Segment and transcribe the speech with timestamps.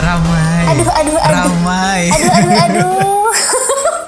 [0.00, 0.62] Ramai.
[0.72, 1.36] Aduh, aduh, aduh.
[1.44, 2.02] Ramai.
[2.08, 3.28] Aduh, aduh, aduh.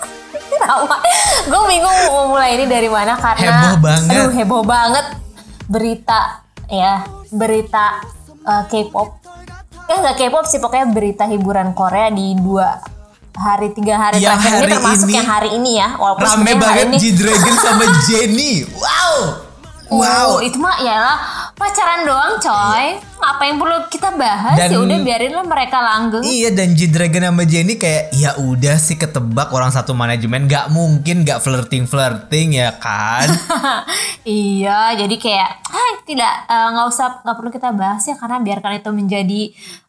[0.63, 1.11] Ramai.
[1.47, 4.11] Gue bingung mau mulai ini dari mana karena Heboh banget.
[4.15, 5.07] Aduh, heboh banget
[5.67, 6.21] berita
[6.69, 8.01] ya, berita
[8.47, 9.09] uh, K-pop.
[9.91, 12.79] Eh nggak K-pop sih, pokoknya berita hiburan Korea di dua
[13.33, 15.89] hari tiga hari Yang terakhir ini hari termasuk ini yang hari ini ya.
[15.97, 18.53] Walaupun Rame banget ini G-Dragon sama Jenny.
[18.77, 19.17] Wow.
[19.93, 20.29] Wow.
[20.37, 21.05] Oh, itu mah ya
[21.55, 22.87] pacaran doang coy.
[23.23, 26.27] Apa yang perlu kita bahas Dan- ya udah biarin lah mereka langgeng.
[26.27, 31.23] Iya dan G-Dragon sama Jenny kayak ya udah sih ketebak orang satu manajemen nggak mungkin
[31.23, 33.31] nggak flirting flirting ya kan
[34.27, 38.73] iya, jadi kayak ah, tidak eh, nggak usah nggak perlu kita bahas ya karena biarkan
[38.79, 39.41] itu menjadi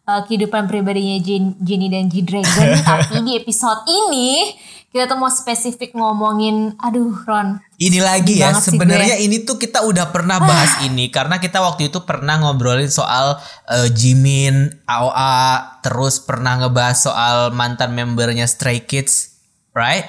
[0.05, 2.69] eh, kehidupan pribadinya Jen- Jenny dan G Dragon.
[2.85, 4.53] Tapi di episode ini
[4.93, 10.13] kita tuh mau spesifik ngomongin, aduh Ron, ini lagi ya sebenarnya ini tuh kita udah
[10.13, 13.41] pernah bahas ini karena kita waktu itu pernah ngobrolin soal
[13.73, 19.33] eh, Jimin AOA terus pernah ngebahas soal mantan membernya Stray Kids
[19.73, 20.05] right?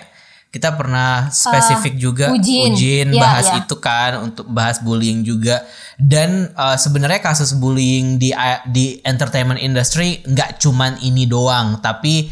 [0.52, 3.10] Kita pernah spesifik juga Ujin.
[3.10, 3.66] Ya, bahas ya.
[3.66, 5.66] itu kan untuk bahas bullying juga.
[5.98, 8.30] Dan eh, sebenarnya kasus bullying di
[8.70, 12.30] di entertainment industry nggak cuman ini doang tapi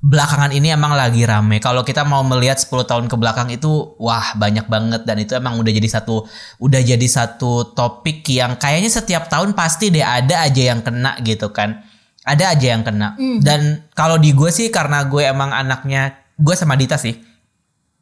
[0.00, 1.60] belakangan ini emang lagi rame.
[1.60, 5.04] Kalau kita mau melihat 10 tahun ke belakang itu wah banyak banget.
[5.04, 6.24] Dan itu emang udah jadi satu
[6.56, 11.52] udah jadi satu topik yang kayaknya setiap tahun pasti deh ada aja yang kena gitu
[11.52, 11.84] kan.
[12.24, 13.16] Ada aja yang kena.
[13.40, 17.16] Dan kalau di gue sih karena gue emang anaknya gue sama Dita sih.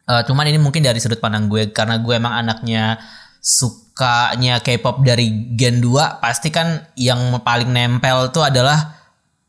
[0.08, 2.96] Eh, cuman ini mungkin dari sudut pandang gue karena gue emang anaknya
[3.42, 8.97] sukanya K-pop dari Gen 2 pasti kan yang paling nempel tuh adalah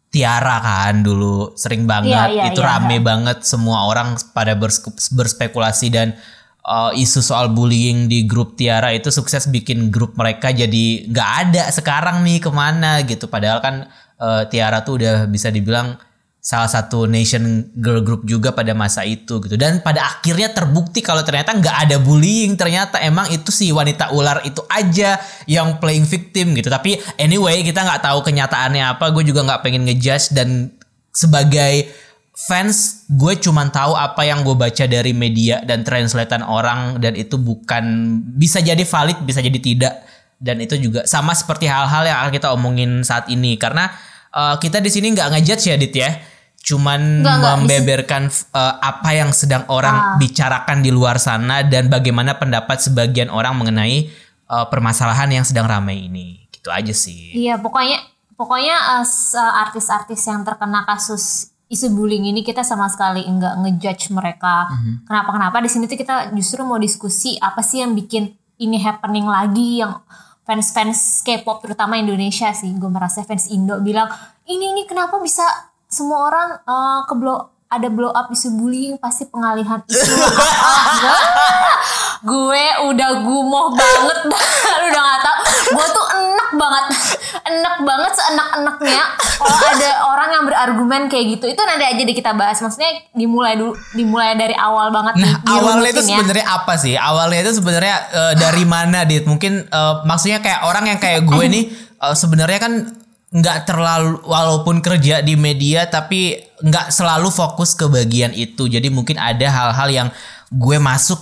[0.09, 2.69] Tiara kan dulu sering banget Iya, iya, itu iya.
[2.81, 4.81] rame banget semua orang pada bers-
[5.13, 6.17] berspekulasi dan
[6.65, 11.63] uh, isu soal bullying di grup Tiara itu sukses bikin grup mereka jadi nggak ada
[11.69, 13.75] sekarang nih ke mana gitu padahal kan
[14.17, 15.97] uh, Tiara tuh udah bisa dibilang
[16.50, 19.53] salah satu nation girl group juga pada masa itu gitu.
[19.53, 24.42] Dan pada akhirnya terbukti kalau ternyata nggak ada bullying ternyata emang itu si wanita ular
[24.42, 26.73] itu aja yang playing victim gitu.
[26.73, 29.14] Tapi anyway kita nggak tahu kenyataannya apa.
[29.14, 30.73] Gue juga nggak pengen ngejudge dan
[31.14, 31.93] sebagai
[32.33, 37.37] fans gue cuman tahu apa yang gue baca dari media dan translatean orang dan itu
[37.37, 40.02] bukan bisa jadi valid bisa jadi tidak.
[40.42, 43.54] Dan itu juga sama seperti hal-hal yang akan kita omongin saat ini.
[43.61, 43.93] Karena
[44.33, 46.10] uh, kita di sini nggak ngejudge ya Dit ya
[46.69, 47.55] cuman Nggak, nggak.
[47.57, 53.57] membeberkan uh, apa yang sedang orang bicarakan di luar sana dan bagaimana pendapat sebagian orang
[53.57, 54.05] mengenai
[54.45, 57.97] uh, permasalahan yang sedang ramai ini gitu aja sih Iya, pokoknya
[58.37, 64.73] pokoknya se- artis-artis yang terkena kasus isu bullying ini kita sama sekali enggak ngejudge mereka.
[65.05, 69.77] Kenapa-kenapa di sini tuh kita justru mau diskusi apa sih yang bikin ini happening lagi
[69.77, 70.01] yang
[70.43, 72.73] fans-fans K-pop terutama Indonesia sih.
[72.73, 74.09] Gue merasa fans Indo bilang,
[74.43, 75.45] "Ini ini kenapa bisa
[75.89, 80.10] semua orang eh, ke blow ada blow up isu bullying pasti pengalihan isu."
[82.22, 84.20] Gue udah gumoh banget
[84.89, 85.38] udah gak tau
[85.70, 86.86] gue tuh enak banget
[87.45, 89.02] enak banget seenak-enaknya
[89.38, 93.54] kalau ada orang yang berargumen kayak gitu itu nanti aja deh kita bahas maksudnya dimulai
[93.54, 96.10] dulu dimulai dari awal banget Nah, di- awalnya itu ya.
[96.11, 96.94] sebenarnya apa sih?
[96.94, 99.23] Awalnya itu sebenarnya eh, dari mana, Dit?
[99.23, 101.64] Mungkin eh, maksudnya kayak orang yang kayak gue nih
[101.95, 102.73] eh, sebenarnya kan
[103.30, 106.34] nggak terlalu walaupun kerja di media tapi
[106.66, 108.66] nggak selalu fokus ke bagian itu.
[108.66, 110.08] Jadi mungkin ada hal-hal yang
[110.50, 111.22] gue masuk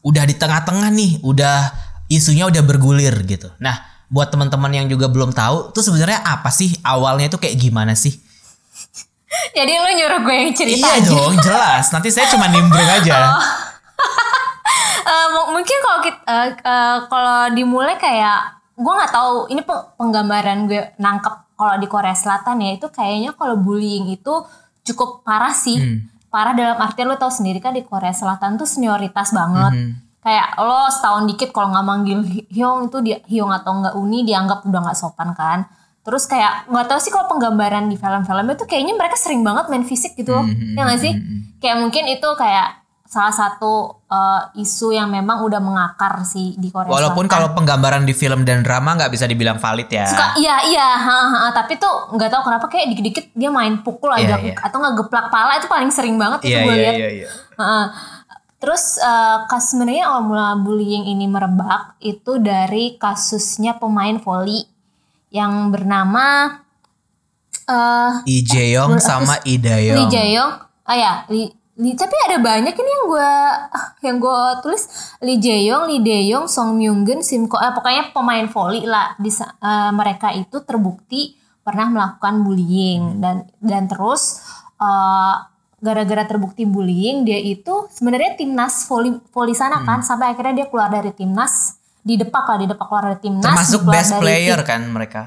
[0.00, 1.70] udah di tengah-tengah nih, udah
[2.08, 3.52] isunya udah bergulir gitu.
[3.60, 7.92] Nah, buat teman-teman yang juga belum tahu, tuh sebenarnya apa sih awalnya itu kayak gimana
[7.92, 8.16] sih?
[9.56, 11.84] jadi lu nyuruh gue yang cerita iya aja dong, jelas.
[11.92, 13.16] Nanti saya cuma nimbrung aja.
[15.02, 19.86] Eh, mu- mungkin kalau kita eh, eh, kalau dimulai kayak gue nggak tahu ini pe-
[19.94, 24.34] penggambaran gue nangkep kalau di Korea Selatan ya itu kayaknya kalau bullying itu
[24.82, 25.78] cukup parah sih.
[26.28, 29.72] Parah dalam artian lo tau sendiri kan di Korea Selatan tuh senioritas banget.
[30.18, 34.22] Kayak lo setahun dikit kalau nggak manggil Hy- Hyung itu dia Hyung atau nggak Uni
[34.22, 35.66] dianggap udah nggak sopan kan.
[36.00, 39.82] Terus kayak nggak tahu sih kalau penggambaran di film-film itu kayaknya mereka sering banget main
[39.82, 40.42] fisik gitu loh.
[40.74, 41.12] Ya nggak sih?
[41.58, 42.81] kayak mungkin itu kayak
[43.12, 43.72] salah satu
[44.06, 47.34] eh, isu yang memang udah mengakar sih di Korea Walaupun Selatan.
[47.34, 50.08] kalau penggambaran di film dan drama nggak bisa dibilang valid ya.
[50.08, 54.08] Suka, iya iya, ha, ha, tapi tuh nggak tahu kenapa kayak dikit-dikit dia main pukul
[54.10, 54.56] aja Iya, iya.
[54.58, 56.94] atau nggak geplak pala itu paling sering banget itu Iya gue iya lihat.
[56.96, 57.08] iya.
[57.12, 57.28] iya.
[57.54, 57.84] Heeh.
[58.56, 64.64] Terus eh, kas sebenarnya awal mula bullying ini merebak itu dari kasusnya pemain voli
[65.28, 66.56] yang bernama
[67.62, 70.08] eh Lee Jae-yong Gue- sama Lee Lee Dae-yong.
[70.08, 70.50] Jae-yong.
[70.82, 71.52] Ah ya, Lee,
[71.82, 73.30] Lee- tapi ada banyak ini yang gue
[74.06, 74.86] yang gue tulis.
[75.18, 79.18] Lee Jae-yong, Lee Dae-yong, Song Myung-geun, Sim Ko, eh, pokoknya pemain voli lah.
[79.18, 83.18] Di, eh, mereka itu terbukti pernah melakukan bullying.
[83.18, 84.42] Dan dan terus
[84.78, 85.46] uh,
[85.82, 90.02] gara-gara terbukti bullying dia itu sebenarnya timnas voli voli sana kan.
[90.02, 91.78] Sampai akhirnya dia keluar dari timnas.
[92.02, 95.22] Di depak lah di depak keluar dari timnas Termasuk best player tim- kan mereka.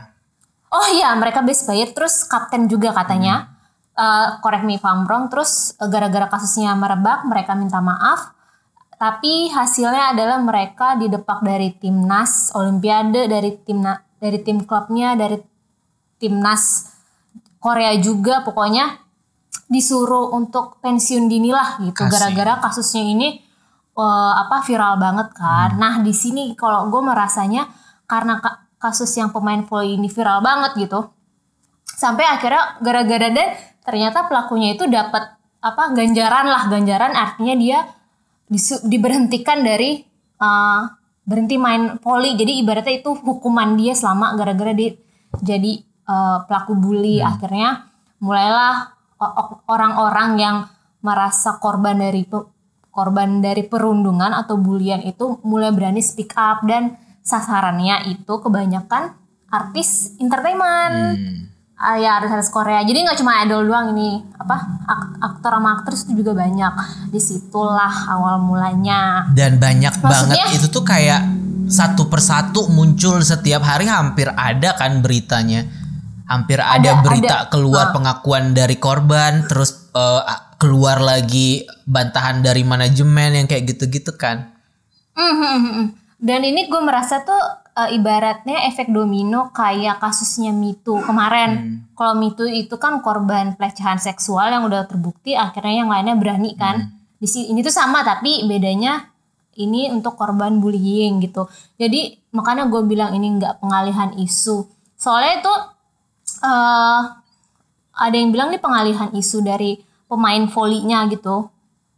[0.75, 1.88] Oh iya, mereka best player.
[1.96, 3.55] Terus kapten juga katanya.
[3.95, 5.31] Eh, correct me if I'm wrong.
[5.31, 8.36] Terus eh, gara-gara kasusnya merebak, mereka minta maaf.
[8.95, 13.83] Tapi hasilnya adalah mereka didepak dari timnas Olimpiade, dari tim
[14.19, 15.39] dari tim klubnya, dari
[16.19, 16.92] timnas
[17.59, 18.44] Korea juga.
[18.44, 19.00] Pokoknya
[19.71, 22.03] disuruh untuk pensiun dini lah gitu.
[22.12, 23.39] Gara-gara kasusnya ini
[23.95, 25.80] eh, apa viral banget kan.
[25.80, 27.68] Nah di sini kalau gue merasanya
[28.12, 31.09] karena ka- kasus yang pemain volley ini viral banget gitu
[31.95, 33.50] sampai akhirnya gara-gara dan
[33.85, 36.67] ternyata pelakunya itu dapat apa ganjaran lah.
[36.67, 37.79] Ganjaran artinya dia
[38.49, 40.01] disu- diberhentikan dari
[40.41, 40.89] uh,
[41.25, 44.93] berhenti main volley jadi ibaratnya itu hukuman dia selama gara-gara dia
[45.41, 47.21] jadi uh, pelaku bully.
[47.21, 47.89] Akhirnya
[48.21, 48.93] mulailah
[49.69, 50.57] orang-orang yang
[51.01, 52.25] merasa korban dari
[52.89, 56.65] korban dari perundungan atau bulian itu mulai berani speak up.
[56.65, 59.17] Dan sasarannya itu kebanyakan
[59.49, 61.17] artis entertainment.
[61.17, 61.55] Hmm.
[61.75, 62.80] Ah, ya artis-artis Korea.
[62.81, 66.74] Jadi nggak cuma idol doang ini, apa ak- aktor sama aktris itu juga banyak.
[67.10, 69.27] Di situlah awal mulanya.
[69.30, 70.39] Dan banyak Maksudnya?
[70.39, 71.19] banget itu tuh kayak
[71.68, 75.68] satu persatu muncul setiap hari hampir ada kan beritanya.
[76.25, 77.50] Hampir ada, Ada, berita ada.
[77.50, 77.94] keluar Ah.
[77.94, 80.21] pengakuan dari korban terus eh,
[80.56, 84.48] keluar lagi bantahan dari manajemen yang kayak gitu-gitu kan.
[85.12, 85.86] Hmm, hmm.
[86.18, 91.83] Dan ini gue merasa tuh eh, ibaratnya efek domino kayak kasusnya Mitu kemarin.
[91.95, 96.95] Kalau Mitu itu kan korban pelecehan seksual yang udah terbukti, akhirnya yang lainnya berani kan.
[97.19, 99.12] Di sini ini tuh sama tapi bedanya
[99.56, 101.48] ini untuk korban bullying gitu.
[101.80, 104.68] Jadi makanya gue bilang ini nggak pengalihan isu.
[105.00, 105.54] Soalnya itu
[106.44, 107.01] eh
[107.95, 109.80] ada yang bilang nih pengalihan isu dari
[110.12, 111.48] pemain volley-nya gitu.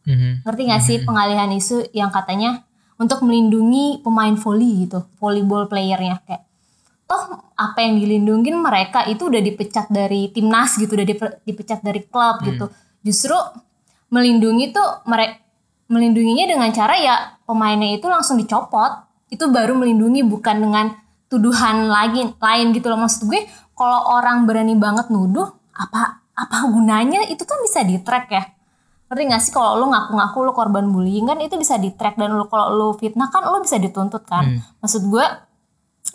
[0.08, 0.46] Mhm.
[0.48, 2.64] Ngerti gak sih pengalihan isu yang katanya
[2.98, 6.44] untuk melindungi pemain volley gitu, volleyball playernya kayak
[7.08, 12.04] toh apa yang dilindungin mereka itu udah dipecat dari timnas gitu, udah dipe- dipecat dari
[12.04, 12.68] klub gitu.
[13.06, 13.38] Justru
[14.12, 15.40] melindungi tuh mereka
[15.88, 17.16] melindunginya dengan cara ya
[17.48, 19.08] pemainnya itu langsung dicopot.
[19.32, 20.86] Itu baru melindungi bukan dengan
[21.32, 23.48] tuduhan lagi lain gitu loh maksud gue.
[23.72, 28.44] Kalau orang berani banget nuduh apa apa gunanya itu kan bisa di track ya
[29.08, 32.36] ngerti gak sih kalau lu ngaku-ngaku lu korban bullying kan itu bisa di track dan
[32.36, 34.60] lu kalau lu fitnah kan lu bisa dituntut kan?
[34.84, 35.26] Maksud gue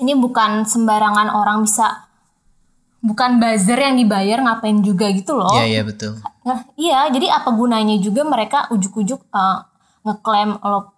[0.05, 2.09] ini bukan sembarangan orang bisa
[3.03, 5.51] bukan buzzer yang dibayar ngapain juga gitu loh.
[5.57, 6.21] Iya iya betul.
[6.45, 9.59] Nah, iya jadi apa gunanya juga mereka ujuk-ujuk eh,
[10.05, 10.93] ngeklaim lo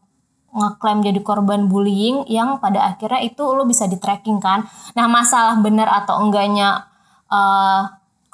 [0.54, 4.66] ngeklaim jadi korban bullying yang pada akhirnya itu lo bisa di tracking kan?
[4.98, 6.90] Nah masalah benar atau enggaknya
[7.30, 7.82] eh,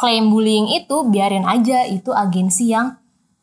[0.01, 3.00] klaim bullying itu biarin aja itu agensi yang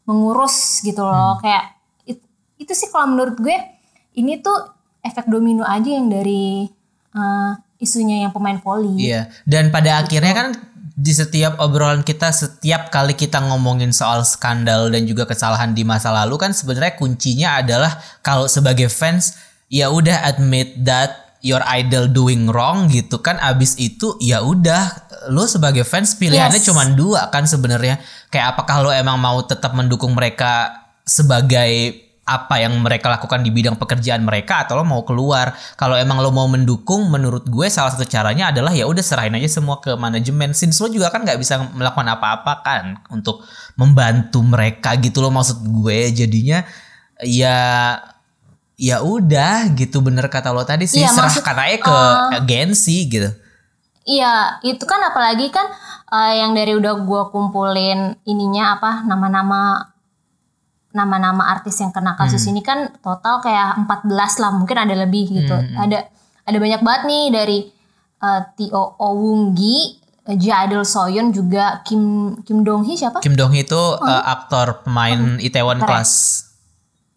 [0.07, 1.37] mengurus gitu loh.
[1.37, 1.75] Kayak
[2.07, 2.25] it-
[2.57, 3.57] itu sih kalau menurut gue
[4.15, 4.55] ini tuh
[5.03, 6.65] efek domino aja yang dari
[7.13, 10.47] eh, isunya yang pemain volley Iya, dan pada akhirnya kan
[10.97, 16.09] di setiap obrolan kita, setiap kali kita ngomongin soal skandal dan juga kesalahan di masa
[16.09, 19.37] lalu kan sebenarnya kuncinya adalah kalau sebagai fans
[19.69, 25.45] ya udah admit that your idol doing wrong gitu kan abis itu ya udah lo
[25.45, 26.67] sebagai fans pilihannya Yes.
[26.67, 27.99] cuma dua kan sebenarnya.
[28.33, 30.73] Kayak apakah lo emang mau tetap mendukung mereka
[31.03, 35.55] sebagai apa yang mereka lakukan di bidang pekerjaan mereka atau lo mau keluar?
[35.79, 39.47] Kalau emang lo mau mendukung menurut gue salah satu caranya adalah ya udah serahin aja
[39.47, 40.51] semua ke manajemen.
[40.51, 42.83] Since lo juga kan nggak bisa melakukan apa-apa kan
[43.15, 43.47] untuk
[43.79, 46.11] membantu mereka gitu lo maksud gue.
[46.11, 46.67] Jadinya
[47.23, 47.55] ya
[48.77, 51.97] ya udah gitu bener kata lo tadi sih Iya, maksud- serahkan aja ke
[52.37, 53.29] agensi gitu.
[54.05, 55.67] Iya, itu kan apalagi kan
[56.07, 59.91] eh, yang dari udah gue kumpulin ininya apa nama-nama
[60.89, 64.07] nama-nama artis yang kena kasus ini kan total kayak 14
[64.39, 65.53] lah, mungkin ada lebih gitu.
[65.75, 66.09] Ada
[66.41, 67.57] ada banyak banget nih dari
[68.17, 69.99] eh, Tio Owunggi,
[70.33, 72.01] Ja Idol Soyeon juga Kim
[72.41, 73.19] Kim Dong Hee siapa?
[73.19, 75.87] Kim Dong Hee itu uh, aktor pemain Itaewon Keren.
[75.87, 76.11] Class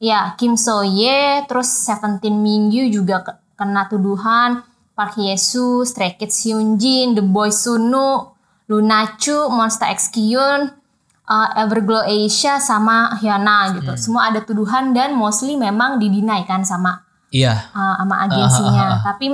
[0.00, 4.64] Ya, Kim So Ye, terus Seventeen Mingyu juga ke- kena tuduhan,
[4.96, 8.32] Park Hye Soo, Stray Kids Hyunjin, The Boys Suno,
[8.64, 10.72] Luna Chu, Monster X Kyun,
[11.28, 13.92] uh, Everglow Asia sama Hyuna gitu.
[14.00, 19.04] Semua ada tuduhan dan mostly memang didinai kan sama iya uh, sama agensinya.
[19.04, 19.26] Tapi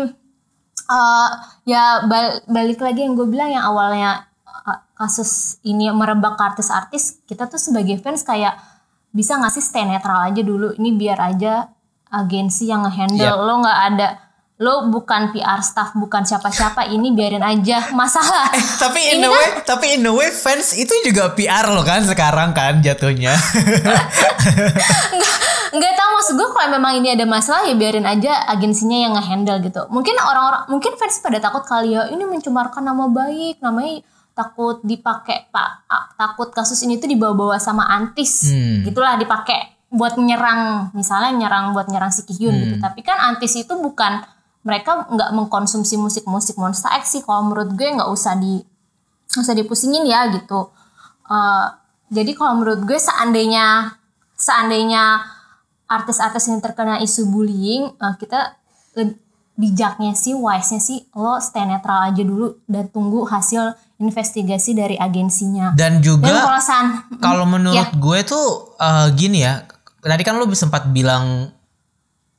[0.86, 1.28] uh,
[1.62, 7.22] ya bal- balik lagi yang gue bilang yang awalnya uh, kasus ini merebak ke artis-artis,
[7.24, 8.58] kita tuh sebagai fans kayak
[9.16, 10.76] bisa nggak sih stay netral aja dulu.
[10.76, 11.64] Ini biar aja
[12.06, 13.40] agensi yang ngehandle Yap.
[13.40, 14.08] lo nggak ada
[14.56, 19.28] lo bukan PR staff bukan siapa-siapa ini biarin aja masalah Eh, tapi in Ini a
[19.28, 23.36] kan- way, tapi in a way fans itu juga PR lo kan sekarang kan jatuhnya.
[25.68, 29.60] nggak tahu maksud gue kalau memang ini ada masalah ya biarin aja agensinya yang ngehandle
[29.60, 34.00] gitu mungkin orang-orang mungkin fans pada takut kali ya ini mencemarkan nama baik namanya
[34.36, 35.88] takut dipakai pak.
[36.20, 38.52] Takut kasus ini tuh dibawa-bawa sama antis.
[38.52, 38.84] Hmm.
[38.84, 42.74] gitulah dipakai buat menyerang misalnya nyerang buat nyerang si Kihyun gitu.
[42.76, 44.20] Tapi kan antis itu bukan
[44.60, 47.22] mereka nggak mengkonsumsi musik-musik Monster X sih.
[47.24, 48.60] Kalau menurut gue nggak usah di
[49.32, 50.68] nggak usah dipusingin ya gitu.
[51.26, 51.66] Eh,
[52.12, 53.96] jadi kalau menurut gue seandainya
[54.36, 55.24] seandainya
[55.88, 58.58] artis-artis yang terkena isu bullying eh, kita
[59.56, 65.72] bijaknya sih wise-nya sih lo stay netral aja dulu dan tunggu hasil investigasi dari agensinya
[65.72, 66.60] Dan juga dan kalau
[67.16, 67.88] kalau menurut ya.
[67.96, 69.64] gue tuh eh, gini ya.
[70.06, 71.50] Tadi kan lo sempat bilang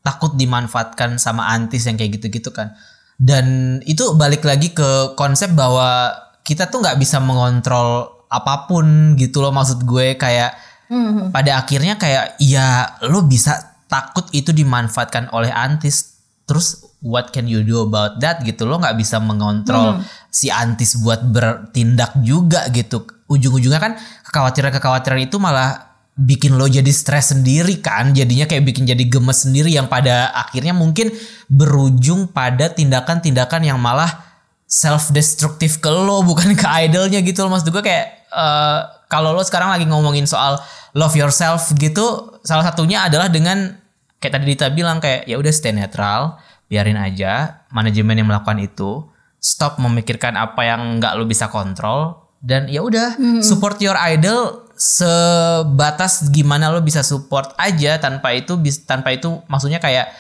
[0.06, 2.78] takut dimanfaatkan sama antis yang kayak gitu-gitu kan.
[3.18, 6.14] Dan itu balik lagi ke konsep bahwa
[6.46, 10.56] kita tuh nggak bisa mengontrol apa pun gitu loh maksud gue kayak
[10.88, 17.46] Hmm, pada akhirnya kayak ya lo bisa takut itu dimanfaatkan oleh antis terus what can
[17.46, 20.02] you do about that gitu lo nggak bisa mengontrol
[20.34, 23.06] si antis buat bertindak juga gitu.
[23.28, 23.94] Ujung-ujungnya kan
[24.30, 28.14] kekhawatiran-kekhawatiran itu malah bikin lo jadi stres sendiri kan.
[28.14, 31.14] Jadinya kayak bikin jadi gemes sendiri yang pada akhirnya mungkin
[31.50, 34.26] berujung pada tindakan-tindakan yang malah
[34.66, 37.54] self destruktif ke lo bukan ke idolnya gitu loh.
[37.54, 40.60] Maksud gue kayak eh, kalau lo sekarang lagi ngomongin soal
[40.98, 43.76] love yourself gitu salah satunya adalah dengan
[44.18, 49.08] kayak tadi Dita bilang kayak ya udah stay netral biarin aja manajemen yang melakukan itu
[49.40, 56.30] stop memikirkan apa yang nggak lo bisa kontrol dan ya udah support your idol sebatas
[56.30, 58.54] gimana lo bisa support aja tanpa itu
[58.86, 60.14] tanpa itu maksudnya kayak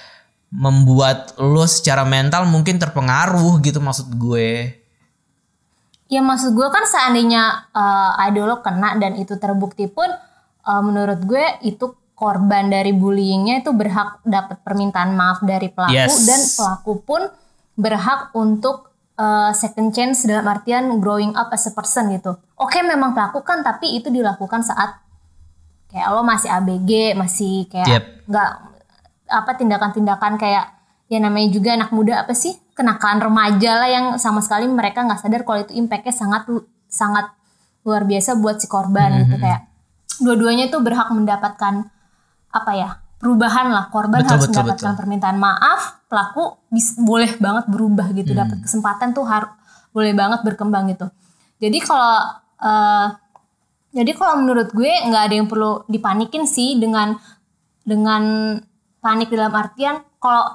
[0.49, 4.79] membuat lo secara mental mungkin terpengaruh gitu maksud gue.
[6.07, 10.07] Ya maksud gue kan seandainya uh, idol lo kena dan itu terbukti pun
[10.63, 16.25] uh, menurut gue itu korban dari bullyingnya itu berhak dapat permintaan maaf dari pelaku Yes.
[16.25, 17.21] dan pelaku pun
[17.73, 22.33] berhak untuk uh, second chance dalam artian growing up as a person gitu.
[22.55, 24.97] Oke memang pelaku kan tapi itu dilakukan saat
[25.87, 27.71] kayak lo masih ABG masih Yep.
[27.71, 28.49] kayak nggak
[29.29, 30.65] apa tindakan-tindakan kayak
[31.05, 35.21] ya namanya juga anak muda apa sih kenakalan remaja lah yang sama sekali mereka nggak
[35.21, 36.43] sadar kalau itu impactnya sangat
[36.87, 37.29] sangat
[37.83, 39.61] luar biasa buat si korban Hmm, gitu kayak
[40.17, 41.87] dua-duanya tuh berhak mendapatkan
[42.49, 47.65] apa ya perubahan lah korban Betul, harus betul, mendapatkan permintaan maaf pelaku bis, boleh banget
[47.67, 48.45] berubah gitu Hmm.
[48.45, 49.49] dapat kesempatan tuh harus
[49.91, 51.09] boleh banget berkembang gitu
[51.57, 52.13] jadi kalau
[52.61, 53.07] eh,
[53.91, 57.17] jadi kalau menurut gue nggak ada yang perlu dipanikin sih dengan
[57.81, 58.53] dengan
[58.99, 60.53] panik dalam artian kalau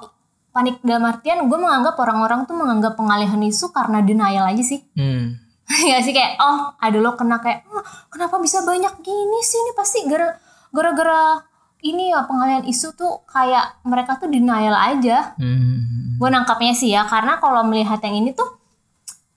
[0.53, 5.25] panik dalam artian gue menganggap orang-orang tuh menganggap pengalihan isu karena denial aja sih hmm.
[5.91, 9.71] ya sih kayak oh ada lo kena kayak "Oh, kenapa bisa banyak gini sih ini
[9.75, 10.37] pasti gara
[10.71, 11.41] gara-gara
[11.83, 16.15] ini ya pengalihan isu tuh kayak mereka tuh denial aja Hmm.
[16.15, 18.47] gue nangkapnya sih ya karena kalau melihat yang ini tuh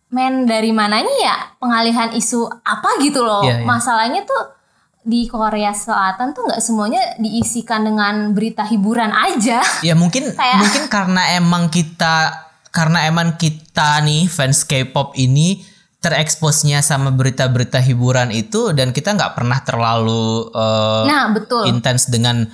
[0.09, 3.67] men dari mananya ya pengalihan isu apa gitu loh Iya, iya.
[3.67, 4.55] masalahnya tuh
[5.03, 10.83] di Korea Selatan tuh nggak semuanya diisikan dengan berita hiburan aja Ya mungkin Kayak- mungkin
[10.87, 15.63] karena emang kita karena emang kita nih fans K-pop ini
[16.01, 22.47] tereksposnya sama berita-berita hiburan itu dan kita nggak pernah terlalu eh, nah betul intens dengan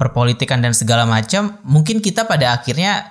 [0.00, 1.60] perpolitikan dan segala macam.
[1.60, 3.04] Mungkin kita pada akhirnya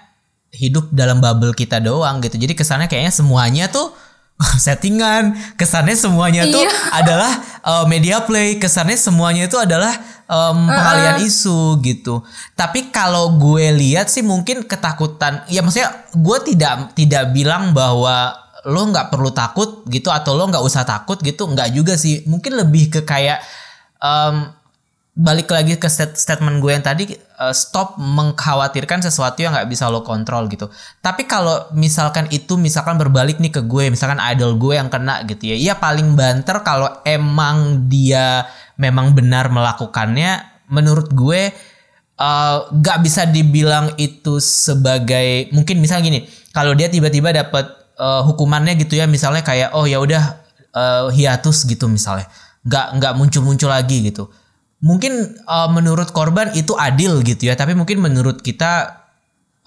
[0.50, 2.42] hidup dalam bubble kita doang gitu.
[2.42, 3.94] Jadi kesannya kayaknya semuanya tuh
[4.66, 6.74] settingan, kesannya semuanya tuh Iya.
[7.06, 7.32] adalah
[7.62, 9.94] uh, media play, kesannya semuanya itu adalah
[10.26, 12.26] um, pengalian isu gitu.
[12.58, 18.34] Tapi kalau gue lihat sih mungkin ketakutan, ya maksudnya gue tidak tidak bilang bahwa
[18.68, 22.28] lo nggak perlu takut gitu atau lo nggak usah takut gitu, nggak juga sih.
[22.28, 23.40] Mungkin lebih ke kayak
[24.04, 24.52] um,
[25.20, 27.12] balik lagi ke stat- statement gue yang tadi
[27.44, 30.72] uh, stop mengkhawatirkan sesuatu yang nggak bisa lo kontrol gitu.
[31.04, 35.52] Tapi kalau misalkan itu misalkan berbalik nih ke gue, misalkan idol gue yang kena gitu
[35.52, 38.48] ya, ya paling banter kalau emang dia
[38.80, 40.40] memang benar melakukannya,
[40.72, 41.52] menurut gue
[42.16, 48.80] uh, nggak bisa dibilang itu sebagai mungkin misal gini, kalau dia tiba-tiba dapat uh, hukumannya
[48.80, 50.24] gitu ya, misalnya kayak oh ya udah
[50.74, 52.26] uh, hiatus gitu misalnya,
[52.64, 54.32] nggak nggak muncul-muncul lagi gitu.
[54.80, 59.04] Mungkin uh, menurut korban itu adil gitu ya tapi mungkin menurut kita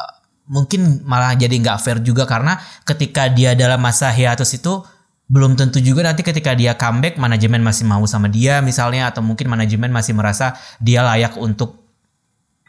[0.01, 0.15] uh,
[0.49, 2.57] mungkin malah jadi nggak fair juga karena
[2.89, 4.81] ketika dia dalam masa hiatus itu
[5.29, 9.53] belum tentu juga nanti ketika dia comeback manajemen masih mau sama dia misalnya atau mungkin
[9.53, 11.83] manajemen masih merasa dia layak untuk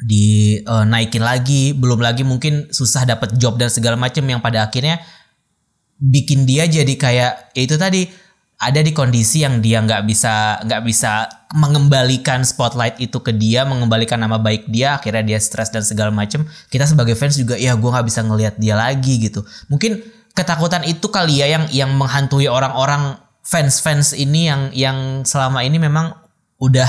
[0.04, 1.72] di uh, naikin lagi.
[1.76, 5.00] Belum lagi mungkin susah dapat job dan segala macam yang pada akhirnya
[6.04, 8.12] bikin dia jadi kayak ya itu tadi
[8.60, 14.20] ada di kondisi yang dia nggak bisa nggak bisa mengembalikan spotlight itu ke dia mengembalikan
[14.20, 17.90] nama baik dia akhirnya dia stres dan segala macam kita sebagai fans juga ya gue
[17.90, 20.04] nggak bisa ngelihat dia lagi gitu mungkin
[20.36, 26.16] ketakutan itu kali ya yang yang menghantui orang-orang fans-fans ini yang yang selama ini memang
[26.60, 26.88] udah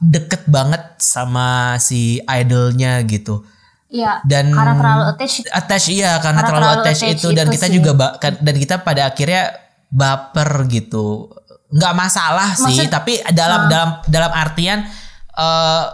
[0.00, 3.42] deket banget sama si idolnya gitu.
[3.86, 4.18] Iya.
[4.26, 5.34] Dan karena terlalu attach.
[5.46, 7.74] Attach iya karena, terlalu, terlalu attach, attach itu dan itu kita sih.
[7.74, 9.42] juga kan- dan kita pada akhirnya
[9.88, 11.30] baper gitu.
[11.70, 14.82] Nggak masalah sih, Maksud- tapi dalam dalam dalam artian
[15.32, 15.84] eh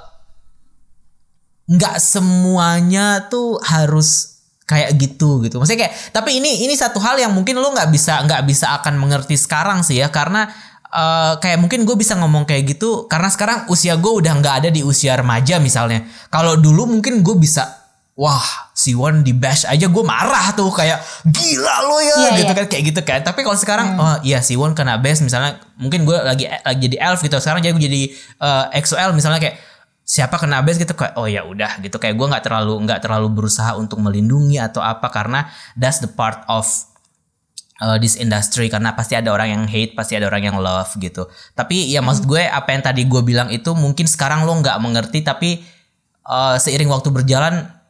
[1.63, 5.57] nggak semuanya tuh harus kayak gitu gitu.
[5.61, 8.97] Maksudnya kayak tapi ini ini satu hal yang mungkin lo nggak bisa nggak bisa akan
[8.97, 10.49] mengerti sekarang sih ya karena
[10.89, 14.69] eh, kayak mungkin gue bisa ngomong kayak gitu karena sekarang usia gue udah nggak ada
[14.69, 16.05] di usia remaja misalnya.
[16.29, 17.82] Kalau dulu mungkin gue bisa
[18.13, 18.45] wah
[18.77, 21.01] si Won di bash aja gue marah tuh kayak
[21.33, 22.59] gila lo ya Iya, gitu iya.
[22.61, 23.21] kan kayak gitu kan.
[23.25, 26.97] Tapi kalau sekarang oh iya si Won kena bash misalnya mungkin gue lagi lagi jadi
[27.01, 29.57] elf gitu sekarang jadi gue jadi eh, XOL misalnya kayak
[30.03, 31.97] siapa kena base gitu kayak oh ya udah gitu.
[31.97, 36.45] Kayak gue nggak terlalu nggak terlalu berusaha untuk melindungi atau apa karena that's the part
[36.53, 36.69] of
[37.81, 41.33] uh, this industry karena pasti ada orang yang hate pasti ada orang yang love gitu.
[41.57, 45.25] Tapi ya maksud gue apa yang tadi gue bilang itu mungkin sekarang lo nggak mengerti
[45.25, 45.65] tapi
[46.29, 47.82] uh, seiring waktu berjalan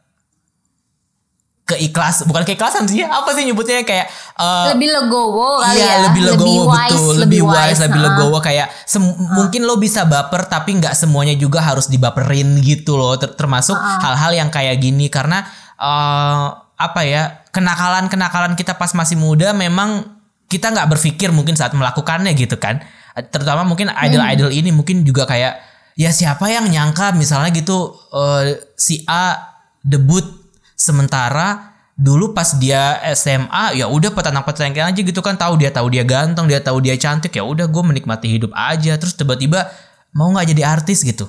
[1.63, 5.97] keikhlas bukan keikhlasan sih apa sih nyebutnya kayak uh, lebih legowo kali Iya ya.
[6.11, 8.05] lebih legowo wise, betul lebih wise lebih nah.
[8.11, 13.15] legowo kayak sem- mungkin lo bisa baper tapi nggak semuanya juga harus dibaperin gitu loh
[13.15, 15.47] Ter- termasuk hal-hal yang kayak gini karena
[15.79, 20.03] eh, apa ya kenakalan kenakalan kita pas masih muda memang
[20.51, 22.83] kita nggak berpikir mungkin saat melakukannya gitu kan
[23.31, 25.63] terutama mungkin idol-idol ini mungkin juga kayak
[25.95, 29.37] ya siapa yang nyangka misalnya gitu eh, si A
[29.79, 30.42] debut
[30.83, 36.03] sementara dulu pas dia SMA ya udah petantang-petantang aja gitu kan tahu dia tahu dia
[36.03, 38.99] ganteng dia tahu dia cantik ya udah gue menikmati hidup aja.
[38.99, 39.71] Terus tiba-tiba
[40.11, 41.23] mau nggak jadi artis gitu?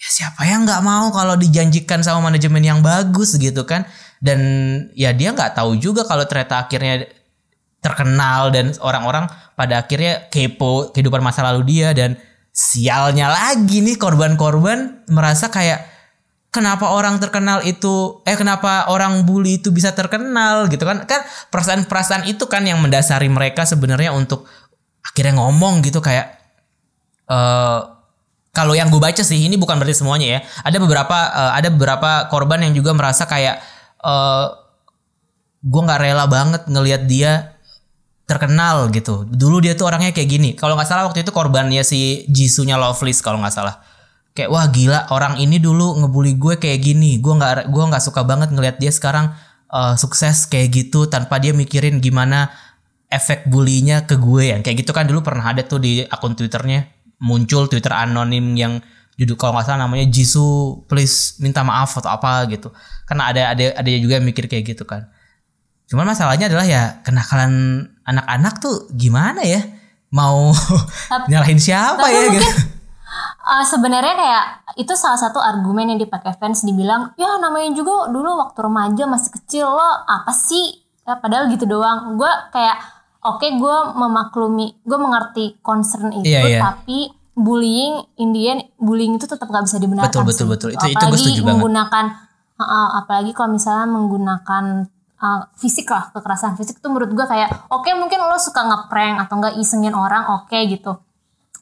[0.00, 3.84] Ya siapa yang nggak mau kalau dijanjikan sama manajemen yang bagus gitu kan?
[4.24, 4.40] Dan
[4.96, 7.04] ya dia nggak tahu juga kalau ternyata akhirnya
[7.84, 12.16] terkenal dan orang-orang pada akhirnya kepo kehidupan masa lalu dia dan
[12.48, 15.93] sialnya lagi nih korban-korban merasa kayak
[16.54, 22.30] kenapa orang terkenal itu eh kenapa orang bully itu bisa terkenal gitu kan kan perasaan-perasaan
[22.30, 24.46] itu kan yang mendasari mereka sebenarnya untuk
[25.02, 26.38] akhirnya ngomong gitu kayak
[27.26, 27.80] eh
[28.54, 32.30] kalau yang gue baca sih ini bukan berarti semuanya ya ada beberapa eh, ada beberapa
[32.30, 33.58] korban yang juga merasa kayak
[34.06, 34.46] eh
[35.64, 37.32] gue nggak rela banget ngelihat dia
[38.24, 39.24] terkenal gitu.
[39.28, 40.50] Dulu dia tuh orangnya kayak gini.
[40.56, 43.80] Kalau nggak salah waktu itu korbannya si Jisunya Loveless kalau nggak salah.
[44.34, 47.22] Kayak wah gila orang ini dulu ngebully gue kayak gini.
[47.22, 49.30] Gue nggak gua nggak suka banget ngelihat dia sekarang
[49.70, 52.50] eh, sukses kayak gitu tanpa dia mikirin gimana
[53.06, 56.90] efek bulinya ke gue yang kayak gitu kan dulu pernah ada tuh di akun twitternya
[57.22, 58.82] muncul twitter anonim yang
[59.14, 62.74] judul kalau nggak salah namanya Jisoo please minta maaf atau apa gitu
[63.06, 65.06] karena ada ada ada juga yang mikir kayak gitu kan
[65.84, 67.52] Cuman masalahnya adalah ya kenakalan
[68.08, 69.60] anak-anak tuh gimana ya?
[70.10, 70.50] Mau
[71.30, 72.73] nyalahin siapa tapi ya mungkin- gitu.
[73.44, 78.40] Uh, sebenarnya kayak itu salah satu argumen yang dipakai fans dibilang ya namanya juga dulu
[78.40, 80.64] waktu remaja masih kecil lo apa sih
[81.02, 82.80] ya, padahal gitu doang gue kayak
[83.20, 86.60] oke gue memaklumi gue mengerti concern itu Iya, iya.
[86.62, 90.48] tapi bullying Indian bullying itu tetap gak bisa dibenarkan Betul, betul, sih.
[90.48, 90.68] betul.
[90.70, 92.04] Itu- itu gue apalagi setuju menggunakan
[92.54, 94.64] uh, uh, apalagi kalau misalnya menggunakan
[95.20, 99.36] uh, fisik lah kekerasan fisik tuh menurut gue kayak oke mungkin lo suka ngeprank atau
[99.36, 100.96] enggak isengin orang oke gitu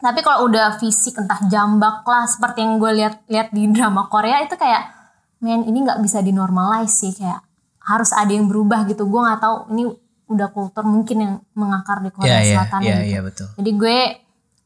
[0.03, 4.43] tapi kalau udah fisik entah jambak lah seperti yang gue lihat lihat di drama Korea
[4.43, 4.91] itu kayak
[5.38, 7.38] men ini nggak bisa dinormalize sih kayak
[7.83, 9.95] harus ada yang berubah gitu gue nggak tahu ini
[10.27, 13.49] udah kultur mungkin yang mengakar di Korea Iya, iya, Selatan iya, gitu iya, betul.
[13.59, 13.99] jadi gue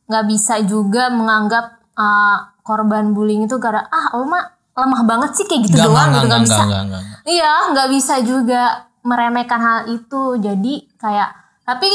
[0.06, 5.46] nggak bisa juga menganggap uh, korban bullying itu gara ah lo mah lemah banget sih
[5.48, 6.62] kayak gitu Enggak, doang enggak, gitu nggak bisa.
[7.26, 8.62] Iya, nggak bisa juga
[9.02, 10.22] meremehkan hal itu.
[10.36, 11.28] Jadi kayak,
[11.64, 11.88] tapi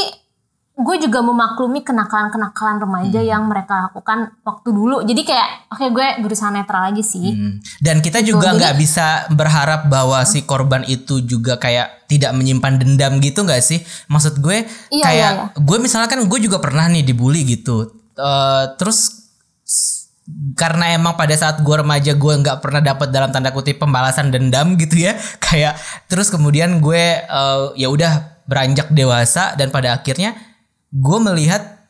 [0.82, 3.30] gue juga memaklumi kenakalan-kenakalan remaja Hmm.
[3.30, 4.96] yang mereka lakukan waktu dulu.
[5.02, 7.30] Jadi kayak, oke gue berusaha netral aja sih.
[7.30, 7.62] Hmm.
[7.78, 12.76] Dan kita juga jadi- nggak bisa berharap bahwa si korban itu juga kayak tidak menyimpan
[12.76, 13.80] dendam gitu nggak sih?
[14.06, 17.86] Maksud gue Iya, kayak iya, gue misalnya kan gue juga pernah nih dibully gitu.
[18.12, 19.22] Eh, terus
[20.54, 24.78] karena emang pada saat gue remaja gue nggak pernah dapat dalam tanda kutip pembalasan dendam
[24.78, 25.74] gitu ya kayak
[26.06, 30.34] terus kemudian gue eh, ya udah beranjak dewasa dan pada akhirnya
[30.92, 31.82] gue melihat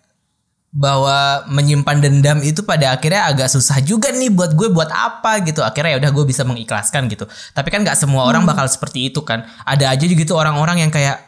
[0.73, 5.61] bahwa menyimpan dendam itu pada akhirnya agak susah juga nih buat gue buat apa gitu.
[5.61, 7.29] Akhirnya ya udah gue bisa mengikhlaskan gitu.
[7.53, 9.45] Tapi kan nggak semua orang bakal seperti itu kan.
[9.69, 11.21] Ada aja gitu orang-orang yang kayak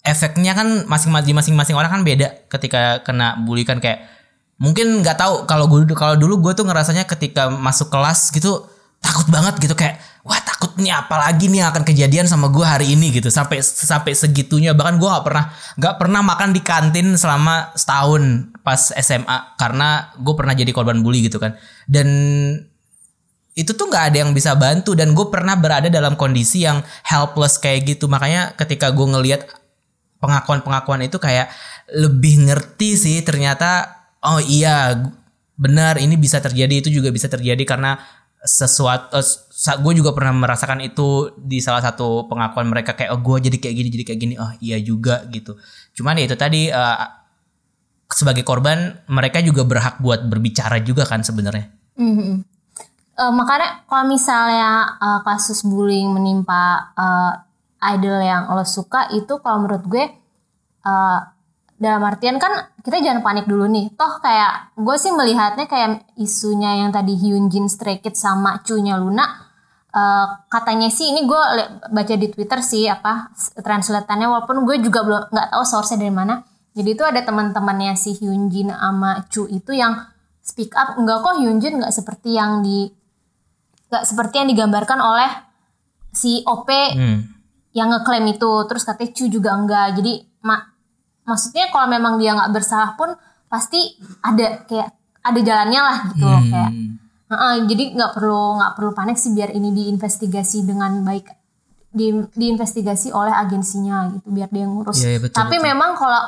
[0.00, 3.76] efeknya kan masing-masing masing-masing orang kan beda ketika kena bully kan.
[3.76, 4.08] Kayak
[4.56, 8.64] mungkin nggak tahu kalau gue kalau dulu gue tuh ngerasanya ketika masuk kelas gitu
[9.00, 12.92] takut banget gitu kayak wah takut nih apalagi nih yang akan kejadian sama gue hari
[12.98, 13.14] ini?
[13.14, 13.30] Gitu.
[13.30, 14.74] Sampai sampai segitunya.
[14.74, 15.44] Bahkan gue nggak pernah
[15.78, 21.30] nggak pernah makan di kantin selama setahun pas SMA karena gue pernah jadi korban bully
[21.30, 21.54] gitu kan.
[21.86, 22.08] Dan
[23.56, 24.98] itu tuh nggak ada yang bisa bantu.
[24.98, 28.10] Dan gue pernah berada dalam kondisi yang helpless kayak gitu.
[28.10, 29.46] Makanya ketika gue ngelihat
[30.18, 31.54] pengakuan-pengakuan itu kayak
[31.94, 34.96] lebih ngerti sih ternyata oh iya
[35.54, 37.62] benar ini bisa terjadi itu juga bisa terjadi.
[37.62, 37.94] Karena
[38.46, 43.50] sesuatu uh, gue juga pernah merasakan itu di salah satu pengakuan mereka kayak oh gue
[43.50, 44.34] jadi kayak gini jadi kayak gini.
[44.38, 45.58] Oh iya juga gitu.
[45.98, 47.26] Cuman ya itu tadi uh,
[48.06, 51.74] sebagai korban mereka juga berhak buat berbicara juga kan sebenarnya.
[51.96, 52.36] Mm-hmm.
[53.16, 57.32] uh, makanya kalau misalnya uh, kasus bullying menimpa uh,
[57.96, 60.04] idol yang lo suka itu kalau menurut gue
[60.84, 61.20] uh,
[61.76, 63.92] dalam artian kan kita jangan panik dulu nih.
[63.92, 69.46] Toh kayak gue sih melihatnya kayak isunya yang tadi Hyunjin Stray Kids sama cunya Luna
[69.96, 71.42] uh, katanya sih ini gue
[71.88, 76.44] baca di Twitter sih apa translatannya walaupun gue juga belum nggak tahu source dari mana.
[76.76, 79.96] Jadi itu ada teman-temannya si Hyunjin sama Chu itu yang
[80.44, 81.00] speak up.
[81.00, 82.92] Enggak kok Hyunjin nggak seperti yang di
[83.88, 85.30] nggak seperti yang digambarkan oleh
[86.12, 87.18] si OP hmm.
[87.72, 88.52] yang ngeklaim itu.
[88.68, 89.96] Terus katanya Chu juga enggak.
[89.96, 90.75] Jadi mak
[91.26, 93.12] maksudnya kalau memang dia nggak bersalah pun
[93.50, 94.94] pasti ada kayak
[95.26, 96.50] ada jalannya lah gitu hmm.
[96.50, 96.72] kayak
[97.34, 101.26] uh, jadi nggak perlu nggak perlu panik sih biar ini diinvestigasi dengan baik
[101.90, 105.66] di, diinvestigasi oleh agensinya gitu biar dia ngurus ya, ya, betul, tapi betul.
[105.66, 106.22] memang kalau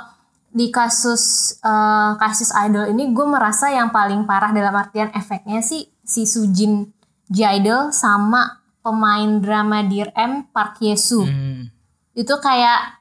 [0.49, 5.87] di kasus uh, kasus idol ini gue merasa yang paling parah dalam artian efeknya sih
[6.03, 6.89] si Sujin
[7.29, 11.69] Jaidel sama pemain drama Dear M Park Yesu hmm.
[12.17, 12.98] itu kayak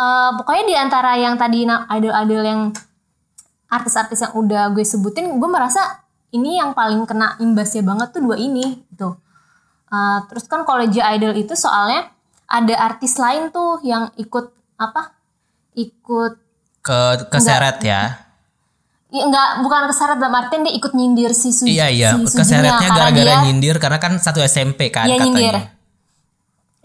[0.00, 2.60] uh, pokoknya di antara yang tadi idol-idol yang
[3.70, 6.00] artis-artis yang udah gue sebutin gue merasa
[6.32, 9.14] ini yang paling kena imbasnya banget tuh dua ini gitu
[9.92, 12.08] uh, terus kan college idol itu soalnya
[12.50, 15.14] ada artis lain tuh yang ikut apa
[15.78, 16.32] ikut
[16.80, 18.30] ke keseret ya
[19.10, 21.74] Iya enggak bukan keseret dalam artian dia ikut nyindir si Suji.
[21.74, 25.34] Iya iya, si keseretnya gara-gara nyindir karena kan satu SMP kan iya, katanya.
[25.34, 25.56] Nyindir.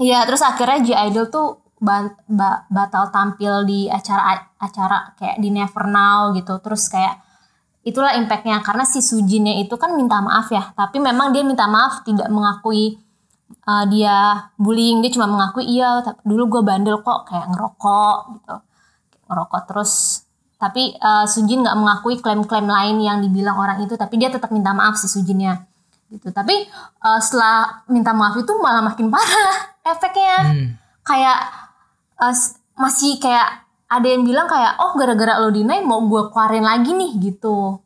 [0.01, 1.61] Iya, terus akhirnya J Idol tuh
[2.71, 6.57] batal tampil di acara-acara kayak di Never Now gitu.
[6.63, 7.19] Terus kayak
[7.83, 8.63] itulah impactnya.
[8.63, 10.71] Karena si Sujinnya itu kan minta maaf ya.
[10.73, 12.97] Tapi memang dia minta maaf tidak mengakui
[13.67, 15.03] uh, dia bullying.
[15.03, 18.55] Dia cuma mengakui iya dulu gue bandel kok kayak ngerokok gitu.
[19.27, 20.23] Ngerokok terus.
[20.55, 23.99] Tapi uh, Sujin nggak mengakui klaim-klaim lain yang dibilang orang itu.
[23.99, 25.67] Tapi dia tetap minta maaf si Sujinnya
[26.09, 26.31] gitu.
[26.31, 26.71] Tapi
[27.03, 30.37] uh, setelah minta maaf itu malah makin parah efeknya.
[30.41, 30.69] Hmm.
[31.05, 31.64] kayak
[32.19, 32.35] uh,
[32.75, 37.11] masih kayak ada yang bilang kayak oh gara-gara lo deny mau gue keluarin lagi nih
[37.21, 37.79] gitu.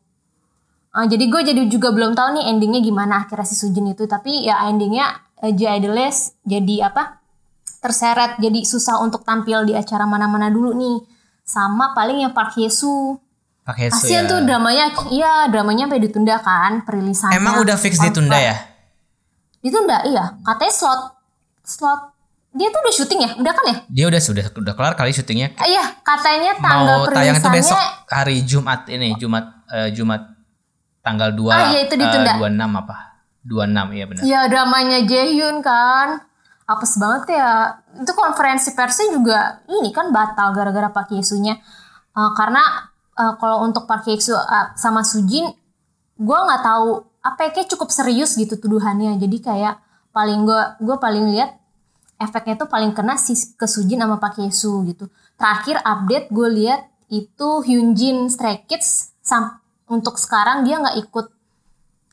[0.90, 3.26] Uh, jadi gue jadi juga belum tahu nih endingnya gimana.
[3.26, 7.22] Akhirnya si Sujin itu tapi ya endingnya uh, J Idoless jadi apa
[7.78, 8.40] terseret.
[8.42, 10.98] Jadi susah untuk tampil di acara mana-mana dulu nih.
[11.46, 13.18] Sama paling yang Park Hyesu
[13.66, 14.30] Park Hyesu Kasian ya.
[14.30, 17.38] tuh dramanya iya dramanya sampai ditunda kan perilisannya.
[17.38, 18.56] Emang udah fix ditunda ya?
[19.60, 20.24] ditunda iya.
[20.42, 21.02] Katanya slot
[21.62, 22.09] slot
[22.50, 23.30] dia tuh udah syuting ya?
[23.38, 23.76] Udah kan ya?
[23.86, 25.54] Dia udah sudah udah kelar kali syutingnya.
[25.54, 27.78] Uh, iya, katanya tanggal Mau tayang itu besok
[28.10, 30.22] hari Jumat ini, Jumat uh, Jumat
[31.00, 32.32] tanggal 2 ah, iya, itu ditunda.
[32.42, 32.96] Uh, 26 apa?
[33.46, 34.22] 26 iya benar.
[34.26, 36.08] Iya, dramanya Jaehyun kan.
[36.66, 37.78] Apes banget ya.
[38.02, 39.38] Itu konferensi persnya juga
[39.70, 41.54] ini kan batal gara-gara Pak Yesunya.
[42.14, 45.46] Uh, karena uh, kalau untuk Pak Yesu uh, sama Sujin
[46.20, 49.18] gue nggak tahu apa ya kayak cukup serius gitu tuduhannya.
[49.22, 49.78] Jadi kayak
[50.10, 51.59] paling gue gue paling lihat
[52.20, 55.08] efeknya tuh paling kena si ke Sujin sama Pak Yesu gitu.
[55.40, 61.26] Terakhir update gue lihat itu Hyunjin Stray Kids sam untuk sekarang dia nggak ikut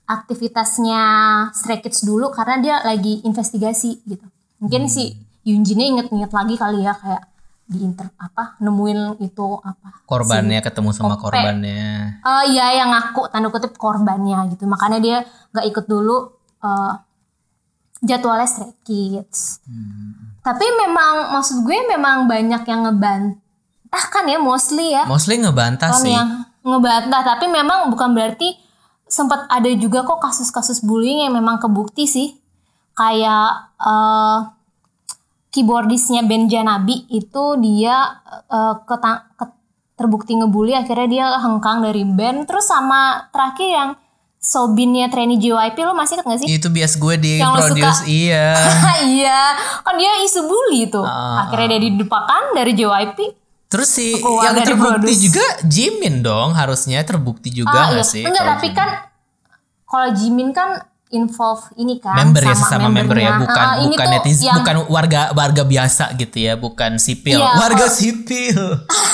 [0.08, 1.04] aktivitasnya
[1.52, 4.24] Stray Kids dulu karena dia lagi investigasi gitu.
[4.64, 7.28] Mungkin si Hyunjinnya inget-inget lagi kali ya kayak
[7.68, 11.28] di inter apa nemuin itu apa korbannya si ketemu sama Ope.
[11.28, 15.18] korbannya uh, iya yang ngaku tanda kutip korbannya gitu makanya dia
[15.52, 16.32] nggak ikut dulu
[16.64, 16.96] uh,
[18.02, 19.62] jadwalnya Stray Kids.
[19.66, 20.38] Hmm.
[20.46, 25.04] Tapi memang maksud gue memang banyak yang ngebantah kan ya mostly ya.
[25.10, 26.14] Mostly ngebantah sih.
[26.14, 28.56] Yang ngebantah tapi memang bukan berarti
[29.08, 32.38] sempat ada juga kok kasus-kasus bullying yang memang kebukti sih.
[32.98, 34.56] Kayak uh,
[35.54, 39.26] keyboardisnya Ben Janabi itu dia uh, ketang,
[39.98, 43.90] terbukti ngebully akhirnya dia hengkang dari band terus sama terakhir yang
[44.48, 46.48] Sobinnya trainee JYP lo masih inget gak sih?
[46.50, 48.08] Itu bias gue di Yang produce suka.
[48.08, 48.48] iya.
[49.14, 49.40] iya,
[49.84, 51.04] kan dia isu bully tuh.
[51.04, 53.20] Ah, Akhirnya dia didepakan dari JYP.
[53.68, 55.20] Terus si Keluar yang terbukti produce.
[55.22, 58.14] juga Jimin dong harusnya terbukti juga Ah, nggak iya.
[58.16, 58.24] sih?
[58.24, 58.80] Enggak, tapi Jimin?
[58.80, 58.90] kan
[59.84, 60.70] kalau Jimin kan
[61.10, 64.76] involve ini kan member ya sesama member ya bukan Ah, ini bukan netizen yang- bukan
[64.88, 68.60] warga warga biasa gitu ya bukan sipil Iya, warga kalau- sipil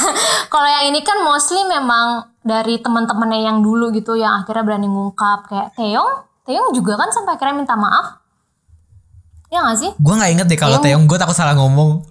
[0.54, 2.06] Kalau yang ini kan mostly memang
[2.40, 6.12] dari teman-temannya yang dulu gitu yang akhirnya berani ngungkap kayak Taeyong,
[6.44, 8.22] Taeyong juga kan sampai akhirnya minta maaf.
[9.48, 9.90] Ya gak sih?
[9.92, 12.06] gue nggak inget deh kalau Taeyong- gue takut salah ngomong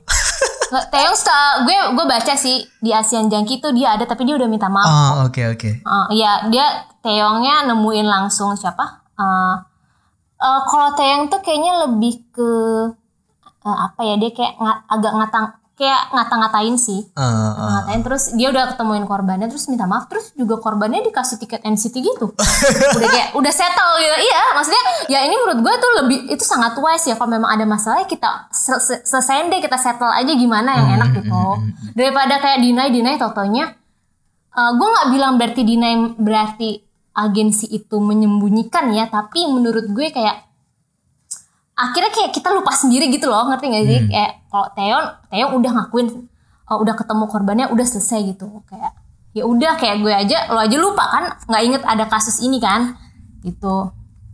[1.12, 4.66] seta- gue gue baca sih di ASEAN Jangki itu dia ada tapi dia udah minta
[4.66, 4.86] maaf.
[4.86, 6.66] oh oke oke Uh, Iya dia
[6.98, 9.04] Taeyongnya nemuin langsung siapa?
[9.14, 9.54] Uh,
[10.42, 12.50] uh, kalau Taeyong tuh kayaknya lebih ke
[13.62, 17.00] uh, apa ya dia kayak nga- agak ngatang kayak ngata-ngatain sih.
[17.08, 17.50] Eh, eh.
[17.56, 21.96] ngatain terus dia udah ketemuin korbannya terus minta maaf terus juga korbannya dikasih tiket NCT
[21.96, 22.26] gitu
[22.96, 26.76] udah kayak udah settle gitu iya maksudnya ya ini menurut gue tuh lebih itu sangat
[26.76, 30.30] wise ya kalau memang ada masalah ya kita se- se- selesaiin deh kita settle aja
[30.30, 31.40] gimana yang enak gitu
[31.94, 33.72] daripada kayak deny deny totonya
[34.52, 36.70] eh, gue nggak bilang berarti deny berarti
[37.12, 40.48] agensi itu menyembunyikan ya tapi menurut gue kayak
[41.72, 44.00] akhirnya kayak kita lupa sendiri gitu loh ngerti gak sih?
[44.08, 46.06] Kayak kalau Teon Teon udah ngakuin
[46.68, 48.64] oh, udah ketemu korbannya udah selesai gitu.
[48.68, 48.92] Kayak
[49.32, 52.96] ya udah kayak gue aja lo aja lupa kan nggak inget ada kasus ini kan
[53.40, 53.88] gitu.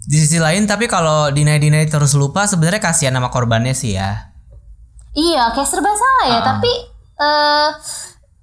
[0.08, 4.34] Di sisi lain tapi kalau dinai dinai terus lupa sebenarnya kasihan sama korbannya sih ya.
[5.14, 6.72] Iya kayak serba salah ya tapi
[7.18, 7.68] eh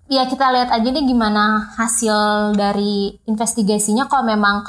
[0.08, 2.15] ya kita lihat aja deh gimana hasil
[2.54, 4.62] dari investigasinya kalau memang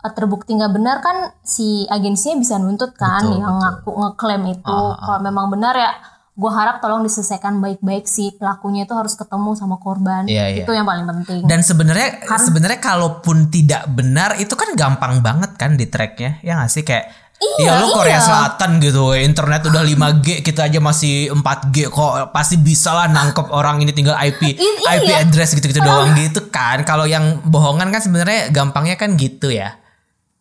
[0.00, 3.60] eh, terbukti nggak benar kan si agensinya bisa nuntut kan Betul, yang betul.
[3.60, 4.96] ngaku ngeklaim itu Ah, ah.
[4.96, 5.90] kalau memang benar ya
[6.30, 10.64] gue harap tolong diselesaikan baik-baik si pelakunya itu harus ketemu sama korban Iya, iya.
[10.64, 15.76] itu yang paling penting dan sebenarnya sebenarnya kalaupun tidak benar itu kan gampang banget kan
[15.76, 18.20] di tracknya ya nggak sih kayak Iya, ya lu Korea iya.
[18.20, 23.80] Selatan gitu internet udah 5G kita aja masih 4G kok pasti bisa lah nangkep orang
[23.80, 25.24] ini tinggal IP I- IP iya.
[25.24, 29.80] address gitu-gitu doang gitu kan kalau yang bohongan kan sebenarnya gampangnya kan gitu ya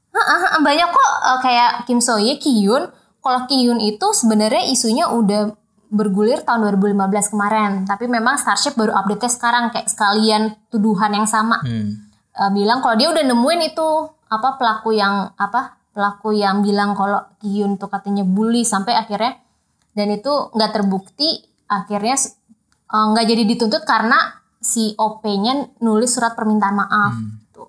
[0.10, 2.92] Heeh, banyak kok eh, kayak Kim So Hye, Kiyun.
[3.20, 5.54] Kalau Kiyun itu sebenarnya isunya udah
[5.90, 11.62] bergulir tahun 2015 kemarin, tapi memang Starship baru update sekarang kayak sekalian tuduhan yang sama.
[11.64, 12.10] Hmm.
[12.36, 13.88] Eh, bilang kalau dia udah nemuin itu
[14.30, 19.36] apa pelaku yang apa pelaku yang bilang kalau Kiyun tuh katanya bully sampai akhirnya
[19.92, 22.16] dan itu nggak terbukti akhirnya
[22.88, 24.16] eh, nggak jadi dituntut karena
[24.64, 27.68] si OP-nya nulis surat permintaan maaf gitu.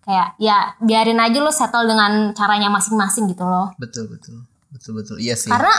[0.00, 3.76] Kayak ya biarin aja lo settle dengan caranya masing-masing gitu loh.
[3.76, 5.76] betul betul betul betul iya sih Karena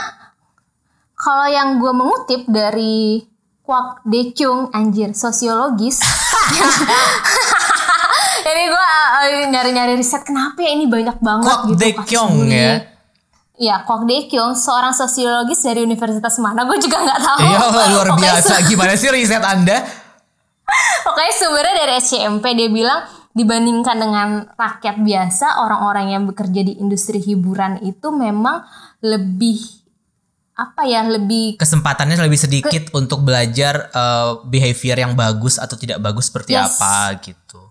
[1.18, 3.26] kalau yang gue mengutip dari
[3.66, 5.98] Kwak Dechung anjir sosiologis.
[8.50, 11.74] Jadi gue uh, nyari-nyari riset kenapa ya ini banyak banget Kwak gitu.
[11.78, 12.72] kasus Dekyong ya?
[13.60, 17.38] Iya, Kwak Dekyong seorang sosiologis dari Universitas mana gue juga nggak tahu.
[17.46, 17.58] Iya
[17.94, 19.78] luar Pokoknya biasa gimana sih riset anda
[21.06, 27.22] Pokoknya sebenarnya dari SCMP dia bilang dibandingkan dengan rakyat biasa, orang-orang yang bekerja di industri
[27.22, 28.66] hiburan itu memang
[29.02, 29.58] lebih
[30.54, 36.28] apa ya, lebih kesempatannya lebih sedikit untuk belajar eh, behavior yang bagus atau tidak bagus
[36.28, 36.76] seperti Yes.
[36.76, 37.69] apa gitu.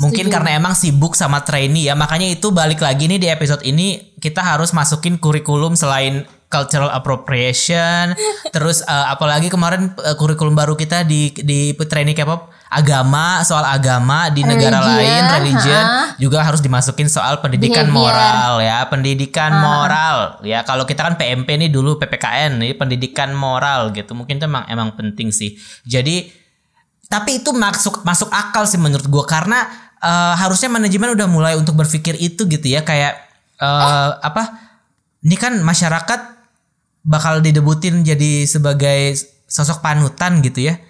[0.00, 0.34] Mungkin Setuju.
[0.40, 4.40] karena emang sibuk sama trainee ya, makanya itu balik lagi nih di episode ini kita
[4.40, 8.16] harus masukin kurikulum selain cultural appropriation,
[8.56, 14.30] terus eh, apalagi kemarin eh, kurikulum baru kita di di trainee K-pop agama soal agama
[14.30, 16.02] di negara Religion, lain religion ha.
[16.22, 18.14] juga harus dimasukin soal pendidikan Behavior.
[18.14, 23.90] moral ya pendidikan moral ya kalau kita kan PMP nih dulu PPKN nih pendidikan moral
[23.90, 26.30] gitu mungkin itu emang emang penting sih jadi
[27.10, 29.66] tapi itu masuk masuk akal sih menurut gua karena
[30.00, 33.16] eh, harusnya manajemen udah mulai untuk berpikir itu gitu ya kayak
[33.60, 34.70] eh, apa
[35.20, 36.20] ini kan masyarakat
[37.04, 39.16] bakal didebutin jadi sebagai
[39.48, 40.80] sosok panutan gitu ya.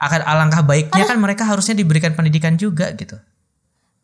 [0.00, 3.20] Akan alangkah baiknya kan mereka harusnya diberikan pendidikan juga gitu.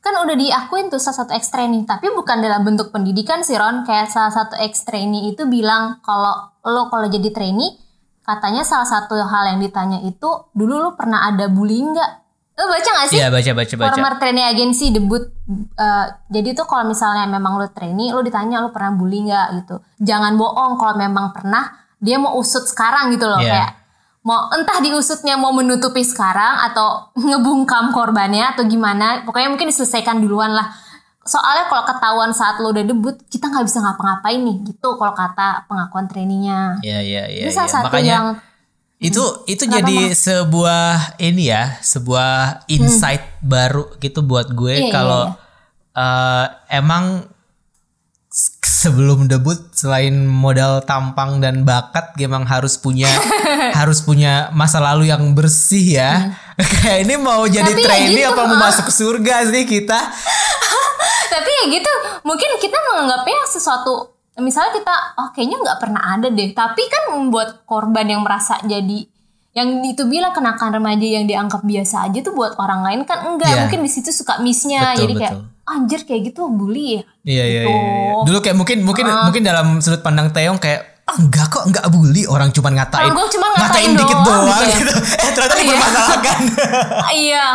[0.04, 3.88] Kan udah diakuin tuh salah satu ex trainee tapi bukan dalam bentuk pendidikan sih Ron.
[3.88, 7.80] Kayak salah satu ex trainee itu bilang kalau lo kalau jadi trainee
[8.26, 12.25] katanya salah satu hal yang ditanya itu dulu lo pernah ada bullying nggak
[12.56, 15.28] lo baca nggak sih Iya baca baca baca former trainee agensi debut
[15.76, 19.76] eh, jadi tuh kalau misalnya memang lo trainee lo ditanya lo pernah bully nggak gitu
[20.00, 21.68] jangan bohong kalau memang pernah
[22.00, 23.52] dia mau usut sekarang gitu loh Iya.
[23.52, 23.70] kayak
[24.26, 30.56] mau entah diusutnya mau menutupi sekarang atau ngebungkam korbannya atau gimana pokoknya mungkin diselesaikan duluan
[30.56, 30.72] lah
[31.26, 35.66] soalnya kalau ketahuan saat lo udah debut kita nggak bisa ngapa-ngapain nih gitu kalau kata
[35.66, 37.44] pengakuan trainee-nya Iya iya iya.
[37.50, 37.74] salah iya.
[37.74, 38.26] satu Makanya yang
[38.96, 44.80] itu itu jadi sebuah ini ya sebuah insight baru gitu buat gue Hmm.
[44.80, 45.22] Iya, iya, kalau
[45.92, 47.04] eh, emang
[48.64, 53.08] sebelum debut selain modal tampang dan bakat emang harus punya
[53.78, 56.12] harus punya masa lalu yang bersih ya.
[56.80, 57.76] Kayak ini mau jadi Hmm.
[57.76, 60.00] Tapi ya trainee gitu, apa mau masuk surga sih kita?
[61.36, 61.92] Tapi ya gitu
[62.24, 67.64] mungkin kita menganggapnya sesuatu misalnya kita oh kayaknya nggak pernah ada deh tapi kan membuat
[67.64, 69.08] korban yang merasa jadi
[69.52, 73.48] yang itu bilang kenakan remaja yang dianggap biasa aja tuh buat orang lain kan enggak
[73.48, 73.60] Iya.
[73.62, 75.64] mungkin di situ suka missnya Betul, jadi kayak betul.
[75.66, 77.72] anjir kayak gitu bully ya Iya iya Gitu.
[77.72, 77.80] iya.
[77.80, 78.22] iya.
[78.22, 82.26] Dulu kayak mungkin mungkin mungkin dalam sudut pandang Teong kayak "Ah, enggak kok enggak bully
[82.26, 83.06] orang cuma ngatain.
[83.06, 84.92] Orang gua cuma ngatain dikit doang," doang gitu gitu.
[85.16, 85.62] Eh ternyata Iya.
[85.62, 86.38] dipermasalahkan.
[87.22, 87.46] iya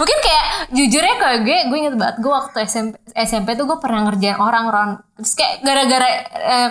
[0.00, 4.08] mungkin kayak jujurnya kayak gue gue inget banget gue waktu SMP SMP tuh gue pernah
[4.08, 6.70] ngerjain orang Ron terus kayak gara-gara eh,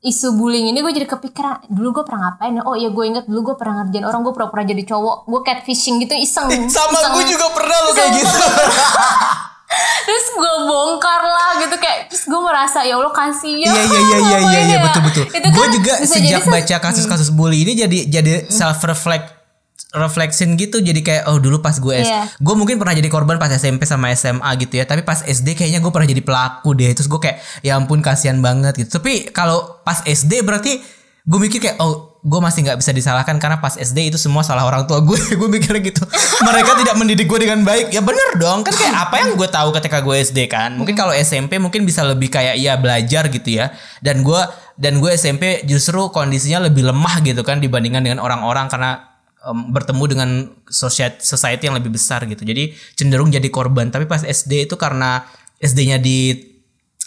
[0.00, 2.62] isu bullying ini gue jadi kepikiran dulu gue pernah ngapain ya?
[2.64, 6.00] oh iya gue inget dulu gue pernah ngerjain orang gue pura-pura jadi cowok gue catfishing
[6.00, 7.12] gitu iseng Sama iseng.
[7.12, 8.36] gue juga pernah lo kayak gitu.
[10.08, 13.98] terus gue bongkar lah gitu kayak terus gue merasa ya Allah kasih ya Iya iya
[13.98, 14.78] iya iya iya iya ya?
[14.84, 15.24] betul betul.
[15.26, 19.40] Itu Gue kan juga sejak jadi baca kasus-kasus bully ini jadi jadi self reflect
[19.88, 22.28] reflection gitu jadi kayak oh dulu pas gue Iya.
[22.28, 25.80] gue mungkin pernah jadi korban pas SMP sama SMA gitu ya tapi pas SD kayaknya
[25.80, 29.80] gue pernah jadi pelaku deh terus gue kayak ya ampun kasihan banget gitu tapi kalau
[29.80, 30.84] pas SD berarti
[31.24, 34.66] gue mikir kayak oh gue masih nggak bisa disalahkan karena pas SD itu semua salah
[34.66, 36.02] orang tua gue gue mikirnya gitu.
[36.42, 37.94] Mereka tidak mendidik gue dengan baik.
[37.94, 38.66] Ya bener dong.
[38.66, 40.74] Kan kayak apa yang gue tahu ketika gue SD kan?
[40.74, 43.70] Mungkin kalau SMP mungkin bisa lebih kayak ya belajar gitu ya.
[44.02, 44.40] Dan gue
[44.74, 48.98] dan gue SMP justru kondisinya lebih lemah gitu kan dibandingkan dengan orang-orang karena
[49.46, 50.28] em, bertemu dengan
[50.66, 52.42] society, society yang lebih besar gitu.
[52.42, 53.94] Jadi cenderung jadi korban.
[53.94, 55.22] Tapi pas SD itu karena
[55.62, 56.47] SD-nya di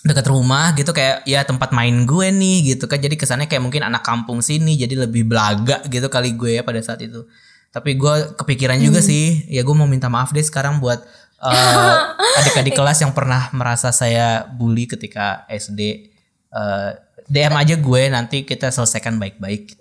[0.01, 2.97] dekat rumah gitu kayak ya tempat main gue nih gitu kan.
[2.97, 6.81] Jadi kesannya kayak mungkin anak kampung sini jadi lebih belaga gitu kali gue ya pada
[6.81, 7.25] saat itu.
[7.71, 10.99] Tapi gue kepikiran juga sih ya gue mau minta maaf deh sekarang buat
[11.49, 11.97] eh,
[12.37, 16.11] adik-adik kelas yang pernah merasa saya bully ketika SD
[16.51, 16.91] Eh,
[17.31, 19.80] DM aja gue nanti kita selesaikan baik-baik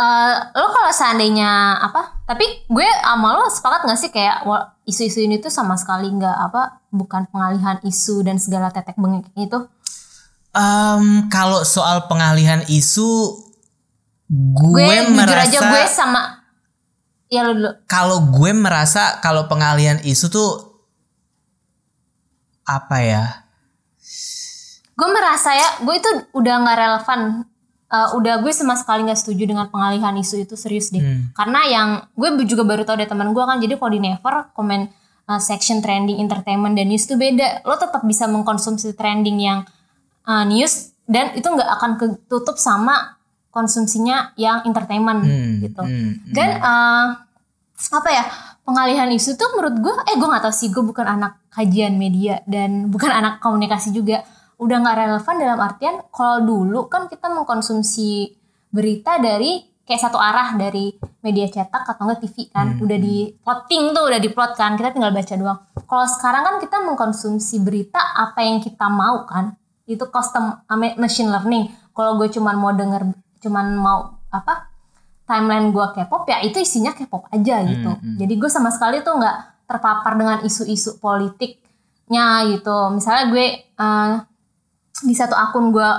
[0.00, 4.48] Eh, lo kalau seandainya apa tapi gue sama lo sepakat gak sih kayak
[4.88, 9.60] isu-isu ini tuh sama sekali nggak apa bukan pengalihan isu dan segala tetek bengek itu
[10.50, 13.38] Em, kalau soal pengalihan isu
[14.26, 16.22] gue, gue, jujur merasa aja gue sama
[17.28, 20.50] ya lo dulu kalau gue merasa kalau pengalihan isu tuh
[22.64, 23.24] apa ya?
[24.96, 27.20] gue merasa ya gue itu udah nggak relevan
[27.90, 31.02] Eh, udah gue sama sekali nggak setuju dengan pengalihan isu itu serius deh.
[31.34, 34.86] Karena yang gue juga baru tau dari teman gue kan jadi kalau di Never komen
[35.26, 37.66] eh, section trending entertainment dan news itu beda.
[37.66, 39.66] Lo tetap bisa mengkonsumsi trending yang
[40.22, 43.18] eh, news dan itu nggak akan ketutup sama
[43.50, 45.26] konsumsinya yang entertainment
[45.58, 45.82] gitu.
[45.82, 47.06] hmm, dan eh,
[47.90, 48.24] apa ya
[48.62, 52.38] pengalihan isu tuh menurut gue eh gue nggak tahu sih gue bukan anak kajian media
[52.46, 54.22] dan bukan anak komunikasi juga
[54.60, 58.36] udah nggak relevan dalam artian kalau dulu kan kita mengkonsumsi
[58.68, 60.94] berita dari kayak satu arah dari
[61.24, 62.78] media cetak atau enggak TV kan.
[62.78, 65.58] Udah di plotting tuh udah diplot kan kita tinggal baca doang.
[65.74, 69.58] Kalau sekarang kan kita mengkonsumsi berita apa yang kita mau kan.
[69.88, 71.74] Itu custom uh, machine learning.
[71.90, 73.10] Kalau gue cuman mau denger
[73.42, 74.70] cuman mau apa
[75.26, 77.90] timeline gue K-pop ya itu isinya K-pop aja gitu.
[78.20, 82.94] Jadi gue sama sekali tuh nggak terpapar dengan isu-isu politiknya gitu.
[82.94, 84.10] Misalnya gue eh,
[85.02, 85.90] di satu akun gue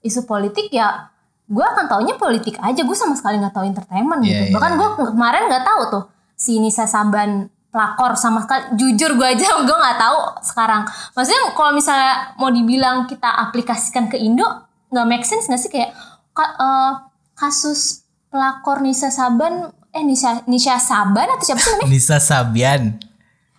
[0.00, 1.08] isu politik ya
[1.44, 2.80] gue akan taunya politik aja.
[2.80, 4.42] Gue sama sekali nggak tahu entertainment Iya, gitu.
[4.42, 9.26] iya, Bahkan gue kemarin nggak tahu tuh si Nisa Saban pelakor sama sekali jujur gue
[9.28, 14.48] aja gue nggak tahu sekarang maksudnya kalau misalnya mau dibilang kita aplikasikan ke Indo
[14.88, 15.92] nggak make sense nggak sih kayak
[16.32, 16.92] ka- eh,
[17.34, 22.96] kasus pelakor Nisa Saban eh Nisa Nisha Saban atau siapa sih namanya Nisa Sabian.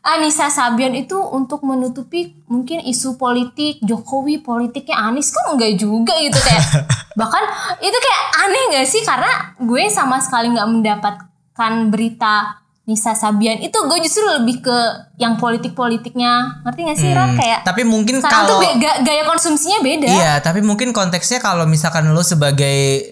[0.08, 6.40] Anissa Sabian itu untuk menutupi mungkin isu politik Jokowi politiknya Anies kan enggak juga gitu
[6.40, 6.64] kayak
[7.20, 7.44] bahkan
[7.78, 9.04] itu kayak aneh nggak sih?
[9.04, 12.56] Karena gue sama sekali nggak mendapatkan berita
[12.88, 14.78] Nisa Sabian itu gue justru lebih ke
[15.18, 16.64] yang politik-politiknya.
[16.64, 17.36] Ngerti gak sih Ron?
[17.36, 20.08] Kayak Hmm, Tapi mungkin tuh kalau be- ga- gaya konsumsinya beda.
[20.08, 23.12] Iya, tapi mungkin konteksnya kalau misalkan lo sebagai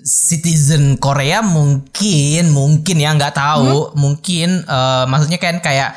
[0.00, 3.98] citizen Korea mungkin mungkin ya nggak tahu.
[3.98, 5.90] Mungkin eh, maksudnya kan kayak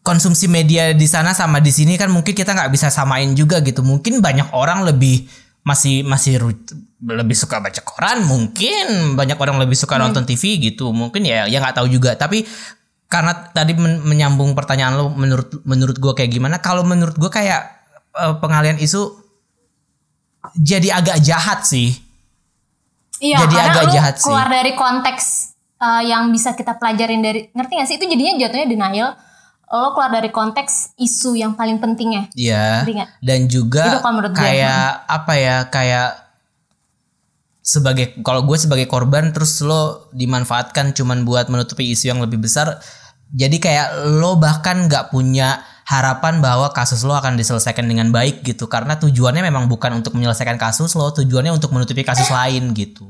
[0.00, 3.84] konsumsi media di sana sama di sini kan mungkin kita nggak bisa samain juga gitu.
[3.84, 5.28] Mungkin banyak orang lebih
[5.60, 6.40] masih masih
[7.00, 9.14] lebih suka baca koran mungkin.
[9.14, 10.90] Banyak orang lebih suka nonton TV gitu.
[10.90, 12.16] Mungkin ya ya nggak tahu juga.
[12.16, 12.44] Tapi
[13.10, 16.62] karena tadi men- menyambung pertanyaan lo menurut menurut gue kayak gimana?
[16.64, 17.60] Kalau menurut gue kayak
[18.16, 19.20] eh, pengalian isu
[20.56, 21.92] jadi agak jahat sih.
[23.20, 24.24] Iya, jadi karena agak lu jahat sih.
[24.24, 25.24] keluar dari konteks
[25.76, 27.96] uh, yang bisa kita pelajarin dari ngerti gak sih?
[28.00, 29.12] Itu jadinya jatuhnya denial
[29.70, 32.82] lo keluar dari konteks isu yang paling pentingnya Iya.
[33.22, 34.02] Dan juga
[34.34, 36.10] kayak apa ya kayak
[37.62, 42.82] sebagai kalau gue sebagai korban terus lo dimanfaatkan cuman buat menutupi isu yang lebih besar.
[43.30, 48.66] Jadi kayak lo bahkan nggak punya harapan bahwa kasus lo akan diselesaikan dengan baik gitu
[48.66, 53.06] karena tujuannya memang bukan untuk menyelesaikan kasus lo, tujuannya untuk menutupi kasus lain gitu.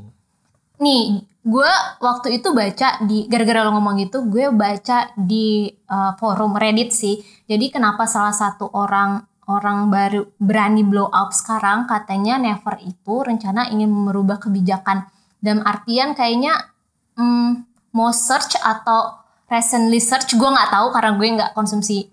[0.81, 1.72] nih gue
[2.05, 7.16] waktu itu baca di gara-gara lo ngomong gitu gue baca di uh, forum Reddit sih.
[7.49, 13.72] Jadi kenapa salah satu orang orang baru berani blow up sekarang katanya Never itu rencana
[13.72, 15.09] ingin merubah kebijakan.
[15.41, 16.76] Dan artian kayaknya
[17.16, 17.64] hmm,
[17.97, 19.16] mau search atau
[19.49, 22.12] recently search gue nggak tahu karena gue nggak konsumsi.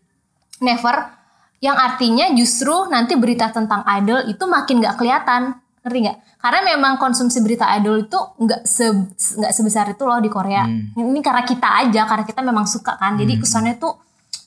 [0.63, 1.19] Never.
[1.57, 5.59] Yang artinya justru nanti berita tentang idol itu makin nggak kelihatan.
[5.83, 8.85] Ngerti nggak karena memang konsumsi berita idol itu nggak se
[9.35, 10.63] nggak sebesar itu loh di Korea.
[10.93, 13.17] Ini karena kita aja karena kita memang suka kan.
[13.17, 13.97] Jadi kesannya tuh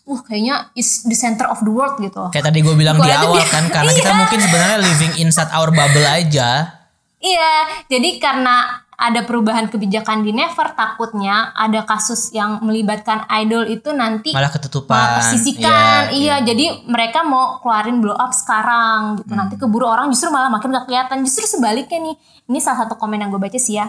[0.06, 2.30] uh kayaknya is the center of the world gitu.
[2.30, 4.18] Kayak tadi gue bilang di awal kan karena kita Iya.
[4.18, 6.78] mungkin sebenarnya living inside our bubble aja.
[7.20, 7.52] Iya,
[7.84, 14.36] jadi karena ada perubahan kebijakan di Never takutnya ada kasus yang melibatkan idol itu nanti
[14.36, 14.92] Malah ketutupan.
[14.92, 16.12] malah tersisihkan.
[16.12, 19.32] Iya, Iya, jadi mereka mau keluarin blow up sekarang gitu.
[19.32, 21.24] Nanti keburu orang justru malah makin gak kelihatan.
[21.24, 22.16] Justru sebaliknya nih.
[22.44, 23.88] Ini salah satu komen yang gue baca sih ya.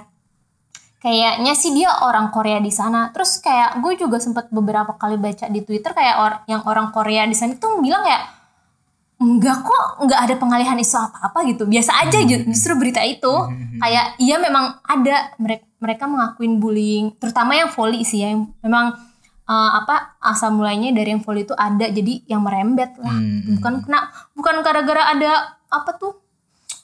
[1.01, 3.09] Kayaknya sih dia orang Korea di sana.
[3.09, 7.25] Terus kayak gue juga sempat beberapa kali baca di Twitter kayak or- yang orang Korea
[7.25, 8.21] di sana tuh bilang kayak
[9.21, 11.69] enggak kok enggak ada pengalihan isu apa-apa gitu.
[11.69, 13.29] Biasa aja ju- justru berita itu.
[13.77, 15.37] Kayak iya memang ada.
[15.37, 18.93] Mereka mereka mengakuin bullying terutama yang volley sih ya yang memang
[19.45, 23.13] eh, apa asal mulainya dari yang volley itu ada jadi yang merembet lah.
[23.57, 23.99] Bukan kena
[24.33, 25.31] bukan gara-gara ada
[25.69, 26.17] apa tuh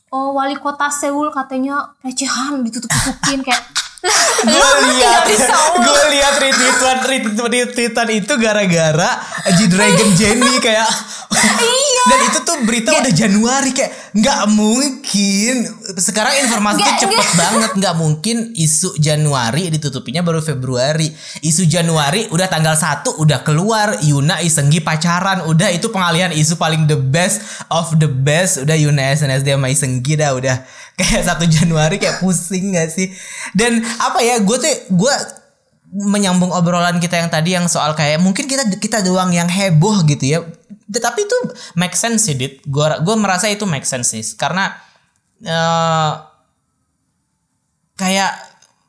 [0.09, 3.59] oh wali kota Seoul katanya pelecehan ditutup-tutupin kayak
[4.47, 5.23] gue lihat
[5.85, 9.09] gue lihat retweetan retweet- retweetan itu gara-gara
[9.55, 10.89] G Dragon Jenny kayak.
[11.27, 12.03] Iya.
[12.07, 15.55] dan itu tuh berita udah Januari kayak nggak mungkin.
[15.99, 21.11] Sekarang informasi tuh cepet banget nggak mungkin isu Januari ditutupinya baru Februari.
[21.43, 23.99] Isu Januari udah tanggal 1 udah keluar.
[24.07, 28.63] Yuna Isenggi pacaran udah itu pengalihan isu paling the best of the best.
[28.63, 30.63] Udah Yuna SNSD sama Isenggi dah udah
[30.97, 33.13] kayak satu Januari kayak pusing gak sih?
[33.53, 35.15] Dan apa ya gue tuh gue
[35.87, 40.25] menyambung obrolan kita yang tadi yang soal kayak mungkin kita kita doang yang heboh gitu
[40.25, 40.39] ya.
[40.87, 41.37] Tapi itu
[41.79, 42.59] make sense sih dit.
[42.65, 44.23] Gue gue merasa itu make sense sih.
[44.35, 44.73] Karena
[45.45, 46.11] eh
[47.97, 48.33] kayak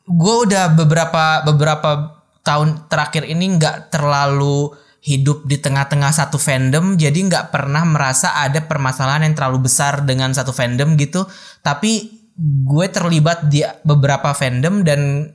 [0.09, 7.15] gue udah beberapa beberapa tahun terakhir ini nggak terlalu hidup di tengah-tengah satu fandom jadi
[7.15, 11.23] nggak pernah merasa ada permasalahan yang terlalu besar dengan satu fandom gitu.
[11.63, 15.31] Tapi gue terlibat di beberapa fandom dan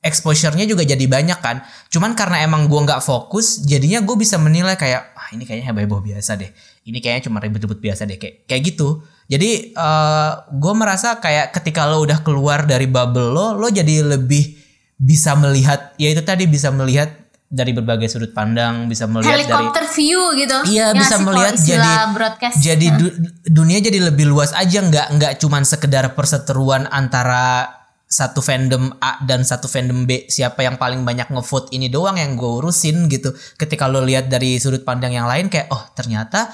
[0.00, 1.60] exposure-nya juga jadi banyak kan.
[1.92, 6.00] Cuman karena emang gue nggak fokus jadinya gue bisa menilai kayak ah ini kayaknya heboh
[6.00, 6.48] biasa deh.
[6.88, 8.16] Ini kayaknya cuma ribet-ribet biasa deh.
[8.16, 9.04] Kayak kayak gitu.
[9.28, 14.56] Jadi eh gue merasa kayak ketika lo udah keluar dari bubble lo lo jadi lebih
[15.00, 17.19] bisa melihat ya itu tadi bisa melihat
[17.50, 20.58] dari berbagai sudut pandang bisa melihat dari helikopter view gitu.
[20.70, 22.56] Iya Ya bisa melihat jadi broadcast.
[22.62, 27.74] jadi du- dunia jadi lebih luas aja nggak nggak cuman sekedar perseteruan antara
[28.06, 30.30] satu fandom A dan satu fandom B.
[30.30, 33.34] Siapa yang paling banyak ngevote ini doang yang gue urusin gitu.
[33.58, 36.50] Ketika lo lihat dari sudut pandang yang lain kayak oh ternyata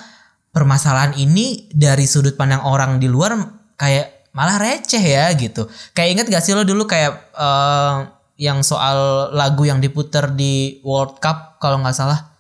[0.48, 3.36] permasalahan ini dari sudut pandang orang di luar
[3.76, 5.68] kayak malah receh ya gitu.
[5.92, 7.96] Kayak inget gak sih lo dulu kayak eh,
[8.36, 12.32] yang soal lagu yang diputer di World Cup kalau nggak salah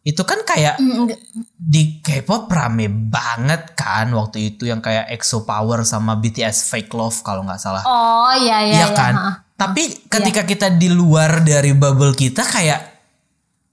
[0.00, 1.12] itu kan kayak Mm,
[1.54, 7.20] di K-pop rame banget kan waktu itu yang kayak EXO Power sama BTS Fake Love
[7.20, 7.84] kalau nggak salah.
[7.84, 9.14] oh iya iya Iya iya, kan?
[9.14, 9.30] ha.
[9.54, 12.80] Tapi ketika kita di luar dari bubble kita kayak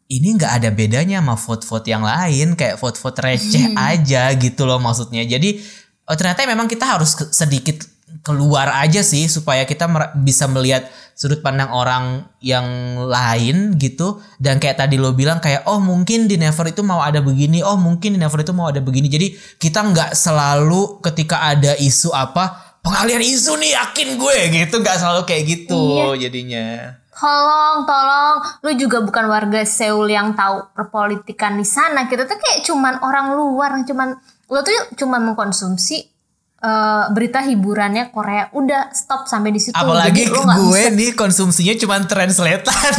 [0.08, 5.24] ini nggak ada bedanya sama vote-vote yang lain kayak vote-vote receh aja gitu loh maksudnya.
[5.24, 5.64] Jadi
[6.06, 7.88] oh, ternyata memang kita harus sedikit
[8.24, 12.66] keluar aja sih supaya kita mer- bisa melihat sudut pandang orang yang
[13.04, 14.24] lain gitu.
[14.40, 17.60] Dan kayak tadi lo bilang kayak oh mungkin di Never itu mau ada begini.
[17.64, 19.12] Oh mungkin di Never itu mau ada begini.
[19.12, 24.38] Jadi kita nggak selalu ketika ada isu apa pengalihan isu nih yakin gue.
[24.56, 26.96] Gitu nggak selalu kayak gitu jadinya.
[27.18, 28.36] Tolong, tolong.
[28.62, 32.06] Lu juga bukan warga Seoul yang tahu perpolitikan di sana.
[32.06, 34.14] Kita tuh kayak cuman orang luar, yang cuman
[34.48, 36.17] lu tuh cuman mengkonsumsi
[36.58, 38.50] eh, berita hiburannya Korea.
[38.52, 39.74] Udah stop sampai di situ.
[39.74, 42.94] apalagi Jadi nggak gue bisa- nih konsumsinya cuma translatean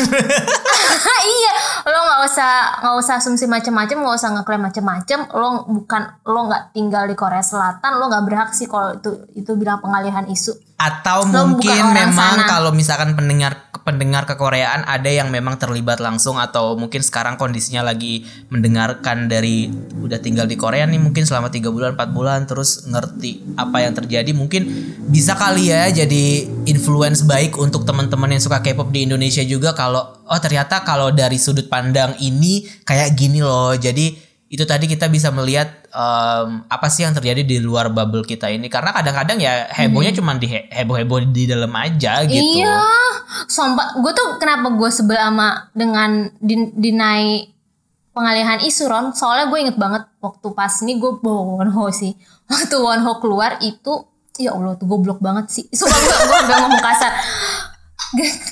[1.29, 1.55] iya,
[1.85, 5.19] lo nggak usah nggak usah asumsi macam-macam, nggak usah ngeklaim macam-macam.
[5.31, 9.51] Lo bukan lo nggak tinggal di Korea Selatan, lo nggak berhak sih kalau itu itu
[9.55, 10.55] bilang pengalihan isu.
[10.79, 12.47] Atau Lo mungkin memang sana.
[12.47, 18.23] kalau misalkan pendengar pendengar kekoreaan ada yang memang terlibat langsung atau mungkin sekarang kondisinya lagi
[18.47, 19.67] mendengarkan dari
[19.99, 23.99] udah tinggal di Korea nih mungkin selama tiga bulan 4 bulan terus ngerti apa yang
[23.99, 24.71] terjadi mungkin
[25.11, 30.05] bisa kali ya jadi influence baik untuk teman-teman yang suka K-pop di Indonesia juga kalau
[30.31, 34.15] oh ternyata kalau dari sudut pandang ini kayak gini loh jadi
[34.49, 38.69] itu tadi kita bisa melihat em, apa sih yang terjadi di luar bubble kita ini?
[38.69, 42.63] Karena kadang-kadang ya hebohnya cuma di heboh-heboh di dalam aja gitu.
[42.63, 42.81] Iya,
[43.49, 43.99] sumpah.
[44.01, 47.51] Gue tuh kenapa gue sebel sama dengan din dinai
[48.15, 49.07] pengalihan isu Ron?
[49.13, 52.15] Soalnya gue inget banget waktu pas ini gue bawa Wonho sih.
[52.49, 54.09] Waktu Wonho keluar itu
[54.41, 55.65] ya Allah tuh goblok banget sih.
[55.69, 57.13] Sumpah gue gue udah ngomong kasar.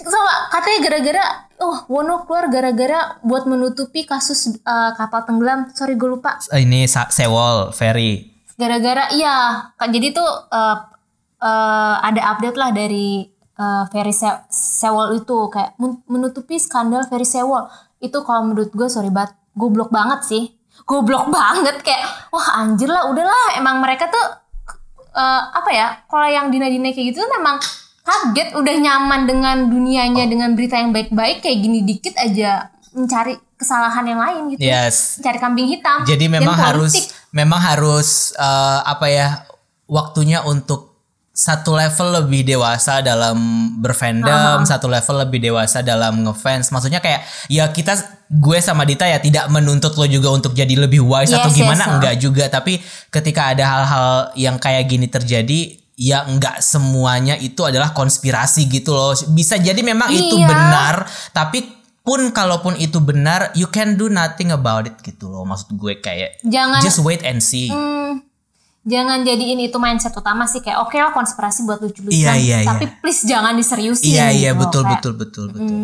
[0.05, 5.71] Sama katanya gara-gara oh Wono keluar gara-gara buat menutupi kasus eh, kapal tenggelam.
[5.71, 6.37] Sorry gue lupa.
[6.49, 8.33] Ini Sa- Sewol Ferry.
[8.55, 9.69] gara-gara iya.
[9.73, 10.77] Kak, jadi tuh eh,
[11.39, 15.49] eh, ada update lah dari eh, Ferry Se- Sewol itu.
[15.49, 17.69] Kayak men- menutupi skandal Ferry Sewol.
[17.99, 20.45] Itu kalau menurut gue sorry banget goblok banget sih.
[20.83, 21.81] Goblok banget.
[21.81, 23.55] Kayak wah anjir lah udahlah.
[23.55, 24.25] Emang mereka tuh
[25.13, 27.57] eh, apa ya kalau yang dina-dina kayak gitu tuh memang
[28.07, 34.05] kaget udah nyaman dengan dunianya dengan berita yang baik-baik kayak gini dikit aja mencari kesalahan
[34.07, 35.19] yang lain gitu Yes.
[35.19, 36.07] cari kambing hitam.
[36.07, 36.93] Jadi memang harus
[37.29, 39.29] memang harus eh, apa ya
[39.85, 40.95] waktunya untuk
[41.37, 43.37] satu level lebih dewasa dalam
[43.77, 46.73] berfandom, satu level lebih dewasa dalam ngefans.
[46.73, 47.93] Maksudnya kayak ya kita
[48.33, 51.61] gue sama Dita ya tidak menuntut lo juga untuk jadi lebih wise atau Yes, yes,
[51.61, 51.85] gimana.
[51.85, 51.93] so.
[52.01, 52.81] enggak juga, tapi
[53.13, 59.11] ketika ada hal-hal yang kayak gini terjadi ya enggak semuanya itu adalah konspirasi gitu loh.
[59.29, 60.47] Bisa jadi memang itu Iya.
[60.47, 60.95] benar,
[61.33, 61.65] tapi
[62.01, 65.43] pun kalaupun itu benar, you can do nothing about it gitu loh.
[65.43, 67.67] Maksud gue kayak Jangan- just wait and see.
[67.67, 68.23] Hmm,
[68.83, 72.69] jangan jadiin itu mindset utama sih kayak oke lah konspirasi buat lucu-lucuan Iya, iya, iya.
[72.69, 74.63] tapi please jangan diseriusin Iya iya gitu.
[74.63, 75.83] betul Kayak- betul betul betul.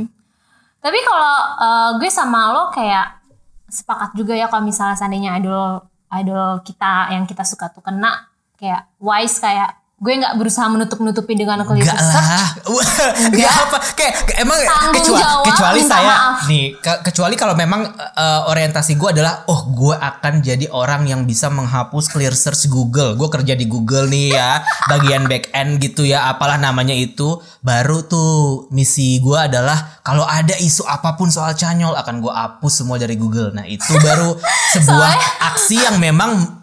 [0.78, 3.18] tapi kalau eh, gue sama lo kayak
[3.66, 5.82] sepakat juga ya kalau misalnya seandainya idol
[6.12, 11.62] idol kita yang kita suka tuh kena kayak wise kayak gue nggak berusaha menutup-nutupi dengan
[11.62, 12.50] clear Enggak research lah.
[13.30, 13.78] Enggak apa.
[13.94, 16.38] Kayak emang Tanggung kecuali, jawab, kecuali saya maaf.
[16.50, 21.22] nih ke- kecuali kalau memang eh, orientasi gue adalah oh gue akan jadi orang yang
[21.22, 23.14] bisa menghapus clear search Google.
[23.14, 24.58] Gue kerja di Google nih ya,
[24.90, 27.38] bagian back end gitu ya, apalah namanya itu.
[27.62, 32.82] Baru tuh misi gue adalah kalau ada isu apa pun soal Canyol akan gue hapus
[32.82, 33.54] semua dari Google.
[33.54, 34.34] Nah, itu baru
[34.74, 35.14] sebuah
[35.54, 36.58] aksi yang memang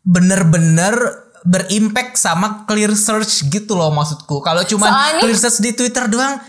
[0.00, 4.40] bener-bener berimpact sama clear search gitu loh maksudku.
[4.40, 6.40] Kalau cuma Soalnya- clear search di Twitter doang,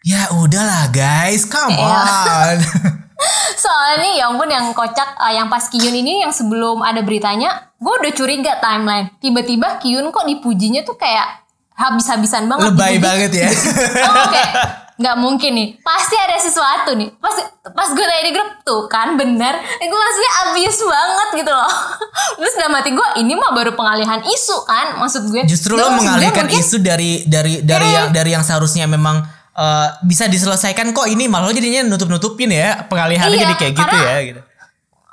[0.00, 1.82] ya udahlah guys, come Iya.
[1.82, 2.58] on.
[3.56, 7.72] soalnya nih ya ampun yang kocak eh, yang pas Kiyun ini yang sebelum ada beritanya
[7.74, 11.40] gue udah curiga timeline tiba-tiba Kiyun kok dipujinya tuh kayak
[11.72, 13.00] habis-habisan banget Lebay dipuji.
[13.00, 13.48] banget ya.
[14.10, 14.52] oh, kayak
[14.94, 15.68] nggak mungkin nih.
[15.80, 17.10] Pasti ada sesuatu nih.
[17.16, 17.34] Pas
[17.64, 19.54] pas gue tanya di grup tuh kan bener.
[19.76, 21.72] Eh, gue maksudnya abis banget gitu loh.
[22.38, 24.94] Terus dalam hati gue ini mah baru pengalihan isu kan?
[24.96, 29.22] Maksud gue Justru lo mengalihkan mungkin- isu dari dari dari yang dari yang seharusnya memang
[29.52, 33.96] eh, bisa diselesaikan kok ini malah lo jadinya nutup-nutupin ya pengalihannya Iya, jadi kayak gitu
[33.96, 34.40] ya gitu.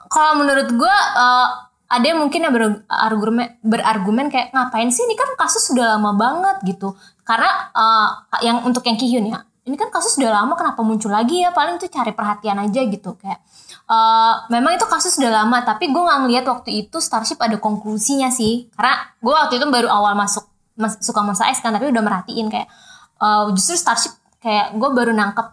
[0.07, 1.47] kalau menurut gue eh,
[1.87, 5.03] ada yang mungkin yang berargumen berargumen kayak ngapain sih?
[5.03, 6.95] Ini kan kasus sudah lama banget gitu.
[7.21, 8.09] Karena eh,
[8.41, 11.53] yang untuk yang Kihyun ya ini kan kasus sudah lama kenapa muncul lagi ya?
[11.53, 13.39] Paling tuh cari perhatian aja gitu kayak
[13.85, 18.33] eh, memang itu kasus sudah lama tapi gue nggak ngeliat waktu itu Starship ada konklusinya
[18.33, 18.73] sih.
[18.73, 22.49] Karena gue waktu itu baru awal masuk mas, suka Monsta X kan tapi udah merhatiin
[22.49, 22.67] kayak
[23.21, 25.47] eh, justru Starship kayak gue baru nangkep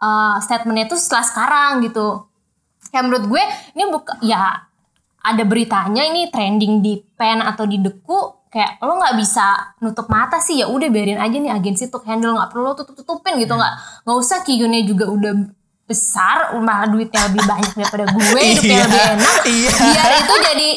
[0.00, 2.24] eh, statementnya tuh setelah sekarang gitu.
[2.88, 3.42] Kayak menurut gue
[3.76, 4.64] ini bukan ya
[5.22, 9.46] ada beritanya ini trending di pen atau di deku kayak lo nggak bisa
[9.80, 12.92] nutup mata sih ya udah biarin aja nih agensi untuk handle nggak perlu lo tutup
[12.94, 13.74] tutupin gitu nggak
[14.04, 15.32] nggak usah kiyunnya juga udah
[15.82, 19.34] besar malah duitnya lebih banyak daripada gue hidupnya Iya, lebih enak.
[19.48, 19.70] iya.
[19.72, 20.70] biar itu jadi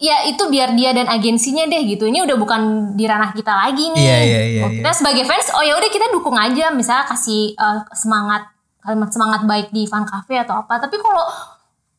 [0.00, 2.04] ya itu biar dia dan agensinya deh gitu.
[2.04, 2.60] Ini udah bukan
[2.96, 4.00] di ranah kita lagi nih.
[4.00, 7.52] Iya, iya, iya, Oh, kita sebagai fans oh ya udah kita dukung aja misalnya kasih
[7.52, 8.48] eh, semangat
[8.80, 10.80] kalimat semangat baik di fan cafe atau apa.
[10.80, 11.24] Tapi kalau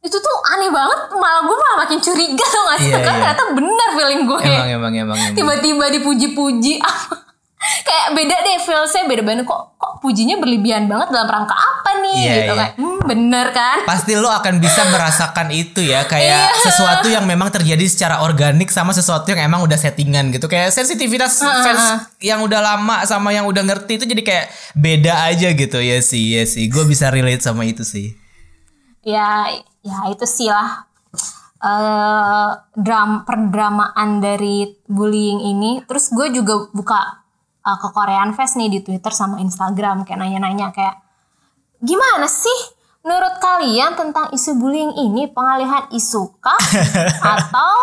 [0.02, 3.22] itu tuh aneh banget malah gue malah makin curiga tuh gak sih Iya, kan iya.
[3.22, 5.18] ternyata benar feeling gue Emang emang emang.
[5.20, 5.36] emang.
[5.36, 6.82] tiba-tiba dipuji-puji
[7.88, 12.18] kayak beda deh feelsnya beda banget kok kok pujinya berlebihan banget dalam rangka apa nih
[12.18, 12.58] Iya, gitu iya.
[12.58, 16.58] kayak hmm, bener kan pasti lo akan bisa merasakan itu ya kayak Iya.
[16.64, 21.38] sesuatu yang memang terjadi secara organik sama sesuatu yang emang udah settingan gitu kayak sensitivitas
[21.38, 26.02] fans yang udah lama sama yang udah ngerti itu jadi kayak beda aja gitu ya
[26.02, 28.18] sih ya sih gue bisa relate sama itu sih
[29.04, 29.45] ya
[29.82, 30.86] ya itu sih lah.
[31.61, 35.71] Eh dram perdramaan dari bullying ini.
[35.86, 37.21] Terus gue juga buka
[37.65, 40.05] uh, ke Korean Fest nih di Twitter sama Instagram.
[40.05, 40.97] Kayak nanya-nanya kayak
[41.82, 45.29] gimana sih menurut kalian tentang isu bullying ini?
[45.29, 46.57] Pengalihan isu kah?
[47.38, 47.73] Atau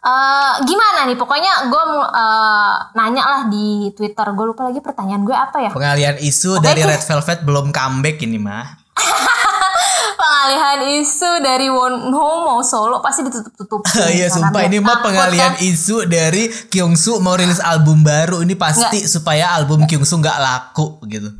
[0.00, 1.16] uh, gimana nih?
[1.20, 4.24] Pokoknya gue uh, nanya lah di Twitter.
[4.32, 5.70] Gue lupa lagi pertanyaan gue apa ya.
[5.72, 6.80] Pengalihan isu Oke, dari.
[6.80, 8.85] Red Velvet belum comeback ini mah.
[10.20, 13.84] pengalihan isu dari Wonho mau solo pasti ditutup-tutup
[14.16, 19.52] Iya sumpah ini mah pengalihan isu dari Kyungsu mau rilis album baru ini pasti supaya
[19.54, 21.30] album Kyungsu nggak laku gitu.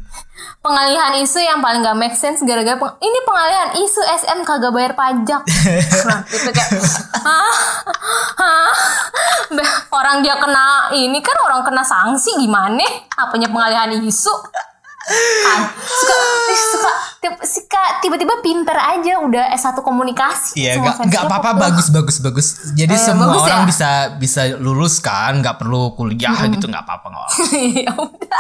[0.61, 4.93] pengalihan isu yang paling gak make sense gara-gara peng- ini pengalihan isu SM kagak bayar
[4.99, 5.43] pajak
[6.11, 6.71] nah, kayak
[7.23, 7.55] "Hah?
[8.35, 8.75] Hah?
[9.95, 12.83] Orang dia kena ini kan orang kena sanksi gimana
[13.15, 14.76] apanya pengalihan isu kan
[15.79, 16.15] suka
[16.47, 22.19] ih, suka tip- suka tiba-tiba pinter aja udah S1 komunikasi Iya K-pop apa-apa bagus bagus
[22.19, 22.47] bagus.
[22.73, 23.67] Jadi Eh, semua bagus orang ya?
[23.67, 27.29] bisa bisa lulus kan nggak perlu kuliah gitu nggak apa-apa nggak
[27.83, 27.93] ya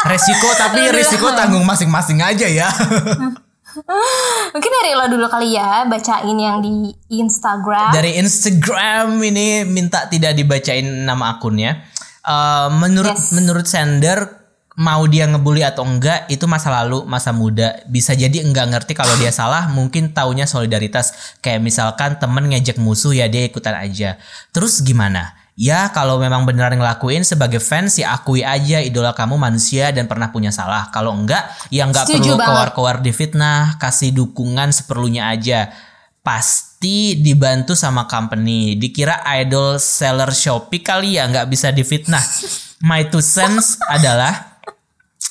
[0.06, 2.68] Resiko tapi resiko tanggung masing-masing aja ya.
[4.54, 10.32] mungkin dari lo dulu kali ya bacain yang di Instagram Dari Instagram ini minta tidak
[10.32, 11.84] dibacain nama akunnya.
[12.22, 13.30] Eh, menurut Yes.
[13.32, 14.45] menurut sender
[14.76, 17.80] mau dia ngebully atau enggak itu masa lalu masa muda.
[17.88, 21.36] Bisa jadi enggak ngerti kalau dia salah mungkin taunya solidaritas.
[21.40, 24.20] Kayak misalkan temen ngejek musuh ya dia ikutan aja.
[24.52, 25.32] Terus gimana?
[25.56, 30.28] Ya kalau memang beneran ngelakuin sebagai fans ya akui aja idola kamu manusia dan pernah
[30.28, 30.92] punya salah.
[30.92, 35.72] Kalau enggak ya enggak Setuju perlu keluar-keluar di fitnah kasih dukungan seperlunya aja.
[36.20, 38.76] Pasti dibantu sama company.
[38.76, 42.20] Dikira idol seller Shopee kali ya nggak bisa difitnah
[42.88, 44.55] my two cents adalah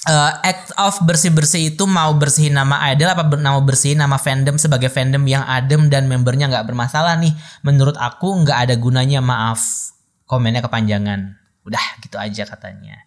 [0.06, 4.56] uh, act of bersih-bersih itu mau bersihin nama idol apa ber- mau bersihin nama fandom
[4.56, 9.62] sebagai fandom yang adem dan membernya nggak bermasalah nih menurut aku nggak ada gunanya maaf
[10.26, 13.02] komennya kepanjangan udah gitu aja katanya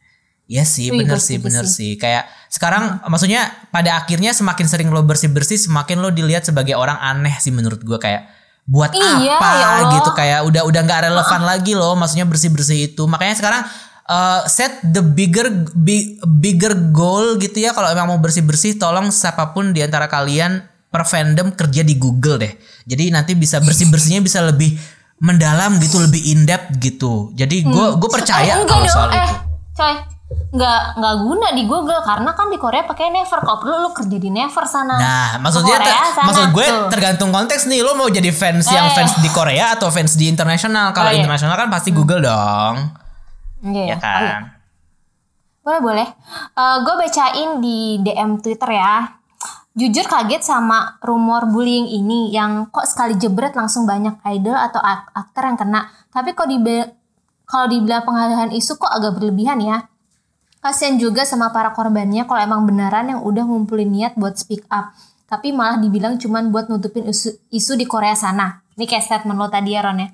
[0.49, 1.93] Iya sih, Wih, bener sih, bener sih.
[1.93, 2.01] sih.
[2.01, 6.97] Kayak sekarang, maksudnya pada akhirnya semakin sering lo bersih bersih, semakin lo dilihat sebagai orang
[7.05, 8.25] aneh sih menurut gue kayak
[8.65, 9.93] buat Iya, apa ya Allah.
[10.01, 13.05] gitu kayak udah udah nggak relevan lagi loh, maksudnya bersih bersih itu.
[13.05, 13.61] Makanya sekarang
[14.09, 17.71] uh, set the bigger bi- bigger goal gitu ya.
[17.71, 21.95] Kalau emang mau bersih bersih, tolong siapa pun di antara kalian per fandom kerja di
[21.95, 22.53] Google deh.
[22.85, 24.73] Jadi nanti bisa bersih bersihnya bisa lebih
[25.19, 27.31] mendalam gitu, lebih in depth gitu.
[27.33, 29.35] Jadi gue gue percaya Eh, kalau soal eh, itu.
[29.75, 29.95] coy
[30.29, 34.13] nggak nggak guna di Google karena kan di Korea pakai Never kalau perlu lu kerja
[34.15, 36.89] di Never sana Nah, maksudnya ter- sana maksud gue tuh.
[36.89, 37.81] tergantung konteks nih.
[37.81, 38.95] Lo mau jadi fans yang Eh.
[38.95, 40.93] fans di Korea atau fans di internasional?
[40.93, 41.21] Kalau Oh, iya.
[41.21, 42.93] internasional kan pasti Google dong,
[43.65, 44.31] Iya, ya Oh, iya.
[44.39, 44.45] kan?
[45.65, 46.09] boleh boleh
[46.57, 49.21] gue bacain di DM Twitter ya
[49.77, 55.13] jujur kaget sama rumor bullying ini yang kok sekali jebret langsung banyak idol atau ak-
[55.13, 56.57] aktor yang kena tapi kok di
[57.45, 59.85] kalau dibilang pengalihan isu kok agak berlebihan ya
[60.59, 64.91] Kasian juga sama para korbannya kalau emang beneran yang udah ngumpulin niat buat speak up.
[65.31, 68.59] Tapi malah dibilang cuman buat nutupin isu, isu di Korea sana.
[68.75, 70.09] Ini kayak statement lo tadi ya Ron ya.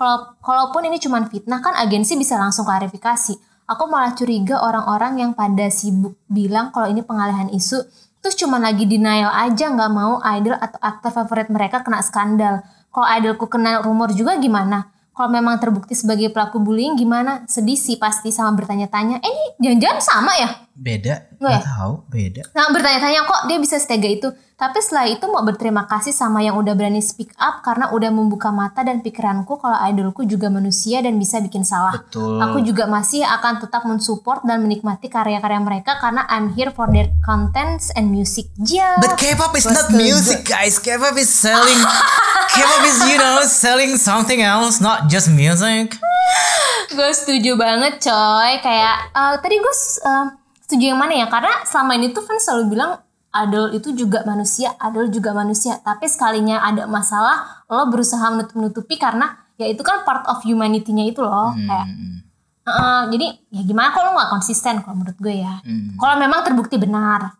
[0.00, 3.36] Kalau kalaupun ini cuman fitnah kan agensi bisa langsung klarifikasi.
[3.68, 7.84] Aku malah curiga orang-orang yang pada sibuk bilang kalau ini pengalihan isu
[8.24, 12.64] terus cuman lagi denial aja nggak mau idol atau aktor favorit mereka kena skandal.
[12.88, 14.88] Kalau idolku kena rumor juga gimana?
[15.12, 17.44] Kalau memang terbukti sebagai pelaku bullying gimana?
[17.44, 19.20] Sedih sih pasti sama bertanya-tanya.
[19.20, 20.48] Eh ini jangan-jangan sama ya?
[20.72, 22.42] Beda, Nggak nggak tahu, beda.
[22.56, 24.28] Nah bertanya-tanya kok dia bisa setega itu.
[24.60, 28.52] Tapi setelah itu mau berterima kasih sama yang udah berani speak up karena udah membuka
[28.52, 31.96] mata dan pikiranku kalau idolku juga manusia dan bisa bikin salah.
[31.96, 32.36] Betul.
[32.44, 37.08] Aku juga masih akan tetap mensupport dan menikmati karya-karya mereka karena I'm here for their
[37.24, 38.52] contents and music.
[38.60, 39.00] Ja.
[39.00, 40.76] But K-pop is not music, guys.
[40.76, 41.80] K-pop is selling.
[42.52, 45.96] K-pop is you know selling something else, not just music.
[47.00, 50.26] gue setuju banget coy kayak eh, tadi gue eh,
[50.66, 52.98] setuju yang mana ya karena selama ini tuh kan selalu bilang
[53.30, 55.78] idol itu juga manusia idol juga manusia.
[55.80, 61.20] Tapi sekalinya ada masalah lo berusaha menutup-nutupi karena ya itu kan part of humanity-nya itu
[61.22, 61.86] loh kayak
[62.66, 65.62] eh, jadi ya gimana kalau lo nggak konsisten kalau menurut gue ya?
[65.96, 67.38] Kalau memang terbukti benar.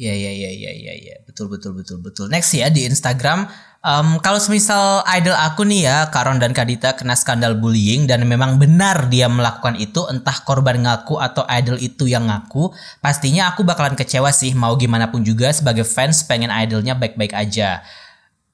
[0.00, 2.26] Ya ya ya ya ya ya betul betul betul betul.
[2.32, 3.44] Next ya di Instagram
[3.80, 8.60] em, kalau semisal idol aku nih ya Karon dan Kadita kena skandal bullying dan memang
[8.60, 13.96] benar dia melakukan itu entah korban ngaku atau idol itu yang ngaku pastinya aku bakalan
[13.96, 17.80] kecewa sih mau gimana pun juga sebagai fans pengen idolnya baik-baik aja.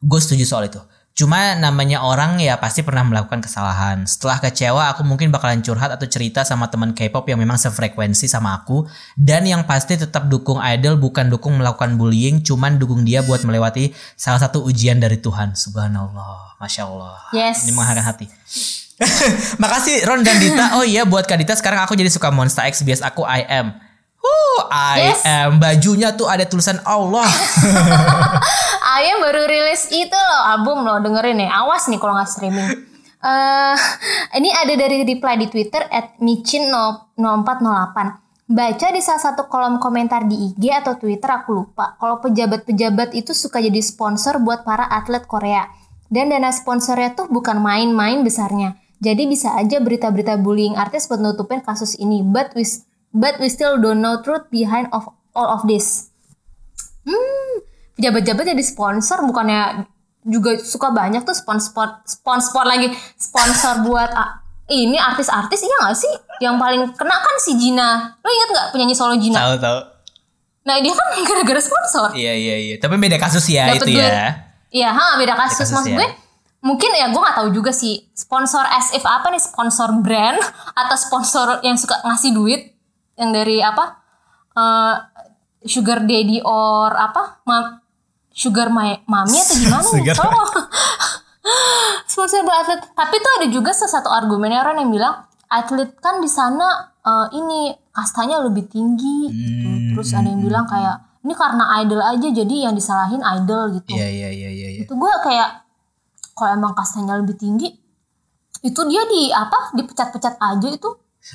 [0.00, 0.78] Gue setuju soal itu.
[1.16, 4.04] Cuma namanya orang ya pasti pernah melakukan kesalahan.
[4.04, 8.52] Setelah kecewa aku mungkin bakalan curhat atau cerita sama teman K-pop yang memang sefrekuensi sama
[8.52, 8.84] aku
[9.16, 13.96] dan yang pasti tetap dukung idol bukan dukung melakukan bullying, cuman dukung dia buat melewati
[14.12, 15.56] salah satu ujian dari Tuhan.
[15.56, 17.16] Subhanallah, masya Allah.
[17.32, 17.64] Yes.
[17.64, 18.28] Ini menghangat hati.
[19.64, 20.76] Makasih Ron dan Dita.
[20.76, 23.85] Oh iya buat Kak Dita sekarang aku jadi suka Monster X bias aku I am.
[24.26, 25.22] Huh, I Yes.
[25.22, 25.62] am.
[25.62, 27.22] Bajunya tuh ada tulisan Allah.
[28.96, 32.70] Ayam baru rilis itu loh album loh dengerin nih awas nih kalau nggak streaming.
[33.20, 33.76] Eh
[34.34, 38.26] ini ada dari reply di Twitter at micin 0408.
[38.46, 41.98] Baca di salah satu kolom komentar di IG atau Twitter aku lupa.
[41.98, 45.66] Kalau pejabat-pejabat itu suka jadi sponsor buat para atlet Korea.
[46.06, 48.78] Dan dana sponsornya tuh bukan main-main besarnya.
[49.02, 52.22] Jadi bisa aja berita-berita bullying artis buat nutupin kasus ini.
[52.22, 52.62] But we,
[53.16, 56.12] but we still don't know truth behind of all of this
[57.96, 59.88] pejabat-pejabat jadi sponsor bukannya
[60.26, 66.12] juga suka banyak tuh sponsor sponsor lagi sponsor buat ah, ini artis-artis iya gak sih
[66.44, 69.78] yang paling kena kan si Gina lo inget nggak penyanyi solo Gina tahu tahu.
[70.68, 72.74] nah dia kan gara-gara sponsor Iya iya iya.
[72.76, 74.04] Tapi beda kasus ya Dapet itu duit.
[74.04, 74.28] ya.
[74.68, 75.98] iya ha beda kasus, kasus maksud ya.
[76.04, 76.08] gue
[76.60, 80.36] mungkin ya gue nggak tahu juga sih sponsor as if apa nih sponsor brand
[80.84, 82.75] atau sponsor yang suka ngasih duit
[83.16, 83.84] yang dari apa
[84.52, 84.94] eh,
[85.62, 87.80] sugar daddy or apa ma-
[88.30, 89.84] sugar my mami atau gimana?
[89.90, 90.48] Sugar Oh.
[92.06, 95.14] sponsor buat atlet tapi tuh ada juga salah satu argumennya orang yang bilang
[95.46, 96.66] atlet kan di sana
[96.98, 99.38] eh, ini kastanya lebih tinggi gitu.
[99.64, 99.86] Hmm.
[99.92, 104.06] terus ada yang bilang kayak ini karena idol aja jadi yang disalahin idol gitu Iya
[104.06, 104.68] iya iya iya.
[104.72, 104.80] iya.
[104.82, 105.64] itu gue kayak
[106.32, 107.72] kalau emang kastanya lebih tinggi
[108.60, 110.88] itu dia di apa dipecat-pecat aja itu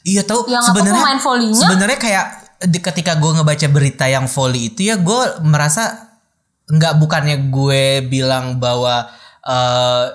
[0.07, 1.03] Iya tahu sebenarnya
[1.51, 2.25] sebenarnya kayak
[2.69, 6.11] di, ketika gue ngebaca berita yang volley itu ya gue merasa
[6.71, 9.09] nggak bukannya gue bilang bahwa
[9.43, 10.05] eh,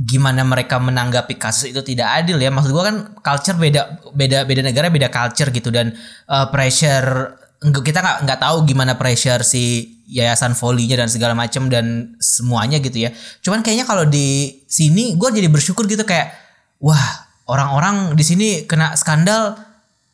[0.00, 2.48] gimana mereka menanggapi kasus itu tidak adil ya.
[2.48, 3.82] Maksud gue kan culture beda
[4.14, 5.68] beda beda negara beda culture gitu.
[5.68, 5.92] Dan
[6.30, 12.16] eh, pressure kita nggak nggak tahu gimana pressure si yayasan volleynya dan segala macam dan
[12.22, 13.10] semuanya gitu ya.
[13.44, 16.32] Cuman kayaknya kalau di sini gue jadi bersyukur gitu kayak
[16.80, 19.58] wah orang-orang di sini kena skandal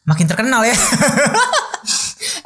[0.03, 0.72] makin terkenal ya.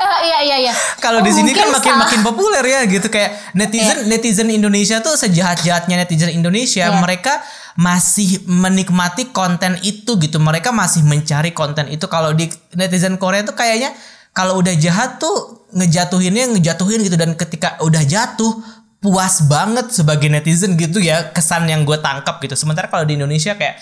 [0.00, 0.74] Eh, iya iya iya.
[0.96, 3.08] Kalau Oh, di sini kan makin salah- makin populer ya gitu.
[3.08, 7.00] Kayak netizen netizen Indonesia tuh sejahat-jahatnya netizen Indonesia Iya.
[7.00, 7.40] mereka
[7.76, 10.40] masih menikmati konten itu gitu.
[10.40, 12.08] Mereka masih mencari konten itu.
[12.08, 13.92] Kalau di netizen Korea tuh kayaknya
[14.32, 17.16] kalau udah jahat tuh ngejatuhinnya ngejatuhin gitu.
[17.16, 18.56] Dan ketika udah jatuh
[19.00, 22.56] puas banget sebagai netizen gitu ya kesan yang gue tangkap gitu.
[22.56, 23.80] Sementara kalau di Indonesia kayak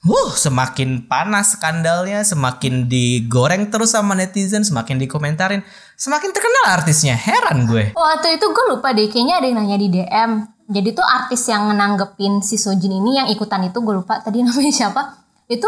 [0.00, 5.60] Huh, semakin panas skandalnya, semakin digoreng terus sama netizen, semakin dikomentarin,
[5.94, 7.12] semakin terkenal artisnya.
[7.12, 7.92] Heran gue.
[7.92, 10.30] waktu itu gue lupa deh kayaknya ada yang nanya di DM
[10.66, 14.70] jadi tuh artis yang nanggepin si Sojin ini yang ikutan itu gue lupa tadi namanya
[14.70, 15.02] siapa
[15.44, 15.66] itu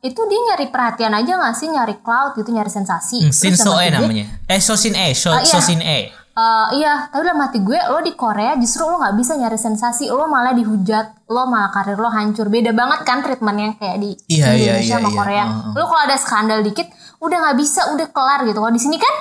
[0.00, 3.54] itu dia nyari perhatian aja gak sih nyari cloud gitu nyari sensasi Hmm, Terus Shin
[3.54, 4.24] dalam So E hati gue, namanya.
[4.48, 5.46] Eh, Sosin E, So, Ah, iya.
[5.46, 5.98] Sosin E.
[6.38, 10.06] Eh, iya, tapi dalam hati gue lo di Korea justru lo nggak bisa nyari sensasi,
[10.06, 12.46] lo malah dihujat, lo malah karir lo hancur.
[12.46, 15.16] Beda banget kan treatmentnya kayak di Iya, iya, Indonesia iya, sama iya.
[15.16, 15.44] Korea.
[15.44, 15.72] Heeh.
[15.74, 16.86] Lo kalau ada skandal dikit,
[17.18, 18.54] udah nggak bisa, udah kelar gitu.
[18.56, 19.14] Kalau di sini kan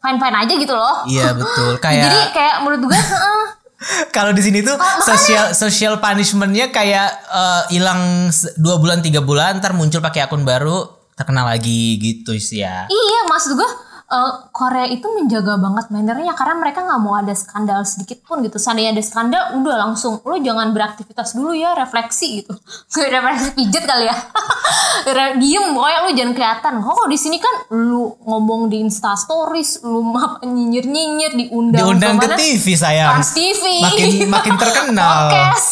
[0.00, 0.96] fine fine aja gitu loh.
[1.06, 1.78] Iya betul.
[1.78, 3.42] Jadi Kayak kayak menurut gue, heeh.
[4.16, 9.22] kalau di sini tuh makanya- social social punishmentnya kayak eh, hilang se- dua bulan tiga
[9.22, 12.88] bulan, ntar muncul pakai akun baru terkenal lagi gitu sih ya.
[12.88, 13.70] iya maksud gue
[14.10, 18.58] eh, Korea itu menjaga banget mannernya karena mereka nggak mau ada skandal sedikit pun gitu.
[18.58, 22.52] Seandainya ada skandal, udah langsung lo jangan beraktivitas dulu ya, refleksi gitu.
[23.14, 24.16] refleksi pijet kali ya.
[25.40, 26.72] Diem pokoknya lu jangan kelihatan.
[26.82, 32.16] Oh, kalau di sini kan lu ngomong di Insta Stories, lu map nyinyir-nyinyir diundang Diundang
[32.18, 32.36] ke?
[32.36, 33.22] TV sayang.
[33.22, 33.64] Trans TV.
[33.80, 35.30] Makin makin terkenal.
[35.30, 35.70] podcast.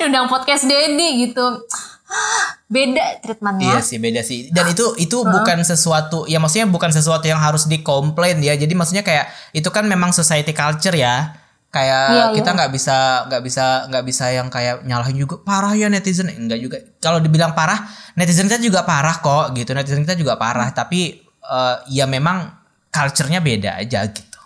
[0.00, 1.46] diundang podcast Dedi gitu.
[2.70, 3.78] Beda treatmentnya.
[3.78, 4.46] Iya sih beda sih.
[4.54, 8.54] Dan itu itu bukan sesuatu ya maksudnya bukan sesuatu yang harus dikomplain ya.
[8.54, 11.34] Jadi maksudnya kayak itu kan memang society culture ya.
[11.70, 12.56] Kayak Iya, kita iya.
[12.58, 12.96] nggak bisa
[13.30, 15.42] nggak bisa nggak bisa yang kayak nyalahin juga.
[15.42, 16.30] Parah ya netizen.
[16.30, 16.78] Enggak juga.
[17.02, 19.70] Kalau dibilang parah netizen kita juga parah kok gitu.
[19.74, 20.70] Netizen kita juga parah.
[20.70, 22.54] Tapi eh, ya memang
[22.90, 24.38] culture-nya beda aja gitu.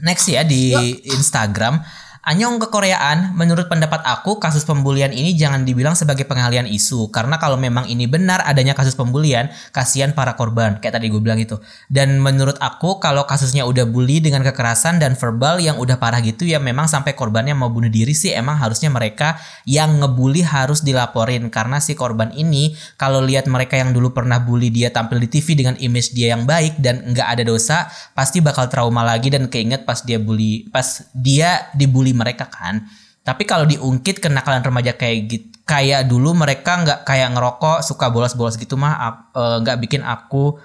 [0.00, 0.76] Next ya di
[1.08, 1.80] Instagram
[2.26, 7.06] Anyong kekoreaan, menurut pendapat aku kasus pembulian ini jangan dibilang sebagai pengalian isu.
[7.14, 10.82] Karena kalau memang ini benar adanya kasus pembulian, kasihan para korban.
[10.82, 11.54] Kayak tadi gue bilang itu.
[11.86, 16.42] Dan menurut aku kalau kasusnya udah bully dengan kekerasan dan verbal yang udah parah gitu
[16.42, 21.46] ya memang sampai korbannya mau bunuh diri sih emang harusnya mereka yang ngebully harus dilaporin.
[21.46, 25.54] Karena si korban ini kalau lihat mereka yang dulu pernah bully dia tampil di TV
[25.54, 27.86] dengan image dia yang baik dan nggak ada dosa
[28.18, 32.88] pasti bakal trauma lagi dan keinget pas dia bully pas dia dibully mereka kan.
[33.20, 38.54] Tapi kalau diungkit kenakalan remaja kayak gitu kayak dulu mereka nggak kayak ngerokok suka bolos-bolos
[38.54, 40.56] gitu mah eh, nggak bikin aku.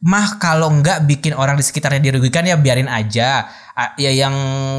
[0.00, 3.44] Mah kalau nggak bikin orang di sekitarnya dirugikan ya biarin aja.
[4.00, 4.32] Ya yang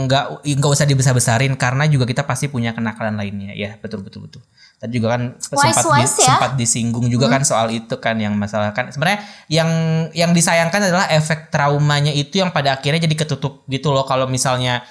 [0.10, 3.54] nggak nggak usah dibesar-besarin karena juga kita pasti punya kenakalan lainnya.
[3.54, 4.42] Ya betul betul betul.
[4.82, 6.26] Tadi juga kan sempat di- wise ya.
[6.26, 8.90] sempat disinggung juga kan soal itu kan yang masalah kan.
[8.90, 9.70] Sebenarnya yang
[10.18, 14.10] yang disayangkan adalah efek traumanya itu yang pada akhirnya jadi ketutup gitu loh.
[14.10, 14.82] Kalau misalnya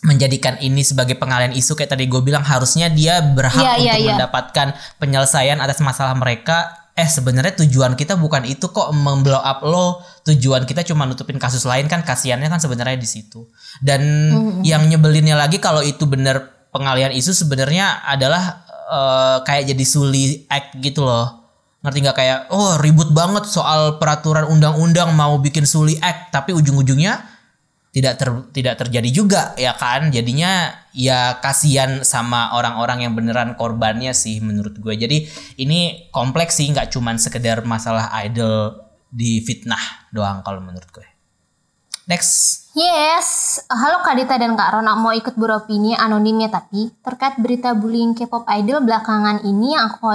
[0.00, 4.00] menjadikan ini sebagai pengalian isu kayak tadi gue bilang harusnya dia berhak Iya, iya, untuk
[4.00, 4.12] iya.
[4.16, 6.72] mendapatkan penyelesaian atas masalah mereka.
[6.96, 10.00] Eh sebenarnya tujuan kita bukan itu kok memblow up lo.
[10.24, 13.44] Tujuan kita cuma nutupin kasus lain kan kasihannya kan sebenarnya di situ.
[13.84, 14.00] Dan
[14.64, 20.80] yang nyebelinnya lagi kalau itu benar pengalian isu sebenarnya adalah eh, kayak jadi suli act
[20.80, 21.44] gitu loh.
[21.84, 22.16] Ngerti nggak?
[22.16, 27.29] Kayak oh ribut banget soal peraturan undang-undang mau bikin suli act tapi ujung-ujungnya
[27.90, 30.14] tidak ter, tidak terjadi juga ya kan?
[30.14, 35.26] Jadinya ya kasihan sama orang-orang yang beneran korbannya sih menurut gue jadi
[35.58, 38.78] ini kompleks sih nggak cuman sekedar masalah idol
[39.10, 41.06] di fitnah doang kalau menurut gue
[42.06, 42.66] next.
[42.74, 47.74] Yes, halo Kak Dita dan Kak Rona mau ikut beropini anonim ya tapi terkait berita
[47.74, 50.06] bullying K-pop idol belakangan ini yang aku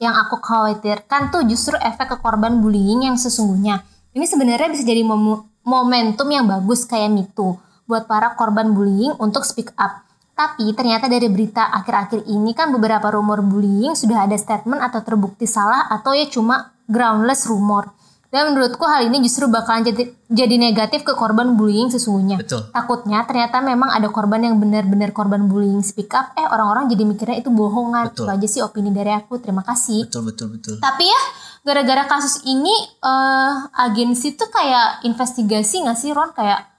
[0.00, 3.84] yang aku khawatirkan tuh justru efek ke korban bullying yang sesungguhnya.
[4.12, 9.42] Ini sebenarnya bisa jadi momu- momentum yang bagus kayak MeToo buat para korban bullying untuk
[9.46, 10.06] speak up.
[10.32, 15.44] Tapi ternyata dari berita akhir-akhir ini kan beberapa rumor bullying sudah ada statement atau terbukti
[15.44, 17.92] salah atau ya cuma groundless rumor.
[18.32, 22.40] Dan menurutku hal ini justru bakalan jadi, jadi negatif ke korban bullying sesungguhnya.
[22.40, 22.64] Betul.
[22.72, 27.44] Takutnya ternyata memang ada korban yang benar-benar korban bullying speak up, eh orang-orang jadi mikirnya
[27.44, 28.08] itu bohongan.
[28.08, 28.24] Betul.
[28.24, 29.36] Itu aja sih opini dari aku.
[29.36, 30.08] Terima kasih.
[30.08, 31.20] betul betul betul Tapi ya
[31.60, 32.72] gara-gara kasus ini
[33.04, 33.52] eh
[33.84, 36.72] agensi tuh kayak investigasi nggak sih Ron kayak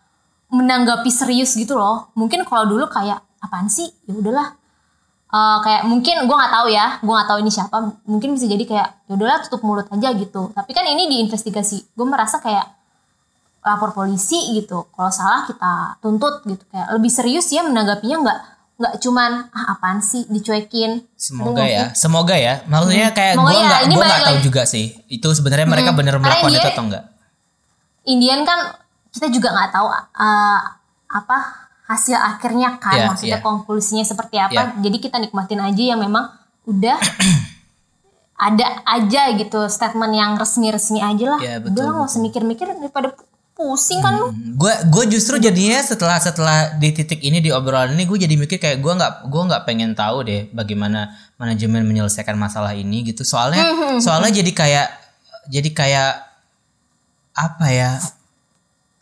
[0.50, 2.10] menanggapi serius gitu loh.
[2.18, 3.94] Mungkin kalau dulu kayak apaan sih?
[4.10, 4.58] Ya udahlah.
[5.34, 7.78] Eh, kayak mungkin gue nggak tahu ya, gue nggak tahu ini siapa.
[8.06, 10.54] Mungkin bisa jadi kayak ya udahlah tutup mulut aja gitu.
[10.54, 11.90] Tapi kan ini diinvestigasi.
[11.92, 12.70] Gue merasa kayak
[13.60, 14.86] lapor polisi gitu.
[14.88, 16.62] Kalau salah kita tuntut gitu.
[16.70, 18.40] Kayak lebih serius ya menanggapinya nggak
[18.74, 21.06] nggak cuman ah apaan sih dicuekin.
[21.16, 22.04] semoga ya sih?
[22.04, 24.44] semoga ya maksudnya kayak Semoga gue ya, nggak gue nggak tahu lagi.
[24.44, 27.04] juga sih itu sebenarnya mereka bener Karena melakukan dia- itu atau enggak
[28.04, 28.60] Indian kan
[29.14, 30.60] kita juga nggak tahu uh,
[31.08, 31.38] apa
[31.94, 33.46] hasil akhirnya kan Iya, maksudnya iya.
[33.46, 34.74] konklusinya seperti apa.
[34.74, 34.82] Iya.
[34.82, 36.34] jadi kita nikmatin aja yang memang
[36.66, 36.98] udah
[38.50, 41.40] ada aja gitu statement yang resmi-resmi aja lah.
[41.40, 43.14] Iya, betul, udah nggak usah mikir-mikir daripada
[43.54, 44.34] pusing kan lu.
[44.58, 48.58] Gue gue justru jadinya setelah setelah di titik ini di obrolan ini gue jadi mikir
[48.58, 53.22] kayak gue nggak gue nggak pengen tahu deh bagaimana manajemen menyelesaikan masalah ini gitu.
[53.22, 53.64] Soalnya
[54.02, 54.88] soalnya jadi kayak
[55.54, 56.12] jadi kayak
[57.34, 57.92] apa ya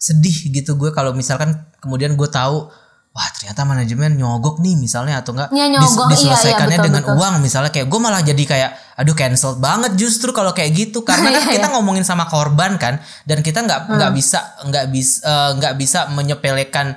[0.02, 2.68] sedih gitu gue kalau misalkan kemudian gue tahu
[3.12, 7.04] wah ternyata manajemen nyogok nih misalnya atau enggak Ya, nyogok, iya, iya, diselesaikannya betul, dengan
[7.04, 7.20] betul.
[7.20, 7.68] uang misalnya.
[7.70, 11.04] Kayak gue malah jadi kayak aduh cancel banget justru kalau kayak gitu.
[11.08, 11.74] Karena kan Iya, kita iya.
[11.76, 16.88] ngomongin sama korban kan dan kita nggak nggak bisa nggak bisa eh, nggak bisa menyepelekan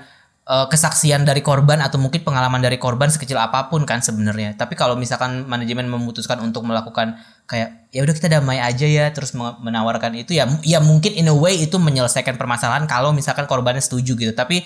[0.44, 4.54] eh, kesaksian dari korban atau mungkin pengalaman dari korban sekecil apa pun kan sebenarnya.
[4.54, 9.34] Tapi kalau misalkan manajemen memutuskan untuk melakukan kayak ya udah kita damai aja ya terus
[9.34, 13.82] me- menawarkan itu ya ya mungkin in a way itu menyelesaikan permasalahan kalau misalkan korbannya
[13.82, 14.30] setuju gitu.
[14.30, 14.62] Tapi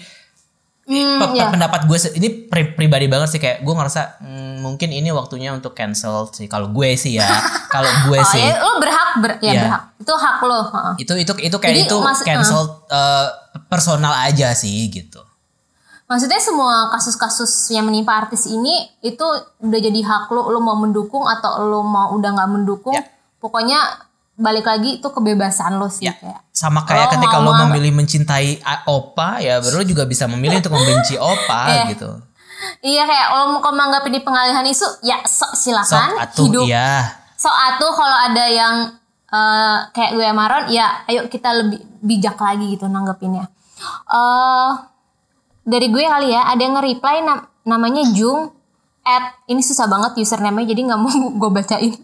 [0.88, 1.52] Hmm, iya.
[1.52, 5.76] pendapat gue ini pri- pribadi banget sih kayak gue ngerasa hmm, mungkin ini waktunya untuk
[5.76, 7.28] cancel sih kalau gue sih ya
[7.74, 9.60] kalau gue oh sih ya lo berhak ber, ya Iya.
[9.62, 10.92] berhak itu hak lo heeh.
[10.98, 13.26] itu itu itu kayak Jadi, itu mas- cancel eh,
[13.68, 15.20] personal aja sih gitu
[16.08, 18.72] Maksudnya semua kasus-kasus yang menimpa artis ini
[19.04, 19.20] itu
[19.60, 22.96] udah jadi hak lo, lo mau mendukung atau lo mau udah nggak mendukung.
[22.96, 23.04] Ya.
[23.36, 23.76] Pokoknya
[24.38, 26.14] balik lagi itu kebebasan lo sih Ya.
[26.14, 26.40] kayak.
[26.50, 28.50] sama kayak Lo ketika lo memilih mencintai
[28.84, 31.82] opa ya baru juga bisa memilih untuk membenci opa Iya.
[31.90, 32.10] gitu
[32.80, 36.64] Iya kayak lo mau menganggap ini pengalihan isu, ya sok sok silakan atuh hidup.
[36.64, 36.90] iya
[37.34, 38.74] Sok atuh kalau ada yang
[39.28, 43.46] eh, kayak gue sama Ron, ya ayo kita lebih bijak lagi gitu nanggepinnya.
[44.08, 44.70] eh
[45.62, 48.50] dari gue kali ya, ada yang nge-reply nam- namanya Jung
[49.02, 51.94] at ini susah banget username-nya jadi nggak mau gue bacain.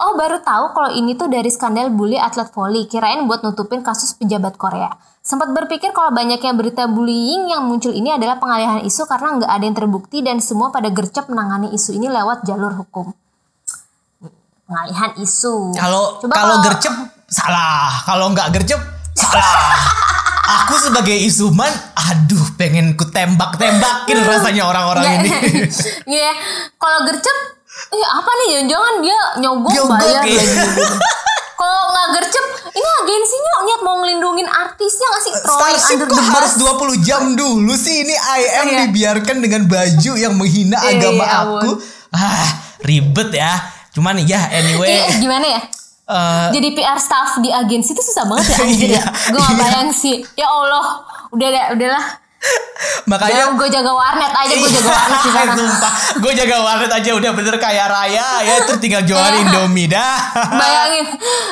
[0.00, 2.88] Oh baru tahu kalau ini tuh dari skandal bully atlet volley.
[2.88, 4.92] Kirain buat nutupin kasus pejabat Korea.
[5.26, 9.64] Sempat berpikir kalau banyaknya berita bullying yang muncul ini adalah pengalihan isu karena nggak ada
[9.66, 13.10] yang terbukti dan semua pada gercep menangani isu ini lewat jalur hukum.
[14.66, 15.74] Pengalihan isu.
[15.78, 16.94] kalau kalau gercep
[17.26, 18.78] salah kalau nggak gercep
[19.14, 19.78] salah
[20.46, 25.30] aku sebagai isuman aduh pengen ku tembak tembakin rasanya orang-orang ini
[26.16, 26.32] Iya,
[26.78, 27.36] kalau gercep,
[27.86, 30.40] eh apa nih jangan-jangan dia nyogok Nyogok, bayar iya.
[30.42, 30.84] lagi.
[31.56, 35.32] Kalau nggak gercep, ini agensinya niat mau ngelindungin artisnya nggak sih?
[35.34, 36.92] Throwing Starship under kok the harus bus.
[37.00, 38.78] 20 jam dulu sih ini IM Iya.
[38.84, 41.70] dibiarkan dengan baju yang menghina Iya, agama iya, aku.
[42.12, 42.48] Ah,
[42.80, 43.52] ribet ya.
[43.90, 45.60] Cuman ya anyway, Iya, gimana ya?
[46.06, 49.04] Eh, Jadi PR staff di agensi itu susah banget ya anjir Iya, ya.
[49.32, 49.58] Gue gak iya.
[49.58, 50.16] bayang sih.
[50.36, 50.84] Ya Allah,
[51.32, 52.04] udah deh, udahlah.
[53.10, 55.52] Makanya gue jaga warnet aja, gue jaga warnet di sana.
[55.58, 59.32] Sumpah, gue jaga warnet aja udah bener kaya raya ya terus tinggal jualan.
[59.46, 60.16] Indomie dah.
[60.60, 61.06] Bayangin,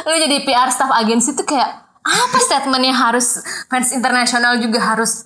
[0.07, 3.40] lu jadi PR staff agensi tuh kayak apa statementnya harus
[3.72, 5.24] fans internasional juga harus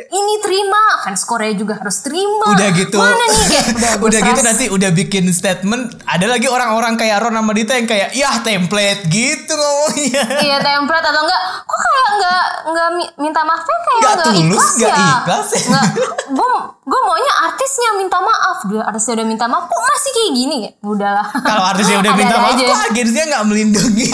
[0.00, 2.48] ini terima, fans Korea juga harus terima.
[2.48, 6.46] udah gitu Mana nih kayak udah, gua udah gitu nanti udah bikin statement ada lagi
[6.46, 11.42] orang-orang kayak Ron sama Dita yang kayak yah template gitu ngomongnya Iya template atau enggak?
[11.62, 15.08] Kok kayak enggak enggak mi- minta maafnya kayak Nggak enggak tulus, ikhlas nggak ya?
[15.14, 15.60] ikhlas ya.
[15.68, 15.86] Enggak.
[16.30, 16.50] Gue
[16.82, 18.58] gue maunya artisnya minta maaf.
[18.64, 19.64] Gue artisnya udah minta maaf.
[19.66, 20.70] Kok masih kayak gini ya?
[20.80, 21.26] Udahlah.
[21.38, 22.64] kalau artisnya udah minta maaf aja.
[22.64, 24.06] kok agensinya nggak melindungi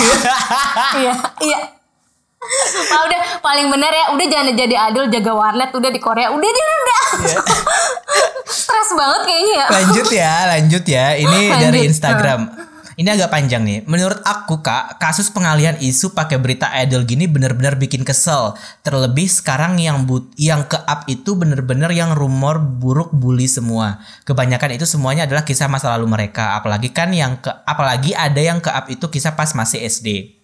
[0.96, 1.58] iya iya.
[2.94, 4.04] Ah, udah paling bener ya.
[4.12, 6.28] Udah jangan jadi adil jaga warnet udah di Korea.
[6.30, 7.00] Udah dia udah.
[7.24, 7.40] Iya.
[8.44, 9.66] Stres banget kayaknya ya.
[9.72, 11.62] lanjut ya lanjut ya ini Lanjut.
[11.64, 12.40] dari Instagram
[12.94, 13.82] ini agak panjang nih.
[13.90, 18.54] Menurut aku kak, kasus pengalihan isu pakai berita idol gini bener-bener bikin kesel.
[18.86, 23.98] Terlebih sekarang yang but yang ke up itu bener-bener yang rumor buruk bully semua.
[24.22, 26.54] Kebanyakan itu semuanya adalah kisah masa lalu mereka.
[26.54, 30.38] Apalagi kan yang ke apalagi ada yang ke up itu kisah pas masih SD.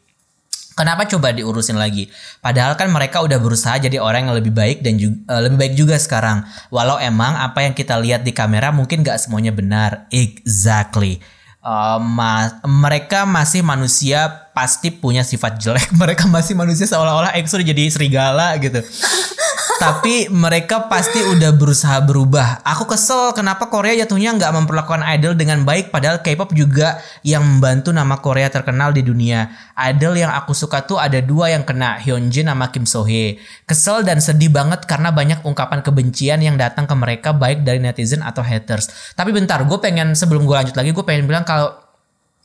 [0.78, 2.08] Kenapa coba diurusin lagi?
[2.40, 5.96] Padahal kan mereka udah berusaha jadi orang yang lebih baik dan juga, lebih baik juga
[5.98, 6.46] sekarang.
[6.72, 10.08] Walau emang apa yang kita lihat di kamera mungkin gak semuanya benar.
[10.14, 11.20] Exactly.
[11.60, 15.92] Uh, ma- mereka masih manusia pasti punya sifat jelek.
[16.00, 18.80] Mereka masih manusia seolah-olah EXO jadi serigala gitu.
[19.81, 22.61] Tapi mereka pasti udah berusaha berubah.
[22.68, 27.89] Aku kesel kenapa Korea jatuhnya nggak memperlakukan idol dengan baik padahal K-pop juga yang membantu
[27.89, 29.49] nama Korea terkenal di dunia.
[29.81, 33.41] Idol yang aku suka tuh ada dua yang kena, Hyunjin sama Kim So Hye.
[33.64, 38.20] Kesel dan sedih banget karena banyak ungkapan kebencian yang datang ke mereka baik dari netizen
[38.20, 39.16] atau haters.
[39.16, 41.89] Tapi bentar, gue pengen sebelum gue lanjut lagi gue pengen bilang kalau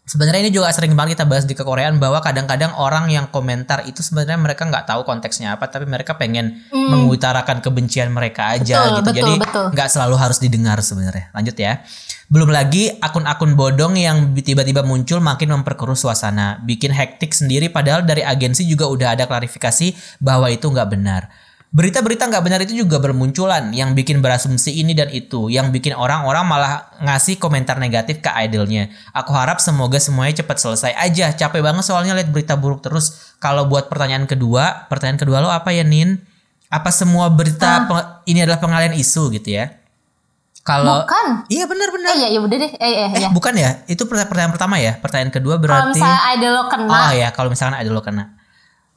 [0.06, 4.06] Sebenarnya ini juga sering banget kita bahas di kekoreaan bahwa kadang-kadang orang yang komentar itu
[4.06, 9.02] sebenarnya mereka nggak tahu konteksnya apa, tapi mereka pengen mengutarakan kebencian mereka aja Betul, gitu.
[9.02, 9.34] betul, Jadi
[9.74, 11.34] nggak selalu harus didengar sebenarnya.
[11.34, 11.82] Lanjut ya.
[12.30, 18.22] Belum lagi akun-akun bodong yang tiba-tiba muncul makin memperkeruh suasana, bikin hektik sendiri padahal dari
[18.22, 21.34] agensi juga udah ada klarifikasi bahwa itu nggak benar.
[21.76, 26.48] Berita-berita nggak benar itu juga bermunculan yang bikin berasumsi ini dan itu, yang bikin orang-orang
[26.48, 28.88] malah ngasih komentar negatif ke idolnya.
[29.12, 31.36] Aku harap semoga semuanya cepat selesai aja.
[31.36, 33.36] Capek banget soalnya lihat berita buruk terus.
[33.44, 36.16] Kalau buat pertanyaan kedua, pertanyaan kedua lo apa ya Nin?
[36.72, 39.76] Apa semua berita pe- ini adalah pengalian isu gitu ya?
[40.64, 41.44] Kalau Bukan.
[41.52, 42.16] Iya benar-benar.
[42.16, 42.72] Eh iya ya udah deh.
[42.72, 43.30] Eh eh Eh ya.
[43.36, 43.84] bukan ya?
[43.92, 44.96] Itu pertanyaan, pertama ya.
[44.98, 48.35] Pertanyaan kedua Kalau berarti misalnya idol lo kena, Oh ya, kalau misalkan ada lo kena.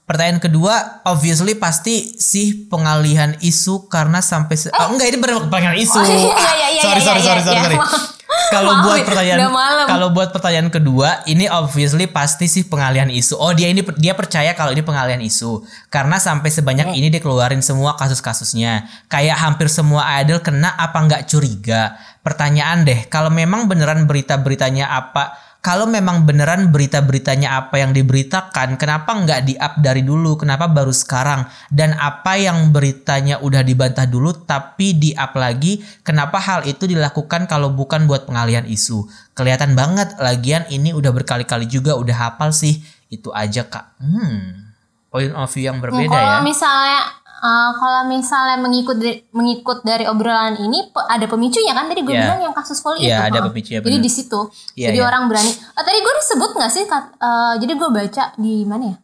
[0.09, 5.77] Pertanyaan kedua, obviously pasti sih pengalihan isu karena sampai se- oh, enggak ini bener pengalihan
[5.77, 5.95] isu.
[5.95, 7.77] Oh, iya, Ah, iya, iya, sorry, iya, sorry, sorry, sorry, sorry.
[7.77, 8.17] Maaf.
[8.49, 9.41] Kalau buat pertanyaan
[9.87, 13.37] kalau buat pertanyaan kedua, ini obviously pasti sih pengalihan isu.
[13.37, 17.93] Oh, dia ini dia percaya kalau ini pengalihan isu karena sampai sebanyak ini dikeluarin semua
[17.95, 18.89] kasus-kasusnya.
[19.07, 21.97] Kayak hampir semua idol kena apa nggak curiga?
[22.21, 29.11] Pertanyaan deh, kalau memang beneran berita-beritanya apa kalau memang beneran berita-beritanya apa yang diberitakan, kenapa
[29.11, 30.39] nggak di-up dari dulu?
[30.39, 31.51] Kenapa baru sekarang?
[31.67, 35.83] Dan apa yang beritanya udah dibantah dulu tapi di-up lagi?
[36.07, 39.11] Kenapa hal itu dilakukan kalau bukan buat pengalihan isu?
[39.35, 42.79] Kelihatan banget, lagian ini udah berkali-kali juga udah hafal sih.
[43.11, 43.99] Itu aja kak.
[43.99, 44.73] Hmm,
[45.11, 46.47] point of view yang berbeda kalau ya.
[46.47, 47.01] misalnya
[47.39, 52.11] eh, kalau misalnya mengikut dari, mengikut dari obrolan ini pe- ada pemicunya kan tadi gue
[52.11, 52.23] Iya.
[52.25, 53.31] bilang yang kasus volley Iya, itu.
[53.31, 54.41] ada pemicunya, Jadi di situ.
[54.75, 55.07] Iya, jadi iya.
[55.07, 55.49] orang berani.
[55.49, 56.85] Eh, tadi gue disebut nggak sih?
[56.85, 58.97] kat- eh, jadi gue baca di mana ya?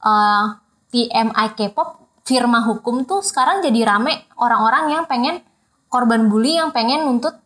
[0.00, 0.44] Eh,
[0.90, 1.88] PMI K-pop
[2.22, 5.44] firma hukum tuh sekarang jadi rame orang-orang yang pengen
[5.86, 7.36] korban bully yang pengen nuntut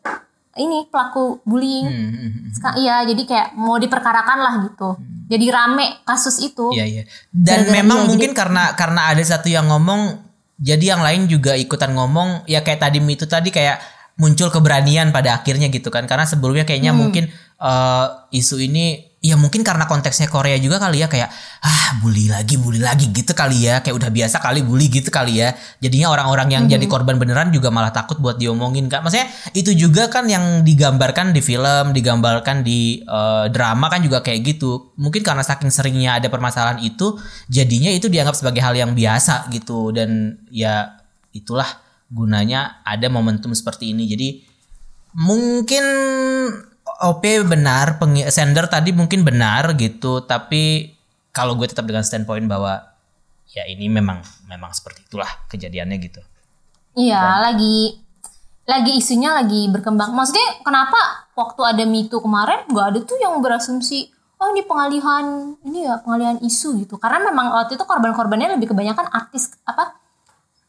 [0.54, 1.86] ini pelaku bullying.
[1.86, 2.50] Hmm, hmm, hmm.
[2.50, 4.98] Seka- iya, jadi kayak mau diperkarakan lah gitu.
[5.26, 6.70] Jadi rame kasus itu.
[6.70, 7.02] Iya iya.
[7.28, 10.27] Dan Gara-gara memang mungkin karena karena ada satu yang ngomong,
[10.58, 12.44] jadi yang lain juga ikutan ngomong.
[12.50, 13.78] Ya kayak tadi itu tadi kayak
[14.18, 16.04] muncul keberanian pada akhirnya gitu kan.
[16.04, 17.00] Karena sebelumnya kayaknya Hmm.
[17.00, 17.24] mungkin
[17.58, 21.26] eh, isu ini ya mungkin karena konteksnya Korea juga kali ya kayak
[21.58, 23.82] ah bully lagi bully lagi gitu kali ya.
[23.82, 25.58] Kayak udah biasa kali bully gitu kali ya.
[25.82, 29.26] Jadinya orang-orang yang jadi korban beneran juga malah takut buat diomongin kan maksudnya
[29.58, 34.94] itu juga kan yang digambarkan di film digambarkan di eh, drama kan juga kayak gitu.
[34.94, 37.18] Mungkin karena saking seringnya ada permasalahan itu
[37.50, 39.90] jadinya itu dianggap sebagai hal yang biasa gitu.
[39.90, 40.94] Dan ya
[41.34, 41.66] itulah
[42.06, 44.06] gunanya ada momentum seperti ini.
[44.06, 44.28] Jadi
[45.18, 45.84] mungkin
[46.98, 50.94] OP benar, pengi- sender tadi mungkin benar gitu, tapi
[51.30, 52.82] kalau gue tetap dengan standpoint bahwa
[53.54, 54.18] ya ini memang
[54.50, 56.18] memang seperti itulah kejadiannya gitu.
[56.98, 58.02] Iya, lagi
[58.66, 60.10] lagi isunya lagi berkembang.
[60.10, 65.54] Maksudnya kenapa waktu ada Me Too kemarin gak ada tuh yang berasumsi oh ini pengalihan
[65.62, 66.98] ini ya pengalihan isu gitu.
[66.98, 69.94] Karena memang waktu itu korban-korbannya lebih kebanyakan artis apa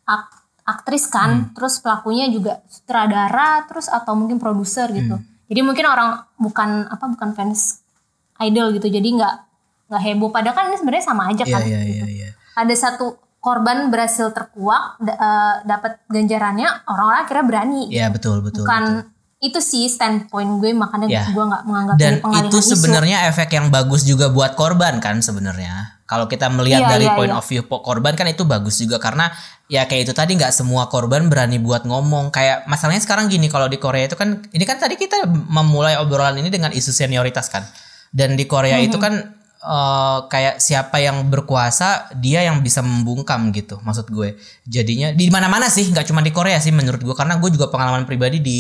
[0.05, 0.23] ak,
[0.61, 1.49] aktris kan.
[1.57, 5.17] Terus pelakunya juga sutradara terus atau mungkin produser gitu
[5.49, 7.81] jadi mungkin orang bukan apa bukan fans
[8.39, 9.35] idol gitu jadi nggak
[9.89, 11.89] nggak heboh padahal kan ini sebenarnya sama aja Iya kan iya gitu.
[11.89, 12.29] iya iya.
[12.55, 18.63] ada satu korban berhasil terkuak eh, dapat ganjarannya orang-orang akhirnya berani Iya betul betul.
[18.63, 19.09] bukan
[19.39, 21.23] itu sih standpoint gue makanya Ya.
[21.31, 25.95] gue nggak menganggap Dan itu sebenarnya efek yang bagus juga buat korban kan sebenarnya.
[26.03, 27.39] Kalau kita melihat Iya, dari iya, point iya.
[27.39, 29.31] of view korban kan itu bagus juga karena
[29.71, 32.35] ya kayak itu tadi nggak semua korban berani buat ngomong.
[32.35, 36.35] Kayak masalahnya sekarang gini kalau di Korea itu kan ini kan tadi kita memulai obrolan
[36.35, 37.63] ini dengan isu senioritas kan.
[38.11, 39.05] Dan di Korea itu Mm-hmm.
[39.07, 39.13] kan
[39.59, 44.35] eh, kayak siapa yang berkuasa dia yang bisa membungkam gitu maksud gue.
[44.67, 48.03] Jadinya di mana-mana sih nggak cuma di Korea sih menurut gue karena gue juga pengalaman
[48.03, 48.59] pribadi di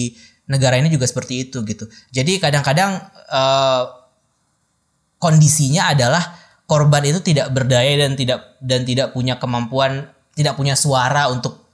[0.49, 1.85] negara ini juga seperti itu gitu.
[2.09, 2.97] Jadi kadang-kadang
[3.29, 3.83] eh,
[5.21, 6.23] kondisinya adalah
[6.65, 11.67] korban itu tidak berdaya dan tidak dan tidak punya kemampuan tidak punya suara untuk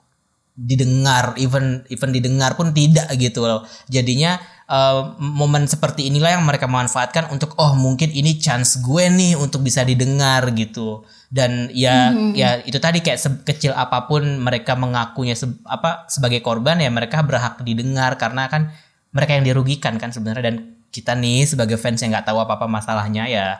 [0.55, 4.39] didengar even even didengar pun tidak gitu loh jadinya
[4.71, 9.61] eh, momen seperti inilah yang mereka manfaatkan untuk oh mungkin ini chance gue nih untuk
[9.61, 11.03] bisa didengar gitu
[11.33, 16.77] dan ya ya itu tadi kayak sekecil apa pun mereka mengakunya se- apa sebagai korban
[16.77, 18.69] ya mereka berhak didengar karena kan
[19.09, 20.43] mereka yang dirugikan kan sebenarnya.
[20.53, 20.55] Dan
[20.93, 23.59] kita nih sebagai fans yang nggak tahu apa apa masalahnya ya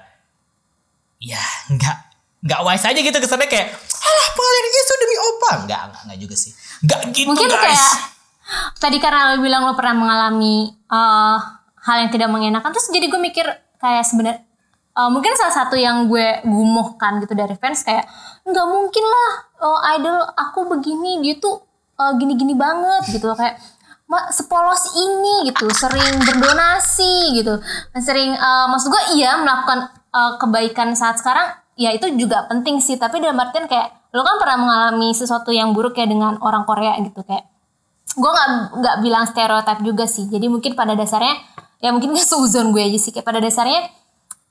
[1.19, 1.41] ya
[1.73, 1.97] nggak
[2.45, 5.51] nggak wise aja gitu kesannya kayak alah pengalihan isu demi opa.
[5.65, 6.51] Nggak nggak nggak juga sih.
[6.85, 7.61] Nggak gitu mungkin guys.
[7.65, 7.93] kayak
[8.77, 11.37] tadi karena lo bilang lo pernah mengalami eh,
[11.85, 13.45] hal yang tidak mengenakan terus jadi gue mikir
[13.81, 14.41] kayak sebenarnya
[14.95, 18.07] eh, mungkin salah satu yang gue gumuhkan gitu dari fans kayak
[18.47, 19.31] nggak mungkin lah
[19.65, 21.61] oh, idol aku begini dia tuh
[21.99, 23.59] eh, gini-gini banget gitu kayak
[24.05, 25.65] "Ma, sepolos ini gitu.
[25.73, 27.57] Sering berdonasi gitu.
[27.97, 32.95] Sering eh, maksud gue iya melakukan eh, kebaikan saat sekarang ya itu juga penting sih.
[33.01, 36.95] Tapi dalam artian kayak lo kan pernah mengalami sesuatu yang buruk ya dengan orang Korea
[37.01, 37.25] gitu.
[37.25, 37.49] Kayak
[38.15, 40.29] gue nggak nggak bilang stereotip juga sih.
[40.29, 41.35] Jadi mungkin pada dasarnya
[41.81, 43.09] ya mungkin suzon gue aja sih.
[43.09, 43.89] Kayak pada dasarnya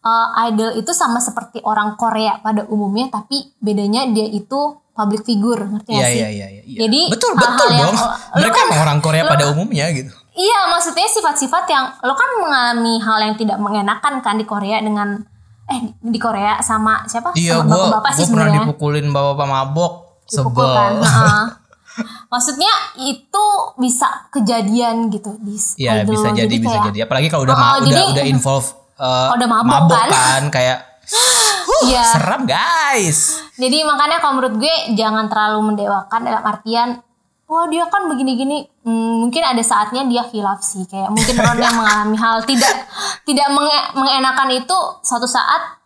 [0.04, 4.56] uh, idol itu sama seperti orang Korea pada umumnya tapi bedanya dia itu
[4.90, 6.20] public figure ngerti Iya gak sih?
[6.20, 6.78] iya iya iya.
[6.78, 7.96] Jadi, betul hal-hal betul yang- dong.
[7.98, 8.06] lo
[8.38, 10.12] Mereka kan- orang Korea lo- pada umumnya gitu.
[10.32, 15.18] Iya maksudnya sifat-sifat yang lo kan mengalami hal yang tidak mengenakan kan di Korea dengan
[15.64, 19.92] eh di Korea sama siapa Iya sama gue bapak-bapak sih pernah dipukulin bapak-bapak mabok.
[20.24, 20.74] dipukul Sebel.
[20.74, 20.92] kan.
[22.26, 23.44] Maksudnya itu
[23.76, 26.98] bisa kejadian gitu di Iya bisa jadi bisa kayak- jadi.
[27.04, 30.08] Apalagi kalau udah Oh, ma- udah jadi- udah involve uh, Udah mabok kan?
[30.08, 30.78] kan kayak
[31.66, 32.04] huh, Iya.
[32.10, 33.44] serem guys.
[33.54, 36.88] Jadi makanya kalau menurut gue jangan terlalu mendewakan dalam artian
[37.44, 41.72] wah dia kan begini-gini Hmm, mungkin ada saatnya dia hilaf sih kayak mungkin orang yang
[41.80, 42.84] mengalami hal tidak
[43.22, 45.80] tidak menge- mengenakan itu suatu saat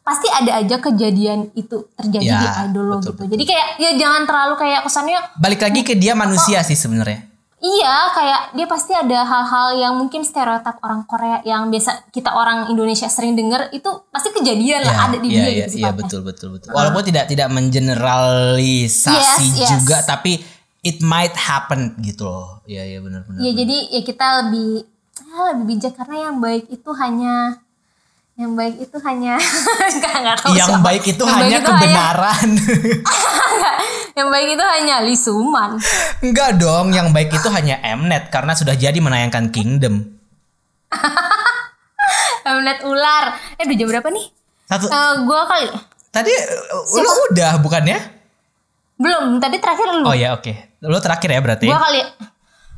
[0.00, 3.34] pasti ada aja kejadian itu terjadi Ya, di idol lo betul, gitu.
[3.34, 7.26] Jadi kayak ya jangan terlalu kayak kesannya Balik lagi ke dia manusia sih sebenarnya.
[7.66, 12.70] Iya, kayak dia pasti ada hal-hal yang mungkin stereotip orang Korea yang biasa kita orang
[12.70, 16.20] Indonesia sering dengar itu pasti kejadian lah ada di iya, dia iya, gitu iya, betul
[16.22, 16.70] betul betul.
[16.70, 19.70] Walaupun tidak tidak mengeneralisasi Yes, yes.
[19.74, 20.38] juga tapi
[20.86, 22.62] it might happen gitu loh.
[22.70, 23.42] Iya iya benar benar.
[23.42, 24.86] Ya jadi ya kita lebih
[25.18, 27.34] ya, lebih bijak karena yang baik itu hanya
[28.36, 29.40] yang baik itu hanya
[29.96, 30.84] enggak tahu Yang siapa.
[30.84, 32.48] baik itu Yang hanya baik itu kebenaran.
[34.16, 35.76] yang baik itu hanya Lee Suman.
[36.24, 40.16] Enggak dong, yang baik itu hanya Mnet karena sudah jadi menayangkan Kingdom.
[42.56, 43.36] Mnet ular.
[43.60, 44.26] Eh udah jam berapa nih?
[44.64, 45.68] Satu Eh gua kali.
[46.08, 47.98] tadi uh, lu udah bukannya?
[48.96, 50.08] Belum, tadi terakhir lu.
[50.08, 50.80] Oh ya oke.
[50.80, 51.68] Lu terakhir ya berarti.
[51.68, 52.00] Gua kali.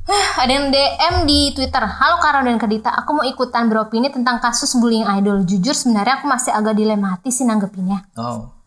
[0.09, 1.85] Hah, ada yang DM di Twitter.
[1.85, 5.45] Halo Karo dan Kedita, aku mau ikutan beropini tentang kasus bullying idol.
[5.47, 8.09] Jujur sebenarnya aku masih agak dilematis sih nanggepinnya.
[8.19, 8.58] Oh.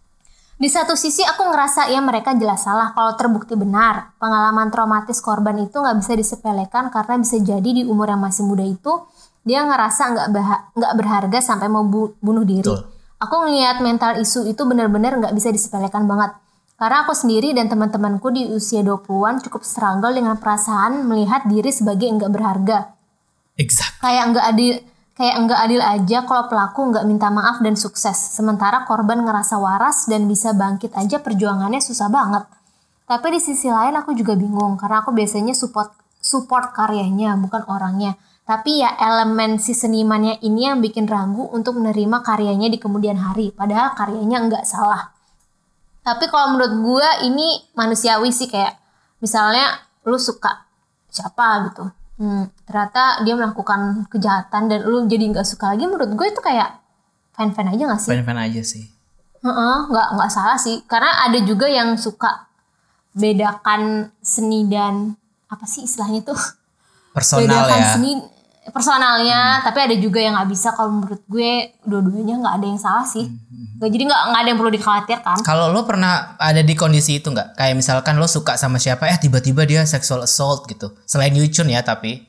[0.61, 4.13] Di satu sisi aku ngerasa ya mereka jelas salah kalau terbukti benar.
[4.21, 8.61] Pengalaman traumatis korban itu nggak bisa disepelekan karena bisa jadi di umur yang masih muda
[8.61, 9.01] itu
[9.41, 10.29] dia ngerasa
[10.77, 12.61] nggak berharga sampai mau bu- bunuh diri.
[12.61, 12.85] Betul.
[13.17, 16.37] Aku ngeliat mental isu itu benar-benar nggak bisa disepelekan banget.
[16.77, 22.09] Karena aku sendiri dan teman-temanku di usia 20-an cukup struggle dengan perasaan melihat diri sebagai
[22.09, 22.97] nggak berharga
[23.53, 24.01] Exact.
[24.01, 24.73] kayak nggak adil
[25.21, 28.17] kayak nggak adil aja kalau pelaku nggak minta maaf dan sukses.
[28.17, 32.49] Sementara korban ngerasa waras dan bisa bangkit aja perjuangannya susah banget.
[33.05, 38.17] Tapi di sisi lain aku juga bingung karena aku biasanya support support karyanya bukan orangnya.
[38.49, 43.53] Tapi ya elemen si senimannya ini yang bikin ragu untuk menerima karyanya di kemudian hari
[43.53, 45.13] padahal karyanya nggak salah.
[46.01, 48.73] Tapi kalau menurut gue ini manusiawi sih kayak
[49.21, 50.65] misalnya lu suka
[51.13, 52.00] siapa gitu.
[52.21, 56.77] Hmm, ternyata dia melakukan kejahatan dan lu jadi nggak suka lagi menurut gue itu kayak
[57.33, 58.13] fan fan aja gak sih?
[58.13, 58.85] Fan fan aja sih.
[59.41, 60.85] Heeh, nggak nggak salah sih.
[60.85, 62.45] Karena ada juga yang suka
[63.17, 65.17] bedakan seni dan
[65.49, 66.37] apa sih istilahnya tuh?
[67.09, 67.89] Personal bedakan ya.
[67.97, 68.11] seni
[68.71, 73.05] personalnya tapi ada juga yang nggak bisa kalau menurut gue dua-duanya nggak ada yang salah
[73.05, 73.27] sih
[73.81, 77.27] Hmm, jadi nggak nggak ada yang perlu dikhawatirkan Kalau lo pernah ada di kondisi itu
[77.27, 77.57] nggak?
[77.57, 80.93] Kayak misalkan lo suka sama siapa, eh tiba-tiba dia sexual assault gitu.
[81.03, 82.21] Selain Yuchun ya tapi.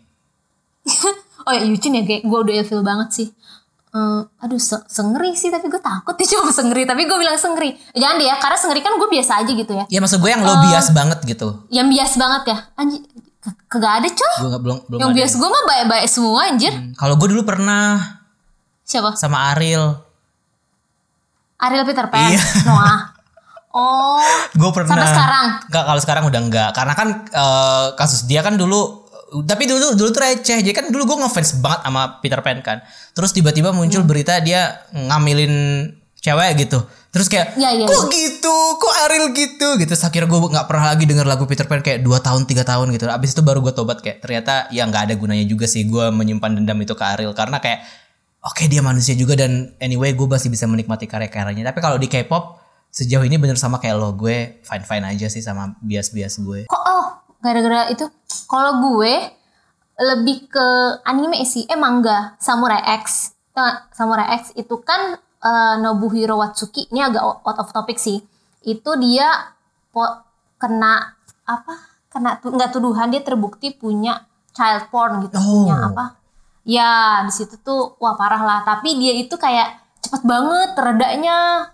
[1.44, 3.28] oh ya Yucin ya gue udah ilfil banget sih
[3.93, 7.77] Eh, aduh se- sengeri sih tapi gue takut dia cuma sengeri tapi gue bilang sengeri
[7.93, 10.40] jangan deh ya karena sengeri kan gue biasa aja gitu ya Ya maksud gue yang
[10.40, 11.69] lo bias banget gitu.
[11.69, 15.48] yang bias banget ya anjir ke- kagak ada coy Gue belum belum yang bias gue
[15.48, 17.98] mah baik-baik semua anjir Hmm, Kalau gue dulu pernah
[18.82, 19.98] siapa sama Ariel.
[21.59, 22.39] Ariel Peter Pan Iya.
[22.69, 22.98] Noah
[23.73, 24.90] oh Gue pernah.
[24.94, 25.47] Sampai sekarang?
[25.66, 26.70] Enggak, kalau sekarang udah enggak.
[26.70, 29.02] Karena kan eh, kasus dia kan dulu
[29.43, 30.60] tapi dulu dulu tuh receh.
[30.60, 32.78] Jadi kan dulu gue ngefans banget sama Peter Pan kan.
[33.10, 35.89] Terus tiba-tiba muncul berita dia ngamilin
[36.20, 36.85] cewek gitu.
[37.12, 38.56] Terus kayak Iya, iya, kok gitu?
[38.80, 39.68] Kok Ariel gitu?
[39.76, 39.89] Gitu.
[39.93, 42.86] Terus akhirnya gue nggak pernah lagi denger lagu Peter Pan kayak 2 tahun 3 tahun
[42.97, 43.05] gitu.
[43.12, 46.56] Abis itu baru gue tobat kayak ternyata ya nggak ada gunanya juga sih gue menyimpan
[46.56, 47.84] dendam itu ke Ariel karena kayak
[48.40, 51.68] oke dia manusia juga dan anyway gue masih bisa menikmati karya-karyanya.
[51.68, 52.56] Tapi kalau di K-pop
[52.89, 56.68] sejauh ini bener sama kayak lo gue fine fine aja sih sama bias-bias gue.
[56.68, 58.05] kok oh gara-gara itu
[58.44, 59.32] kalau gue
[60.01, 60.68] lebih ke
[61.05, 63.36] anime sih eh manga Samurai X?
[63.93, 68.23] Samurai X itu kan eh, Nobuhiro Watsuki ini agak out of topic sih.
[68.60, 69.52] Itu dia
[69.89, 70.23] po-
[70.56, 71.74] kena apa?
[72.06, 75.64] Kena tu- nggak tuduhan dia terbukti punya child porn gitu Oh.
[75.64, 76.05] punya apa?
[76.62, 76.90] Ya
[77.20, 78.59] di situ tuh wah parah lah.
[78.62, 81.66] Tapi dia itu kayak cepet banget redanya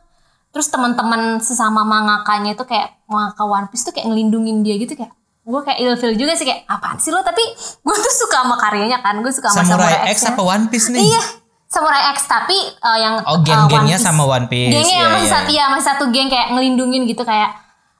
[0.48, 5.12] terus teman-teman sesama mangakanya itu kayak mangaka One Piece tuh kayak ngelindungin dia gitu kayak
[5.44, 7.20] gue kayak ilfil juga sih kayak apaan sih lo?
[7.20, 7.40] Tapi
[7.78, 10.30] gue tuh suka sama karyanya kan gue suka sama Samurai Samurai, X X-nya.
[10.30, 11.00] apa One Piece nih?
[11.04, 11.22] iya
[11.68, 14.02] Samurai X tapi eh, yang Oh, geng-gengnya Piece.
[14.02, 14.72] sama One Piece.
[14.72, 15.34] gengnya yang masih iya.
[15.34, 17.52] satu ya masih satu geng kayak ngelindungin gitu kayak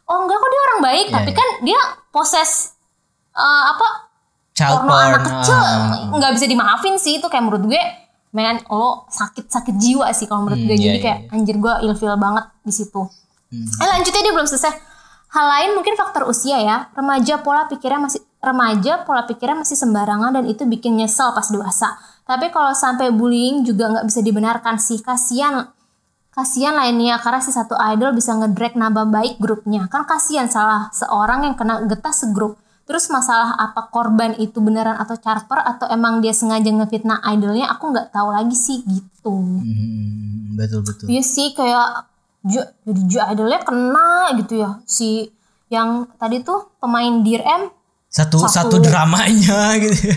[0.05, 1.37] oh enggak kok dia orang baik Iya, tapi iya.
[1.37, 2.51] kan dia poses
[3.31, 3.89] eh, apa
[4.51, 5.07] Child porno porn.
[5.07, 6.11] anak kecil ah.
[6.11, 7.83] nggak bisa dimaafin sih itu kayak menurut gue
[8.31, 11.57] men lo sakit sakit jiwa sih kalau menurut Hmm, gue iya, jadi iya, kayak anjir
[11.57, 13.03] gue ilfil banget di situ
[13.51, 14.73] eh lanjutnya dia belum selesai
[15.29, 20.33] hal lain mungkin faktor usia ya remaja pola pikirnya masih remaja pola pikirnya masih sembarangan
[20.33, 21.95] dan itu bikin nyesel pas dewasa
[22.29, 25.73] tapi kalau sampai bullying juga nggak bisa dibenarkan sih kasihan
[26.29, 31.49] kasihan lainnya karena si satu idol bisa ngedrag nambah baik grupnya kan kasihan salah seorang
[31.49, 36.33] yang kena getah segrup terus masalah apa korban itu beneran atau charper atau emang dia
[36.33, 41.05] sengaja ngefitnah idolnya aku nggak tahu lagi sih gitu Hmm, betul betul.
[41.05, 42.09] Iya sih kayak
[42.45, 45.29] ju, jadi ju idolnya kena gitu ya si
[45.69, 47.63] yang tadi tuh pemain Dear M
[48.09, 48.77] Satu, satu Satu.
[48.81, 50.17] dramanya gitu.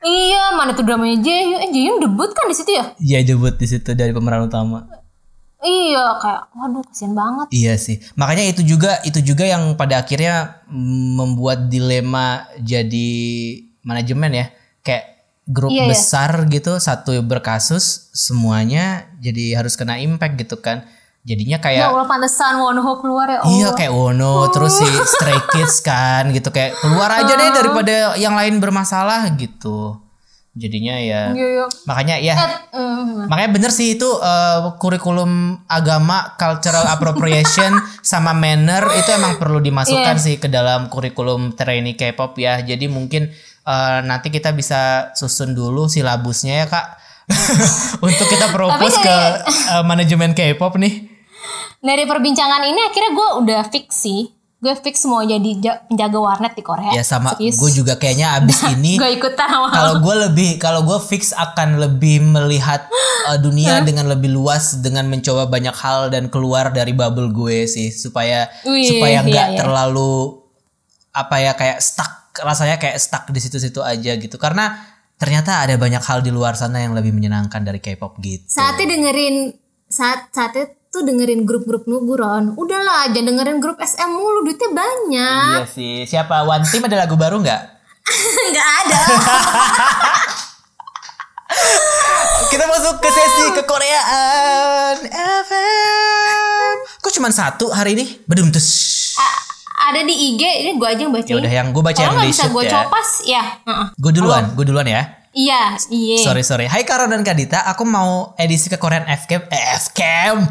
[0.00, 3.66] Iya mana tuh dramanya Jaehyun eh Jaehyun debut kan di situ ya Iya debut di
[3.66, 4.86] situ dari pemeran utama.
[5.58, 7.98] iya kayak waduh kasihan banget Iya sih.
[8.14, 13.10] Makanya itu juga itu juga yang pada akhirnya membuat dilema jadi
[13.82, 14.46] manajemen ya.
[14.80, 15.04] Kayak
[15.44, 15.90] grup Iya, iya.
[15.90, 20.86] besar gitu satu berkasus semuanya jadi harus kena impact gitu kan.
[21.28, 25.36] Jadinya ya kayak Allah pantesan Wonho keluar ya Allah Iya kayak Wono terus si Stray
[25.52, 30.00] Kids kan gitu kayak keluar aja deh daripada yang lain bermasalah gitu.
[30.56, 35.30] Jadinya ya iya iya makanya ya Eh, mm, makanya bener sih itu eh, kurikulum
[35.68, 40.24] agama cultural appropriation sama manner itu emang perlu dimasukkan Iya.
[40.24, 42.58] sih ke dalam kurikulum trainee K-pop ya.
[42.58, 43.28] Jadi mungkin
[43.62, 46.86] eh, nanti kita bisa susun dulu silabusnya ya kak
[48.06, 49.16] untuk kita propose ke
[49.76, 51.17] eh, manajemen K-pop nih.
[51.78, 54.34] Dari perbincangan ini akhirnya gue udah fix sih.
[54.58, 56.90] Gue fix mau jadi ja- penjaga warnet di Korea.
[56.90, 61.30] Ya sama gue juga kayaknya abis ini gue ikutan kalau gue lebih kalau gue fix
[61.30, 62.90] akan lebih melihat
[63.30, 67.94] uh, dunia dengan lebih luas dengan mencoba banyak hal dan keluar dari bubble gue sih.
[67.94, 69.60] Supaya Wih, supaya nggak iya, iya.
[69.62, 70.42] terlalu
[71.14, 74.42] apa ya kayak stuck rasanya kayak stuck di situ-situ aja gitu.
[74.42, 74.74] Karena
[75.18, 78.46] ternyata ada banyak hal di luar sana yang lebih menyenangkan dari K-pop gitu.
[78.46, 79.50] saatnya dengerin
[79.90, 85.66] saat saatnya tuh dengerin grup-grup Nuguron udahlah jangan dengerin grup SM mulu duitnya banyak Iya
[85.66, 85.96] sih.
[86.04, 87.62] Siapa One Team ada lagu baru nggak?
[88.50, 89.00] nggak ada
[92.48, 94.96] Kita masuk ke sesi kekoreaan
[95.44, 96.74] FM.
[96.98, 98.06] Kok cuma satu hari ini?
[98.24, 98.68] Bedum tus.
[99.14, 99.38] A-
[99.88, 102.28] ada di IG ini gue aja yang baca Ya udah yang gue baca kalau yang
[102.28, 102.70] bisa gue ya.
[102.74, 103.42] copas ya.
[103.96, 105.02] Gue duluan, gue duluan ya.
[105.30, 106.66] iya iya Sorry sorry.
[106.66, 109.04] Hai Karo dan Kadita, aku mau edisi ke Korean.
[109.04, 109.16] Eh,
[109.76, 110.44] FCam.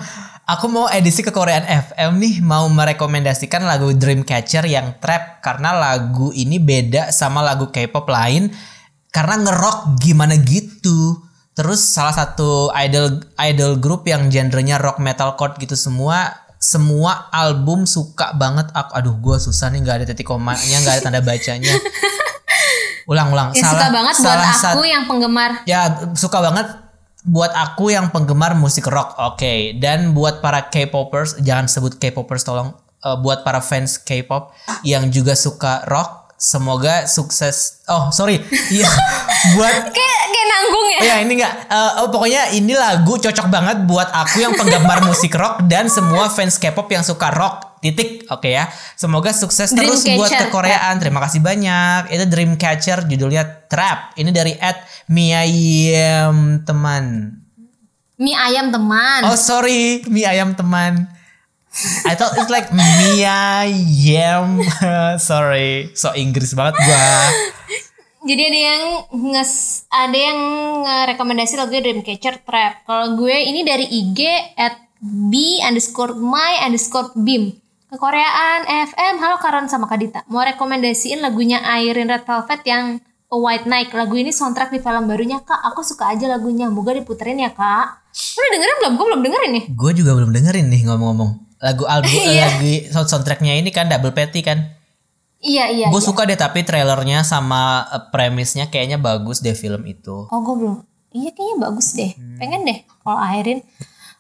[0.48, 6.32] Aku mau edisi ke Korean FM nih mau merekomendasikan lagu Dreamcatcher yang trap karena lagu
[6.32, 8.56] ini beda sama lagu K-pop lain
[9.12, 11.20] karena ngerok gimana gitu.
[11.52, 18.32] Terus salah satu idol idol group yang genrenya rock metalcore gitu semua semua album suka
[18.40, 18.72] banget.
[18.72, 21.76] Aku aduh gue susah nih nggak ada titik komanya nggak ada tanda bacanya.
[23.12, 23.52] Ulang ulang.
[23.52, 25.52] Ya, suka banget buat aku yang penggemar.
[25.68, 26.87] Ya suka banget
[27.26, 29.78] buat aku yang penggemar musik rock oke.
[29.80, 35.38] Dan buat para K-popers jangan sebut K-popers tolong Eh, buat para fans K-pop yang juga
[35.38, 37.86] suka rock semoga sukses.
[37.86, 38.42] Oh sorry.
[38.74, 38.90] Iya
[39.54, 41.00] buat kayak kayak nanggung ya?
[41.06, 45.32] Ya ini enggak Eh, oh, pokoknya ini lagu cocok banget buat aku yang penggemar musik
[45.38, 48.68] rock dan semua fans K-pop yang suka rock titik oke ya.
[49.00, 50.52] Semoga sukses terus buat Dreamcatcher.
[50.52, 50.96] kekoreaan.
[51.00, 52.12] Terima kasih banyak.
[52.12, 54.20] Itu Dreamcatcher judulnya Trap.
[54.20, 57.38] Ini dari Ed Miayem teman.
[58.18, 59.30] Mie ayam teman.
[59.30, 60.02] Oh sorry.
[60.10, 61.06] Mie ayam teman.
[62.10, 64.66] I thought it's like mie ayam.
[65.22, 65.94] Sorry.
[65.94, 67.30] So Inggris banget gua.
[68.26, 68.84] Jadi ada yang
[69.14, 69.54] nges
[69.94, 70.40] ada yang
[71.14, 72.90] rekomendasi lagunya Dreamcatcher Trap.
[72.90, 74.20] Kalau gue ini dari IG
[74.58, 77.54] at b underscore my underscore beam.
[77.88, 79.16] Kekoreaan FM.
[79.24, 80.28] Halo Karon sama Kadita.
[80.28, 83.00] Mau rekomendasiin lagunya Airin Red Velvet yang
[83.32, 83.96] A White Night.
[83.96, 85.64] Lagu ini soundtrack di film barunya kak.
[85.72, 86.68] Aku suka aja lagunya.
[86.68, 88.12] Moga diputerin ya kak.
[88.12, 88.94] Udah dengerin belum?
[89.00, 89.66] Gue belum dengerin nih.
[89.72, 91.32] Gue juga belum dengerin nih ngomong-ngomong.
[91.64, 94.68] Lagu album lagu sound- soundtracknya ini kan double patty kan.
[95.40, 95.88] Iya iya.
[95.88, 96.08] Gue iya.
[96.12, 100.28] suka deh tapi trailernya sama eh, premisnya kayaknya bagus deh film itu.
[100.28, 100.76] Oh gue belum.
[101.16, 102.12] Iya kayaknya bagus deh.
[102.36, 103.64] Pengen deh kalau Airin.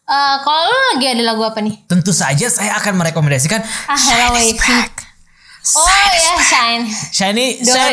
[0.07, 1.83] Eh kalau lu lagi ada lagu apa nih?
[1.83, 4.93] Tentu saja saya akan merekomendasikan Ah, Hello Shine is back.
[5.67, 6.83] Oh ya Shine.
[7.11, 7.47] Shiny,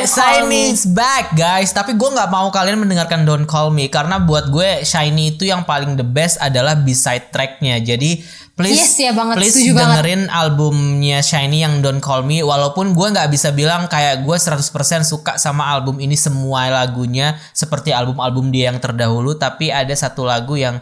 [0.06, 0.70] Shiny Me.
[0.70, 1.74] is back guys.
[1.74, 5.66] Tapi gue nggak mau kalian mendengarkan Don't Call Me karena buat gue Shiny itu yang
[5.66, 7.82] paling the best adalah B-side tracknya.
[7.82, 8.22] Jadi
[8.54, 9.34] please, Yes, ya banget.
[9.34, 9.82] please Setuju banget.
[10.06, 12.46] dengerin albumnya Shiny yang Don't Call Me.
[12.46, 14.62] Walaupun gue nggak bisa bilang kayak gue 100%
[15.02, 19.34] suka sama album ini semua lagunya seperti album-album dia yang terdahulu.
[19.34, 20.78] Tapi ada satu lagu yang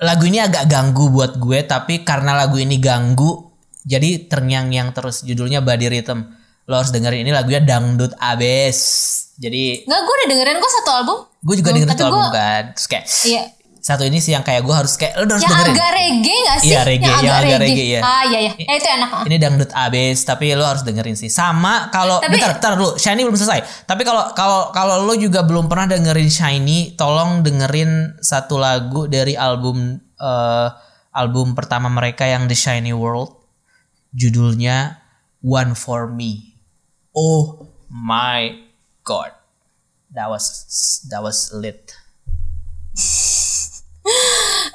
[0.00, 1.62] lagu ini agak ganggu buat gue.
[1.62, 3.48] Tapi karena lagu ini ganggu
[3.80, 6.20] jadi terngiang-ngiang terus judulnya Body Rhythm
[6.62, 8.78] lo harus dengerin ini lagunya dangdut abis
[9.34, 11.18] jadi Nggak gue udah dengerin kok satu album.
[11.40, 13.42] gue juga dengerin tuh album gua- kan terus kayak Iya.
[13.90, 16.58] Satu ini sih yang kayak gue harus kayak lo harus Yang dengerin agak reggae gak
[16.62, 16.70] sih?
[16.70, 18.00] Iya, reggae, yang agak reggae, iya.
[18.06, 18.52] Ah iya iya.
[18.54, 19.10] Eh, itu enak.
[19.10, 19.22] ah.
[19.26, 23.26] ini dangdut abis tapi lo harus dengerin sih sama kalau Tapi- bentar bentar dulu Shiny
[23.26, 28.62] belum selesai tapi kalau kalau kalau lo juga belum pernah dengerin Shiny tolong dengerin satu
[28.62, 30.68] lagu dari album eh,
[31.10, 33.34] album pertama mereka yang The Shiny World
[34.14, 35.02] judulnya
[35.42, 36.54] One for Me
[37.10, 38.54] oh my
[39.02, 39.34] god
[40.14, 40.46] that was
[41.10, 41.90] that was lit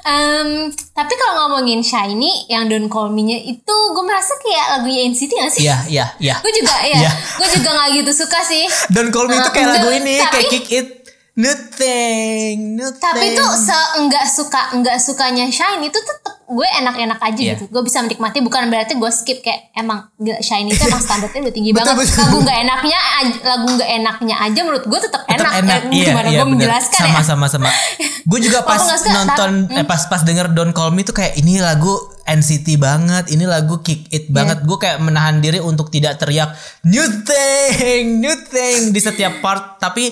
[0.02, 0.48] Em,
[0.90, 5.52] tapi kalau ngomongin Shiny yang Don't Call Me-nya itu gue merasa kayak lagunya NCT gak
[5.52, 5.62] sih?
[5.64, 6.34] Iya, iya, iya.
[6.38, 6.98] Gue juga ya.
[7.02, 7.10] Iya.
[7.36, 8.64] Gue juga gak gitu suka sih.
[8.88, 10.88] Don't call me itu kayak lagu enggak, ini, tapi- kayak kick it.
[11.36, 12.96] Nothing, nothing.
[12.98, 17.52] Tapi tuh seenggak suka enggak sukanya Shiny itu tetep gue enak-enak aja Iya.
[17.52, 17.66] gitu.
[17.68, 21.70] Gue bisa menikmati bukan berarti gue skip kayak emang Shiny itu emang standarnya udah tinggi
[21.74, 22.06] Betul, banget.
[22.06, 22.22] betul.
[22.22, 22.98] Lagu nggak enaknya
[23.42, 25.52] lagu nggak enaknya aja menurut gue tetap enak.
[25.58, 25.80] enak.
[25.82, 27.22] Eh, Iya, Gimana iya, gue menjelaskan sama, ya?
[27.22, 27.68] sama, sama.
[28.26, 31.34] Gue juga pas suka, nonton, tapi- eh, pas pas denger Don't Call Me tuh kayak
[31.36, 31.94] ini lagu
[32.24, 34.62] NCT banget, ini lagu kick it banget.
[34.62, 36.50] Gue kayak menahan diri untuk tidak teriak
[36.84, 39.78] new thing, new thing di setiap part.
[39.78, 40.10] Tapi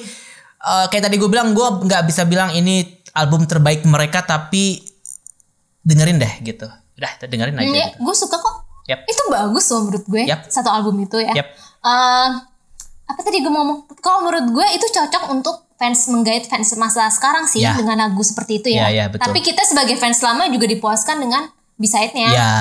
[0.61, 4.78] eh, kayak tadi gue bilang, gue nggak bisa bilang ini album terbaik mereka, tapi
[5.85, 6.66] dengerin deh gitu.
[6.97, 7.65] Udah, dengerin aja.
[7.65, 8.02] Iya, gitu.
[8.02, 8.55] gue suka kok.
[8.85, 9.01] Yap.
[9.09, 10.23] Itu bagus loh menurut gue.
[10.24, 10.48] Yap.
[10.48, 11.32] Satu album itu ya.
[11.32, 11.48] Yap.
[11.85, 12.28] Eh,
[13.05, 13.89] apa tadi gue ngomong?
[14.01, 17.74] Kalau menurut gue itu cocok untuk fans menggait fans masa sekarang sih Ya.
[17.77, 18.89] dengan lagu seperti itu ya.
[18.89, 19.27] Ya, ya, betul.
[19.27, 21.44] Tapi kita sebagai fans lama juga dipuaskan dengan
[21.74, 22.28] B-side-nya.
[22.31, 22.52] Ya,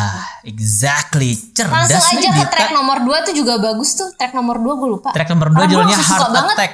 [0.42, 1.38] exactly.
[1.54, 4.10] Cerdas Langsung aja ke track nomor 2 tuh juga bagus tuh.
[4.18, 5.10] Track nomor 2 gue lupa.
[5.14, 6.56] Track nomor 2 Karena gue judulnya Heart banget.
[6.58, 6.74] Attack.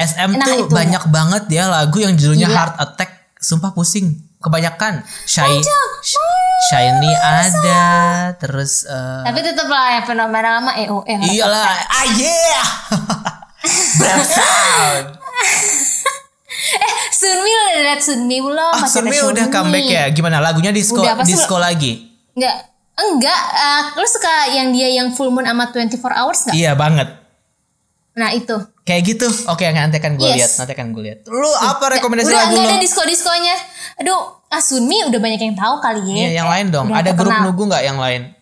[0.00, 0.70] SM Nah, tuh itu.
[0.70, 2.56] banyak banget ya lagu yang judulnya Gila.
[2.56, 3.10] Heart Attack.
[3.42, 4.29] Sumpah pusing.
[4.40, 5.04] Kebanyakan.
[5.28, 5.60] Shy,
[6.72, 7.84] Shiny ada.
[8.40, 11.12] Terus eh, Tapi tetep lah yang fenomena lama EOE.
[11.12, 11.68] Heart iyalah.
[11.86, 12.64] Ah yeah.
[14.00, 15.06] Brand sound.
[16.70, 18.72] Eh, Sunmi udah liat Sunmi belum?
[18.74, 20.04] Ah, Sunmi udah comeback ya.
[20.12, 22.14] Gimana lagunya disco Udah, disco lagi?
[22.36, 22.68] Enggak.
[22.94, 23.42] Enggak.
[23.50, 26.54] eh, lu suka yang dia yang full moon sama 24 hours enggak?
[26.54, 27.08] Iya banget.
[28.14, 28.54] Nah, itu.
[28.82, 29.28] Kayak gitu.
[29.48, 30.36] Oke, nanti akan gue Yes.
[30.36, 30.50] lihat.
[30.62, 31.18] Nanti akan gue lihat.
[31.26, 32.66] Lu apa rekomendasi udah lagu lu?
[32.66, 33.56] ada disco-diskonya.
[34.00, 36.16] Aduh, ah Sunmi udah banyak yang tahu kali ya.
[36.16, 36.86] Iya, yang lain dong.
[36.88, 38.32] Udah Ada grup nugu nggak yang lain?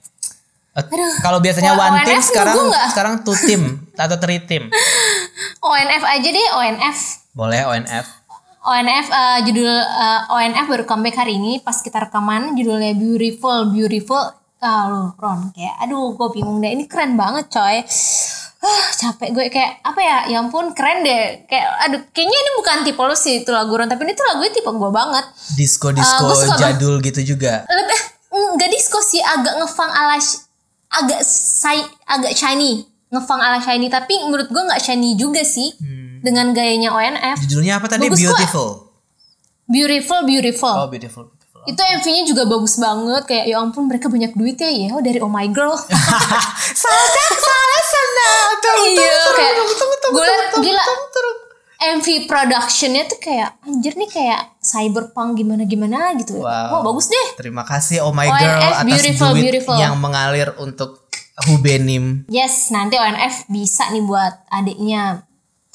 [0.79, 1.15] Eh, Aduh.
[1.19, 2.57] Kalau biasanya Wah, one team sekarang
[2.95, 3.63] sekarang two team
[3.99, 4.71] atau three team.
[5.69, 6.99] ONF aja deh, ONF.
[7.35, 8.07] Boleh ONF.
[8.63, 14.39] ONF eh, judul eh, ONF baru comeback hari ini pas kita rekaman judulnya Beautiful Beautiful
[14.59, 17.79] ah Ron kayak aduh gue bingung deh ini keren banget coy
[18.59, 19.45] ah capek gue.
[19.55, 20.19] Kayak apa ya?
[20.35, 21.47] Ya ampun keren deh.
[21.47, 24.71] Kayak aduh kayaknya ini bukan tipe lu sih itu lagu tapi ini tuh lagunya tipe
[24.71, 25.25] gue banget.
[25.55, 27.63] Disco disco Eh, suka jadul gitu juga.
[27.69, 30.19] lebih nggak disco sih agak ngefang ala
[30.89, 31.79] agak say,
[32.09, 32.87] agak shiny.
[33.09, 33.87] Ngefang ala shiny.
[33.89, 35.73] Tapi menurut gue nggak shiny juga sih
[36.19, 38.11] dengan gayanya ONF Judulnya apa tadi?
[38.11, 38.35] Bagus kok.
[38.35, 38.69] Beautiful.
[39.69, 40.75] beautiful beautiful.
[40.75, 41.25] Oh, beautiful.
[41.31, 41.63] beautiful.
[41.69, 43.23] itu MV-nya juga bagus banget.
[43.29, 44.71] Kayak ya ampun mereka banyak duit ya.
[44.73, 45.77] Ya oh, dari Oh My Girl.
[46.83, 47.09] Salah
[48.19, 48.86] salah sana.
[48.86, 49.55] iya kayak
[50.09, 50.85] gue liat gila
[51.78, 56.74] MV productionnya tuh kayak anjir nih kayak cyberpunk gimana gimana gitu Wow.
[56.74, 59.77] Wah bagus deh Terima kasih Oh My ONF, Girl atas beautiful, duit beautiful.
[59.77, 61.07] yang mengalir untuk
[61.40, 62.27] Hubenim.
[62.27, 65.23] yes nanti ONF bisa nih buat adiknya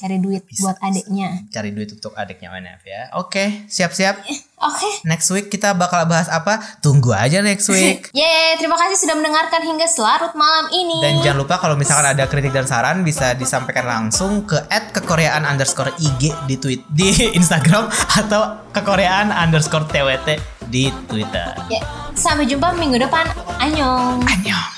[0.03, 3.07] cari duit buat adiknya Cari duit untuk adiknya ONF ya.
[3.15, 4.19] Oke, siap-siap.
[4.59, 6.59] oke Next week kita bakal bahas apa?
[6.83, 8.11] Tunggu aja next week.
[8.11, 10.99] Yeay, terima kasih sudah mendengarkan hingga selarut malam ini.
[10.99, 14.59] Dan jangan lupa kalau misalkan ada kritik dan saran bisa disampaikan langsung ke
[14.91, 17.07] @kekoreaan underscore IG di tweet di
[17.39, 17.87] Instagram
[18.19, 20.35] atau kekoreaan underscore twt
[20.67, 21.55] di Twitter.
[21.71, 21.79] Ya,
[22.11, 23.23] sampai jumpa minggu depan.
[23.55, 24.19] Annyeong.
[24.19, 24.71] Annyeong.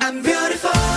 [0.00, 0.87] I'm beautiful.